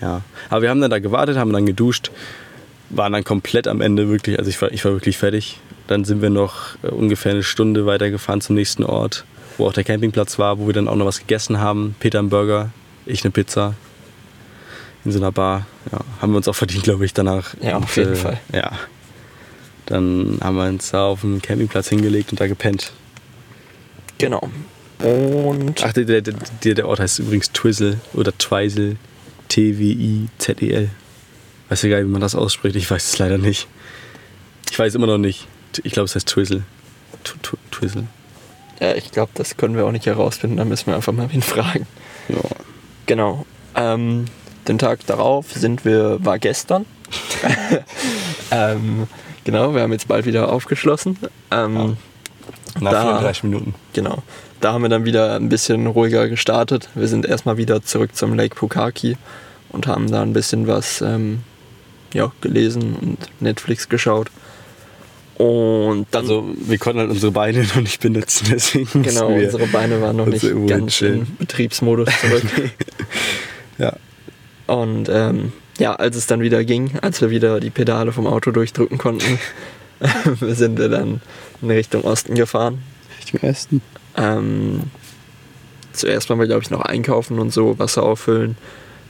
ja. 0.00 0.22
Aber 0.48 0.62
wir 0.62 0.70
haben 0.70 0.80
dann 0.80 0.90
da 0.90 1.00
gewartet, 1.00 1.36
haben 1.36 1.52
dann 1.52 1.66
geduscht, 1.66 2.10
waren 2.90 3.12
dann 3.12 3.24
komplett 3.24 3.68
am 3.68 3.80
Ende 3.80 4.08
wirklich, 4.08 4.38
also 4.38 4.50
ich 4.50 4.60
war, 4.60 4.72
ich 4.72 4.84
war 4.84 4.92
wirklich 4.92 5.18
fertig. 5.18 5.58
Dann 5.86 6.04
sind 6.04 6.22
wir 6.22 6.30
noch 6.30 6.76
äh, 6.82 6.88
ungefähr 6.88 7.32
eine 7.32 7.42
Stunde 7.42 7.86
weitergefahren 7.86 8.40
zum 8.40 8.54
nächsten 8.54 8.84
Ort, 8.84 9.24
wo 9.58 9.66
auch 9.66 9.72
der 9.72 9.84
Campingplatz 9.84 10.38
war, 10.38 10.58
wo 10.58 10.66
wir 10.66 10.72
dann 10.72 10.88
auch 10.88 10.96
noch 10.96 11.06
was 11.06 11.18
gegessen 11.18 11.60
haben. 11.60 11.94
Peter 12.00 12.18
einen 12.18 12.30
Burger, 12.30 12.70
ich 13.06 13.24
eine 13.24 13.30
Pizza. 13.30 13.74
In 15.04 15.12
so 15.12 15.18
einer 15.18 15.32
Bar. 15.32 15.66
Ja, 15.92 16.00
haben 16.22 16.32
wir 16.32 16.38
uns 16.38 16.48
auch 16.48 16.54
verdient, 16.54 16.84
glaube 16.84 17.04
ich, 17.04 17.12
danach. 17.12 17.54
Ja, 17.60 17.76
auf 17.76 17.96
jeden 17.96 18.16
Fall. 18.16 18.40
Ja. 18.52 18.72
Dann 19.84 20.38
haben 20.40 20.56
wir 20.56 20.66
uns 20.66 20.90
da 20.90 21.04
auf 21.04 21.20
dem 21.20 21.42
Campingplatz 21.42 21.88
hingelegt 21.88 22.30
und 22.30 22.40
da 22.40 22.46
gepennt. 22.46 22.92
Genau. 24.16 24.48
Und 25.02 25.84
Ach, 25.84 25.92
der, 25.92 26.22
der, 26.22 26.34
der, 26.62 26.88
Ort 26.88 27.00
heißt 27.00 27.18
übrigens 27.18 27.52
Twizzle 27.52 28.00
oder 28.14 28.36
Twizel. 28.36 28.96
T-W-I-Z-E-L. 29.48 30.88
Weiß 31.68 31.82
ja 31.82 31.88
nicht, 31.96 32.06
wie 32.06 32.10
man 32.10 32.20
das 32.20 32.34
ausspricht. 32.34 32.76
Ich 32.76 32.90
weiß 32.90 33.04
es 33.14 33.18
leider 33.18 33.38
nicht. 33.38 33.66
Ich 34.70 34.78
weiß 34.78 34.94
immer 34.94 35.06
noch 35.06 35.18
nicht. 35.18 35.46
Ich 35.82 35.92
glaube, 35.92 36.04
es 36.06 36.14
heißt 36.14 36.28
Twizzle. 36.28 36.62
Tw- 37.24 37.34
Tw- 37.42 37.56
Twizzle. 37.70 38.06
ja, 38.80 38.94
ich 38.94 39.10
glaube, 39.10 39.30
das 39.34 39.56
können 39.56 39.76
wir 39.76 39.86
auch 39.86 39.92
nicht 39.92 40.06
herausfinden, 40.06 40.56
da 40.58 40.64
müssen 40.64 40.86
wir 40.88 40.96
einfach 40.96 41.12
mal 41.12 41.28
ihn 41.32 41.42
fragen. 41.42 41.86
Ja. 42.28 42.36
Genau. 43.06 43.46
Ähm, 43.74 44.26
den 44.68 44.78
Tag 44.78 45.06
darauf 45.06 45.52
sind 45.52 45.84
wir, 45.84 46.18
war 46.24 46.38
gestern. 46.38 46.86
ähm, 48.50 49.06
genau, 49.44 49.74
wir 49.74 49.82
haben 49.82 49.92
jetzt 49.92 50.08
bald 50.08 50.26
wieder 50.26 50.52
aufgeschlossen. 50.52 51.18
Ähm, 51.50 51.96
Nach 52.80 52.92
Da- 52.92 53.02
34 53.02 53.44
Minuten. 53.44 53.74
Genau. 53.92 54.22
Da 54.60 54.72
haben 54.72 54.82
wir 54.82 54.88
dann 54.88 55.04
wieder 55.04 55.34
ein 55.36 55.48
bisschen 55.48 55.86
ruhiger 55.86 56.28
gestartet. 56.28 56.88
Wir 56.94 57.08
sind 57.08 57.26
erstmal 57.26 57.56
wieder 57.58 57.82
zurück 57.82 58.14
zum 58.16 58.34
Lake 58.34 58.54
Pukaki 58.54 59.16
und 59.70 59.86
haben 59.86 60.10
da 60.10 60.22
ein 60.22 60.32
bisschen 60.32 60.66
was 60.66 61.00
ähm, 61.02 61.42
ja, 62.14 62.32
gelesen 62.40 62.96
und 63.00 63.18
Netflix 63.40 63.88
geschaut. 63.90 64.30
Und 65.36 66.06
dann, 66.12 66.22
Also, 66.22 66.48
wir 66.56 66.78
konnten 66.78 67.00
halt 67.00 67.10
unsere 67.10 67.32
Beine 67.32 67.62
noch 67.74 67.80
nicht 67.82 68.00
benutzen, 68.00 68.46
deswegen 68.50 69.02
genau, 69.02 69.28
unsere 69.28 69.66
Beine 69.66 70.00
waren 70.00 70.16
noch 70.16 70.26
nicht 70.26 70.42
ganz 70.42 70.70
hinstellen. 70.70 71.26
im 71.28 71.36
Betriebsmodus 71.36 72.08
zurück. 72.20 72.44
Ja. 73.76 73.96
Und 74.68 75.08
ähm, 75.08 75.52
ja, 75.78 75.96
als 75.96 76.14
es 76.14 76.28
dann 76.28 76.40
wieder 76.40 76.64
ging, 76.64 76.92
als 77.02 77.20
wir 77.20 77.30
wieder 77.30 77.58
die 77.58 77.70
Pedale 77.70 78.12
vom 78.12 78.28
Auto 78.28 78.52
durchdrücken 78.52 78.98
konnten, 78.98 79.40
sind 80.40 80.78
wir 80.78 80.88
dann 80.88 81.20
in 81.60 81.70
Richtung 81.72 82.04
Osten 82.04 82.36
gefahren. 82.36 82.78
Richtung 83.18 83.50
Osten. 83.50 83.82
Ähm, 84.16 84.82
zuerst 85.92 86.30
waren 86.30 86.38
wir, 86.38 86.46
glaube 86.46 86.62
ich, 86.62 86.70
noch 86.70 86.82
einkaufen 86.82 87.40
und 87.40 87.52
so, 87.52 87.78
Wasser 87.80 88.04
auffüllen, 88.04 88.56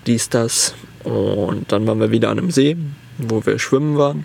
dies, 0.07 0.29
das. 0.29 0.75
Und 1.05 1.71
dann 1.71 1.87
waren 1.87 2.01
wir 2.01 2.11
wieder 2.11 2.31
an 2.31 2.39
einem 2.39 2.51
See, 2.51 2.77
wo 3.19 3.45
wir 3.45 3.59
schwimmen 3.59 3.99
waren. 3.99 4.25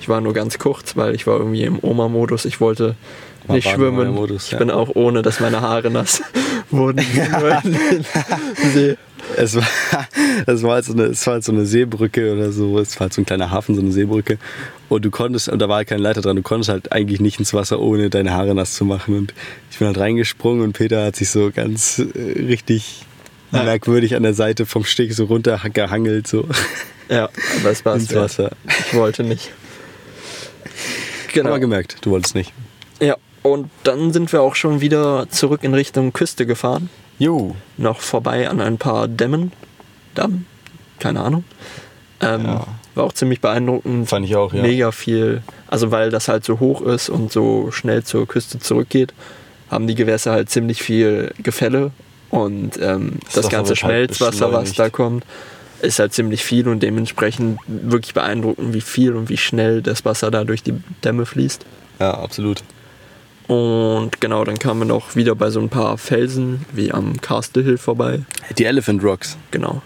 Ich 0.00 0.08
war 0.08 0.20
nur 0.20 0.32
ganz 0.32 0.58
kurz, 0.58 0.96
weil 0.96 1.14
ich 1.14 1.26
war 1.26 1.38
irgendwie 1.38 1.64
im 1.64 1.78
Oma-Modus. 1.82 2.44
Ich 2.44 2.60
wollte 2.60 2.94
War 3.46 3.56
nicht 3.56 3.68
schwimmen. 3.68 3.96
Baden-Modus, 3.96 4.46
ich 4.46 4.52
ja. 4.52 4.58
bin 4.58 4.70
auch 4.70 4.94
ohne, 4.94 5.22
dass 5.22 5.40
meine 5.40 5.60
Haare 5.60 5.90
nass 5.90 6.22
wurden. 6.70 7.04
See. 8.72 8.96
Es 9.36 9.54
war, 9.56 9.66
es 10.46 10.62
war 10.62 10.74
halt 10.74 10.84
so 10.86 10.92
eine, 10.94 11.02
es 11.04 11.26
war 11.26 11.34
halt 11.34 11.44
so 11.44 11.52
eine 11.52 11.66
Seebrücke 11.66 12.32
oder 12.32 12.50
so. 12.50 12.78
Es 12.78 12.94
war 12.96 13.00
halt 13.00 13.12
so 13.12 13.20
ein 13.20 13.26
kleiner 13.26 13.50
Hafen, 13.50 13.74
so 13.74 13.80
eine 13.80 13.92
Seebrücke. 13.92 14.38
Und 14.88 15.04
du 15.04 15.10
konntest, 15.10 15.48
und 15.48 15.58
da 15.58 15.68
war 15.68 15.76
halt 15.76 15.88
kein 15.88 16.00
Leiter 16.00 16.22
dran, 16.22 16.36
du 16.36 16.42
konntest 16.42 16.70
halt 16.70 16.92
eigentlich 16.92 17.20
nicht 17.20 17.38
ins 17.38 17.52
Wasser, 17.52 17.78
ohne 17.80 18.08
deine 18.08 18.32
Haare 18.32 18.54
nass 18.54 18.74
zu 18.74 18.84
machen. 18.84 19.16
Und 19.16 19.34
ich 19.70 19.78
bin 19.78 19.86
halt 19.86 19.98
reingesprungen 19.98 20.62
und 20.62 20.72
Peter 20.72 21.04
hat 21.04 21.16
sich 21.16 21.28
so 21.28 21.50
ganz 21.54 21.98
äh, 21.98 22.42
richtig 22.42 23.04
Ja. 23.52 23.62
merkwürdig 23.62 24.14
an 24.14 24.22
der 24.24 24.34
Seite 24.34 24.66
vom 24.66 24.84
Steg 24.84 25.14
so 25.14 25.24
runtergehangelt, 25.24 26.26
so 26.26 26.46
Ja, 27.08 27.30
aber 27.60 27.70
es 27.70 27.84
war 27.84 27.96
es 27.96 28.02
ins 28.02 28.10
wert. 28.12 28.22
Wasser. 28.24 28.50
Ich 28.68 28.94
wollte 28.94 29.22
nicht. 29.24 29.50
Genau. 31.32 31.50
Aber 31.50 31.58
gemerkt, 31.60 31.96
du 32.02 32.10
wolltest 32.10 32.34
nicht. 32.34 32.52
Ja, 33.00 33.16
Und 33.42 33.70
dann 33.84 34.12
sind 34.12 34.32
wir 34.32 34.42
auch 34.42 34.54
schon 34.54 34.80
wieder 34.80 35.26
zurück 35.30 35.62
in 35.64 35.72
Richtung 35.74 36.12
Küste 36.12 36.44
gefahren. 36.46 36.90
Jo. 37.18 37.54
Noch 37.76 38.00
vorbei 38.00 38.48
an 38.48 38.60
ein 38.60 38.78
paar 38.78 39.08
Dämmen. 39.08 39.52
Damm? 40.14 40.44
Keine 40.98 41.20
Ahnung. 41.20 41.44
Ähm, 42.20 42.44
Ja. 42.44 42.66
War 42.94 43.04
auch 43.04 43.12
ziemlich 43.12 43.40
beeindruckend. 43.40 44.08
Fand 44.08 44.26
ich 44.26 44.34
auch, 44.34 44.52
ja. 44.52 44.60
Mega 44.62 44.90
viel. 44.90 45.42
Also 45.68 45.92
weil 45.92 46.10
das 46.10 46.26
halt 46.26 46.44
so 46.44 46.58
hoch 46.58 46.80
ist 46.82 47.08
und 47.08 47.30
so 47.30 47.70
schnell 47.70 48.02
zur 48.02 48.26
Küste 48.26 48.58
zurückgeht, 48.58 49.14
haben 49.70 49.86
die 49.86 49.94
Gewässer 49.94 50.32
halt 50.32 50.50
ziemlich 50.50 50.82
viel 50.82 51.32
Gefälle. 51.40 51.92
Und 52.30 52.78
ähm, 52.80 53.18
Das 53.24 53.34
das, 53.34 53.48
ganze 53.48 53.70
halt 53.70 53.78
Schmelzwasser, 53.78 54.52
was 54.52 54.74
da 54.74 54.90
kommt, 54.90 55.24
ist 55.80 55.98
halt 55.98 56.12
ziemlich 56.12 56.44
viel 56.44 56.68
und 56.68 56.82
dementsprechend 56.82 57.58
wirklich 57.66 58.14
beeindruckend, 58.14 58.74
wie 58.74 58.80
viel 58.80 59.14
und 59.14 59.28
wie 59.28 59.36
schnell 59.36 59.80
das 59.82 60.04
Wasser 60.04 60.30
da 60.30 60.44
durch 60.44 60.62
die 60.62 60.74
Dämme 61.04 61.24
fließt. 61.24 61.64
Ja, 62.00 62.14
absolut. 62.14 62.62
Und 63.46 64.20
genau, 64.20 64.44
dann 64.44 64.58
kamen 64.58 64.80
wir 64.80 64.84
noch 64.84 65.16
wieder 65.16 65.34
bei 65.34 65.48
so 65.50 65.60
ein 65.60 65.70
paar 65.70 65.96
Felsen, 65.96 66.66
wie 66.72 66.92
am 66.92 67.18
Castle 67.20 67.62
Hill 67.62 67.78
vorbei. 67.78 68.20
Die 68.58 68.66
Elephant 68.66 69.02
Rocks. 69.02 69.38
Genau. 69.50 69.82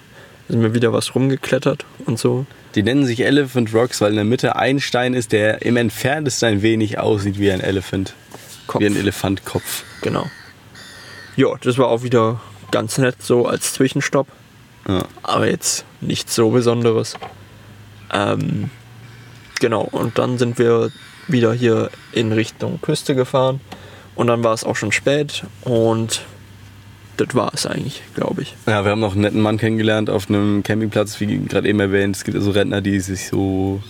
Da 0.48 0.54
sind 0.54 0.62
wir 0.62 0.74
wieder 0.74 0.92
was 0.92 1.14
rumgeklettert 1.14 1.84
und 2.06 2.18
so. 2.18 2.44
Die 2.74 2.82
nennen 2.82 3.06
sich 3.06 3.20
Elephant 3.24 3.72
Rocks, 3.72 4.00
weil 4.00 4.10
in 4.10 4.16
der 4.16 4.24
Mitte 4.24 4.56
ein 4.56 4.80
Stein 4.80 5.14
ist, 5.14 5.30
der 5.30 5.62
im 5.62 5.76
entferntesten 5.76 6.48
ein 6.48 6.62
wenig 6.62 6.98
aussieht 6.98 7.38
wie 7.38 7.52
ein 7.52 7.60
Elephant. 7.60 8.14
Kopf. 8.66 8.80
Wie 8.80 8.86
ein 8.86 8.96
Elefantkopf. 8.96 9.84
Genau. 10.00 10.26
Ja, 11.36 11.48
das 11.60 11.78
war 11.78 11.88
auch 11.88 12.02
wieder 12.02 12.40
ganz 12.70 12.98
nett 12.98 13.22
so 13.22 13.46
als 13.46 13.72
Zwischenstopp. 13.74 14.26
Ja. 14.88 15.04
Aber 15.22 15.48
jetzt 15.48 15.84
nichts 16.00 16.34
so 16.34 16.50
Besonderes. 16.50 17.14
Ähm, 18.12 18.70
genau, 19.60 19.82
und 19.82 20.18
dann 20.18 20.38
sind 20.38 20.58
wir 20.58 20.90
wieder 21.28 21.52
hier 21.52 21.90
in 22.12 22.32
Richtung 22.32 22.80
Küste 22.80 23.14
gefahren. 23.14 23.60
Und 24.14 24.26
dann 24.26 24.44
war 24.44 24.52
es 24.52 24.64
auch 24.64 24.76
schon 24.76 24.92
spät 24.92 25.44
und 25.62 26.22
das 27.16 27.34
war 27.34 27.52
es 27.54 27.66
eigentlich, 27.66 28.02
glaube 28.14 28.42
ich. 28.42 28.54
Ja, 28.66 28.84
wir 28.84 28.90
haben 28.90 29.00
noch 29.00 29.12
einen 29.12 29.22
netten 29.22 29.40
Mann 29.40 29.56
kennengelernt 29.56 30.10
auf 30.10 30.28
einem 30.28 30.62
Campingplatz, 30.62 31.18
wie 31.20 31.38
gerade 31.38 31.68
eben 31.68 31.80
erwähnt. 31.80 32.16
Es 32.16 32.24
gibt 32.24 32.36
also 32.36 32.50
Rentner, 32.50 32.82
die 32.82 33.00
sich 33.00 33.28
so 33.28 33.82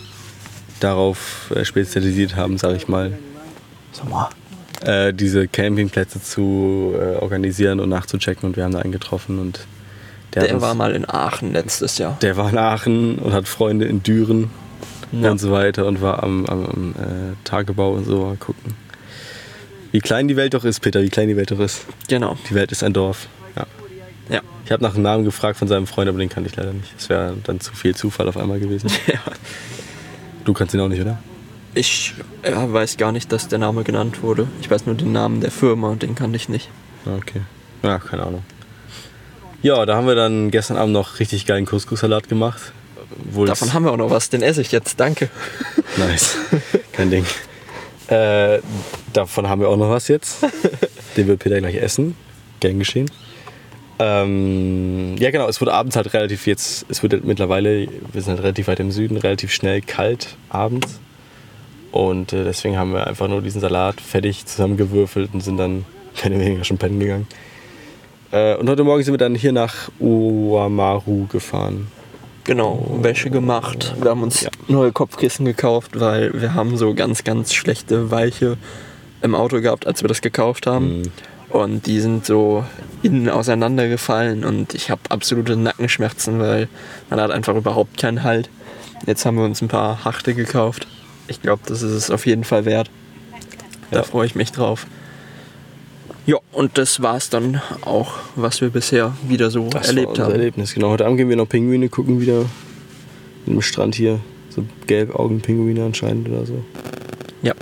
darauf 0.79 1.51
äh, 1.55 1.65
spezialisiert 1.65 2.37
haben, 2.37 2.59
sag 2.59 2.77
ich 2.77 2.89
mal, 2.89 3.19
Sag 3.93 4.09
mal. 4.09 4.29
Äh, 4.85 5.13
diese 5.15 5.49
Campingplätze 5.49 6.23
zu 6.23 6.95
äh, 6.97 7.17
organisieren 7.17 7.81
und 7.81 7.89
nachzuchecken. 7.89 8.49
Und 8.49 8.57
wir 8.57 8.65
haben 8.65 8.73
da 8.73 8.81
einen 8.81 8.93
getroffen 8.93 9.39
und 9.39 9.67
der, 10.35 10.47
Der 10.47 10.61
war 10.63 10.75
mal 10.75 10.93
in 10.95 11.09
Aachen 11.09 11.53
letztes 11.53 11.99
Jahr. 11.99 12.17
der 12.23 12.37
war 12.37 12.49
in 12.51 12.57
Aachen 12.59 13.19
und 13.19 13.33
hat 13.35 13.47
Freunde 13.49 13.85
in 13.85 14.03
Düren 14.03 14.51
Ja. 15.13 15.31
und 15.31 15.39
so 15.39 15.53
weiter 15.53 15.87
und 15.87 16.01
war 16.01 16.23
am, 16.23 16.47
am, 16.47 16.65
am 16.67 16.91
äh, 16.99 17.35
Tagebau 17.45 17.93
und 17.93 18.05
so 18.07 18.25
mal 18.27 18.37
gucken. 18.37 18.75
Wie 19.91 20.01
klein 20.01 20.27
die 20.29 20.37
Welt 20.37 20.55
doch 20.55 20.65
ist, 20.65 20.81
Peter, 20.81 21.03
wie 21.03 21.11
klein 21.11 21.29
die 21.29 21.37
Welt 21.37 21.51
doch 21.51 21.61
ist. 21.61 21.85
Genau. 22.09 22.39
Die 22.49 22.55
Welt 22.55 22.73
ist 22.73 22.83
ein 22.83 22.95
Dorf. 22.95 23.29
Ja. 23.55 23.67
Ja. 24.31 24.41
Ich 24.65 24.73
habe 24.73 24.83
nach 24.83 24.95
dem 24.95 25.03
Namen 25.03 25.25
gefragt 25.25 25.59
von 25.59 25.69
seinem 25.69 25.87
Freund, 25.87 26.09
aber 26.09 26.19
den 26.19 26.31
kannte 26.31 26.49
ich 26.49 26.57
leider 26.57 26.73
nicht. 26.73 26.95
Das 26.97 27.11
wäre 27.11 27.37
dann 27.45 27.61
zu 27.61 27.75
viel 27.75 27.95
Zufall 27.95 28.27
auf 28.27 28.39
einmal 28.39 28.59
gewesen. 28.59 28.89
ja. 29.07 29.21
Du 30.47 30.55
kannst 30.55 30.73
ihn 30.73 30.81
auch 30.81 30.89
nicht, 30.89 31.03
oder? 31.03 31.19
Ich 31.75 32.15
ja, 32.45 32.71
weiß 32.73 32.97
gar 32.99 33.13
nicht, 33.13 33.33
dass 33.33 33.49
der 33.49 33.59
Name 33.59 33.83
genannt 33.85 34.23
wurde. 34.23 34.47
Ich 34.61 34.71
weiß 34.71 34.85
nur 34.87 34.95
den 34.95 35.13
Namen 35.13 35.41
der 35.41 35.51
Firma 35.51 35.89
und 35.89 36.03
den 36.03 36.15
kannte 36.15 36.37
ich 36.37 36.49
nicht. 36.49 36.69
Ah, 37.07 37.17
Okay. 37.17 37.41
Ja, 37.83 37.99
keine 37.99 38.23
Ahnung. 38.25 38.43
Ja, 39.63 39.85
da 39.87 39.97
haben 39.97 40.07
wir 40.07 40.15
dann 40.15 40.51
gestern 40.53 40.77
Abend 40.77 40.93
noch 40.93 41.19
richtig 41.19 41.47
geilen 41.47 41.67
Couscous-Salat 41.67 42.29
gemacht. 42.29 42.73
Obwohl 43.29 43.49
es- 43.49 43.59
Davon 43.59 43.73
haben 43.75 43.85
wir 43.85 43.93
auch 43.93 43.97
noch 43.97 44.11
was, 44.11 44.29
den 44.31 44.43
esse 44.43 44.61
ich 44.61 44.71
jetzt, 44.73 45.01
danke. 45.01 45.29
Nice. 45.97 46.37
Kein 46.93 47.11
Ding. 47.11 47.25
Äh, 48.09 48.61
davon 49.13 49.49
haben 49.49 49.61
wir 49.61 49.69
auch 49.69 49.77
noch 49.77 49.91
was 49.91 50.09
jetzt. 50.09 50.39
Den 51.17 51.27
wird 51.27 51.41
Peter 51.41 51.59
gleich 51.61 51.77
essen. 51.77 52.15
Gern 52.61 52.79
geschehen. 52.79 53.11
Ähm, 53.99 55.17
ja, 55.19 55.31
genau. 55.31 55.49
Es 55.49 55.61
wurde 55.61 55.73
abends 55.75 55.97
halt 55.97 56.13
relativ 56.15 56.47
jetzt. 56.47 56.87
Es 56.89 57.03
wird 57.03 57.25
mittlerweile, 57.25 57.87
wir 58.13 58.23
sind 58.23 58.33
halt 58.35 58.43
relativ 58.43 58.69
weit 58.69 58.81
im 58.81 58.91
Süden, 58.91 59.17
relativ 59.17 59.53
schnell 59.53 59.81
kalt 59.83 60.37
abends. 60.49 60.99
Und 61.93 62.33
äh, 62.33 62.45
deswegen 62.45 62.77
haben 62.79 62.93
wir 62.93 63.07
einfach 63.07 63.29
nur 63.29 63.43
diesen 63.43 63.61
Salat 63.61 64.01
fertig 64.01 64.47
zusammengewürfelt 64.47 65.31
und 65.33 65.43
sind 65.43 65.59
dann 65.59 65.85
oder 66.25 66.39
weniger 66.39 66.65
schon 66.65 66.79
pennen 66.79 66.99
gegangen. 66.99 67.27
Äh, 68.33 68.57
und 68.57 68.69
heute 68.69 68.83
Morgen 68.83 69.03
sind 69.03 69.13
wir 69.15 69.19
dann 69.19 69.35
hier 69.35 69.53
nach 69.53 69.91
Uamaru 70.01 71.27
gefahren. 71.27 71.89
Genau, 72.45 72.99
Wäsche 73.01 73.31
gemacht. 73.31 73.95
Wir 74.01 74.11
haben 74.11 74.23
uns 74.23 74.41
Ja. 74.41 74.51
neue 74.67 74.91
Kopfkissen 74.91 75.45
gekauft, 75.45 76.01
weil 76.01 76.41
wir 76.41 76.55
haben 76.55 76.77
so 76.77 76.93
ganz, 76.95 77.23
ganz 77.25 77.53
schlechte 77.55 78.11
Weiche 78.11 78.57
im 79.21 79.35
Auto 79.35 79.61
gehabt, 79.61 79.87
als 79.87 80.03
wir 80.03 80.09
das 80.09 80.23
gekauft 80.23 80.67
haben. 80.67 80.99
Mhm. 81.03 81.03
Und 81.51 81.87
die 81.87 82.01
sind 82.01 82.25
so 82.25 82.65
innen 83.03 83.29
auseinandergefallen 83.29 84.45
und 84.45 84.75
ich 84.75 84.91
habe 84.91 85.03
absolute 85.11 85.55
Nackenschmerzen, 85.57 86.41
weil 86.41 86.69
man 87.11 87.21
hat 87.21 87.31
einfach 87.31 87.55
überhaupt 87.55 87.99
keinen 87.99 88.23
Halt. 88.23 88.49
Jetzt 89.07 89.27
haben 89.27 89.37
wir 89.37 89.45
uns 89.45 89.61
ein 89.61 89.69
paar 89.69 90.05
Hachte 90.05 90.35
gekauft. 90.35 90.87
Ich 91.33 91.41
glaube, 91.43 91.63
das 91.67 91.81
ist 91.83 91.93
es 91.93 92.11
auf 92.11 92.27
jeden 92.27 92.45
Fall 92.45 92.65
wert. 92.67 92.91
Da 93.91 93.99
Ja. 93.99 94.03
freue 94.03 94.27
ich 94.27 94.35
mich 94.35 94.53
drauf. 94.53 94.87
Ja, 96.27 96.37
und 96.53 96.79
das 96.79 97.03
war 97.03 97.17
es 97.17 97.31
dann 97.31 97.61
auch, 97.81 98.13
was 98.37 98.61
wir 98.61 98.69
bisher 98.71 99.13
wieder 99.27 99.51
so 99.51 99.69
Das 99.71 99.89
erlebt 99.89 100.19
haben. 100.19 100.31
Erlebnis, 100.31 100.73
genau. 100.75 100.91
Heute 100.91 101.05
Abend 101.07 101.17
gehen 101.19 101.29
wir 101.29 101.37
noch 101.37 101.49
Pinguine 101.49 101.89
gucken 101.89 102.21
wieder. 102.21 102.45
Im 103.47 103.61
Strand 103.63 103.95
hier. 103.97 104.21
So 104.51 104.65
Gelbaugenpinguine 104.87 105.83
anscheinend 105.85 106.29
oder 106.29 106.47
so. 106.47 106.63
Ja. 107.43 107.55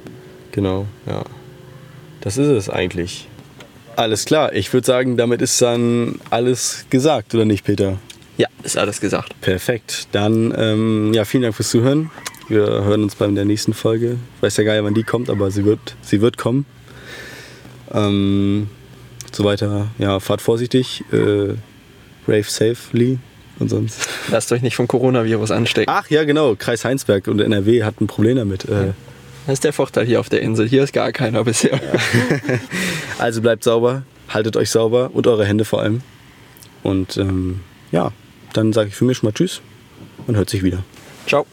Genau, 0.52 0.86
ja. 1.06 1.22
Das 2.20 2.36
ist 2.36 2.48
es 2.48 2.68
eigentlich. 2.68 3.28
Alles 3.96 4.24
klar, 4.24 4.52
ich 4.52 4.72
würde 4.72 4.86
sagen, 4.86 5.16
damit 5.16 5.40
ist 5.40 5.62
dann 5.62 6.16
alles 6.30 6.86
gesagt, 6.90 7.34
oder 7.34 7.44
nicht, 7.44 7.64
Peter? 7.64 7.98
Ja, 8.36 8.48
ist 8.62 8.76
alles 8.76 9.00
gesagt. 9.00 9.40
Perfekt. 9.40 10.08
Dann, 10.12 10.52
ähm, 10.56 11.12
ja, 11.14 11.24
vielen 11.24 11.44
Dank 11.44 11.54
fürs 11.54 11.70
Zuhören. 11.70 12.10
Wir 12.50 12.66
hören 12.66 13.04
uns 13.04 13.14
bei 13.14 13.28
der 13.28 13.44
nächsten 13.44 13.74
Folge. 13.74 14.16
Ich 14.36 14.42
weiß 14.42 14.56
ja 14.56 14.64
gar 14.64 14.72
nicht, 14.74 14.82
wann 14.82 14.92
die 14.92 15.04
kommt, 15.04 15.30
aber 15.30 15.52
sie 15.52 15.64
wird, 15.64 15.94
sie 16.02 16.20
wird 16.20 16.36
kommen. 16.36 16.66
Ähm, 17.92 18.68
so 19.30 19.44
weiter. 19.44 19.86
Ja, 19.98 20.18
fahrt 20.18 20.42
vorsichtig. 20.42 21.04
Äh, 21.12 21.54
rave 22.26 22.42
safely 22.42 23.20
und 23.60 23.68
sonst. 23.68 24.08
Lasst 24.32 24.50
euch 24.50 24.62
nicht 24.62 24.74
vom 24.74 24.88
Coronavirus 24.88 25.52
anstecken. 25.52 25.92
Ach 25.94 26.10
ja, 26.10 26.24
genau. 26.24 26.56
Kreis 26.56 26.84
Heinsberg 26.84 27.28
und 27.28 27.40
NRW 27.40 27.84
hat 27.84 28.00
ein 28.00 28.08
Problem 28.08 28.36
damit. 28.36 28.64
Äh, 28.64 28.94
Das 29.46 29.54
ist 29.54 29.64
der 29.64 29.72
Vorteil 29.72 30.04
hier 30.06 30.18
auf 30.18 30.28
der 30.28 30.42
Insel. 30.42 30.68
Hier 30.68 30.82
ist 30.82 30.92
gar 30.92 31.12
keiner 31.12 31.44
bisher. 31.44 31.78
also 33.18 33.42
bleibt 33.42 33.62
sauber, 33.62 34.02
haltet 34.28 34.56
euch 34.56 34.70
sauber 34.70 35.10
und 35.12 35.28
eure 35.28 35.44
Hände 35.46 35.64
vor 35.64 35.82
allem. 35.82 36.00
Und 36.82 37.16
ähm, 37.16 37.60
ja, 37.92 38.10
dann 38.54 38.72
sage 38.72 38.88
ich 38.88 38.96
für 38.96 39.04
mich 39.04 39.18
schon 39.18 39.28
mal 39.28 39.32
Tschüss 39.34 39.60
und 40.26 40.36
hört 40.36 40.50
sich 40.50 40.64
wieder. 40.64 40.82
Ciao. 41.28 41.46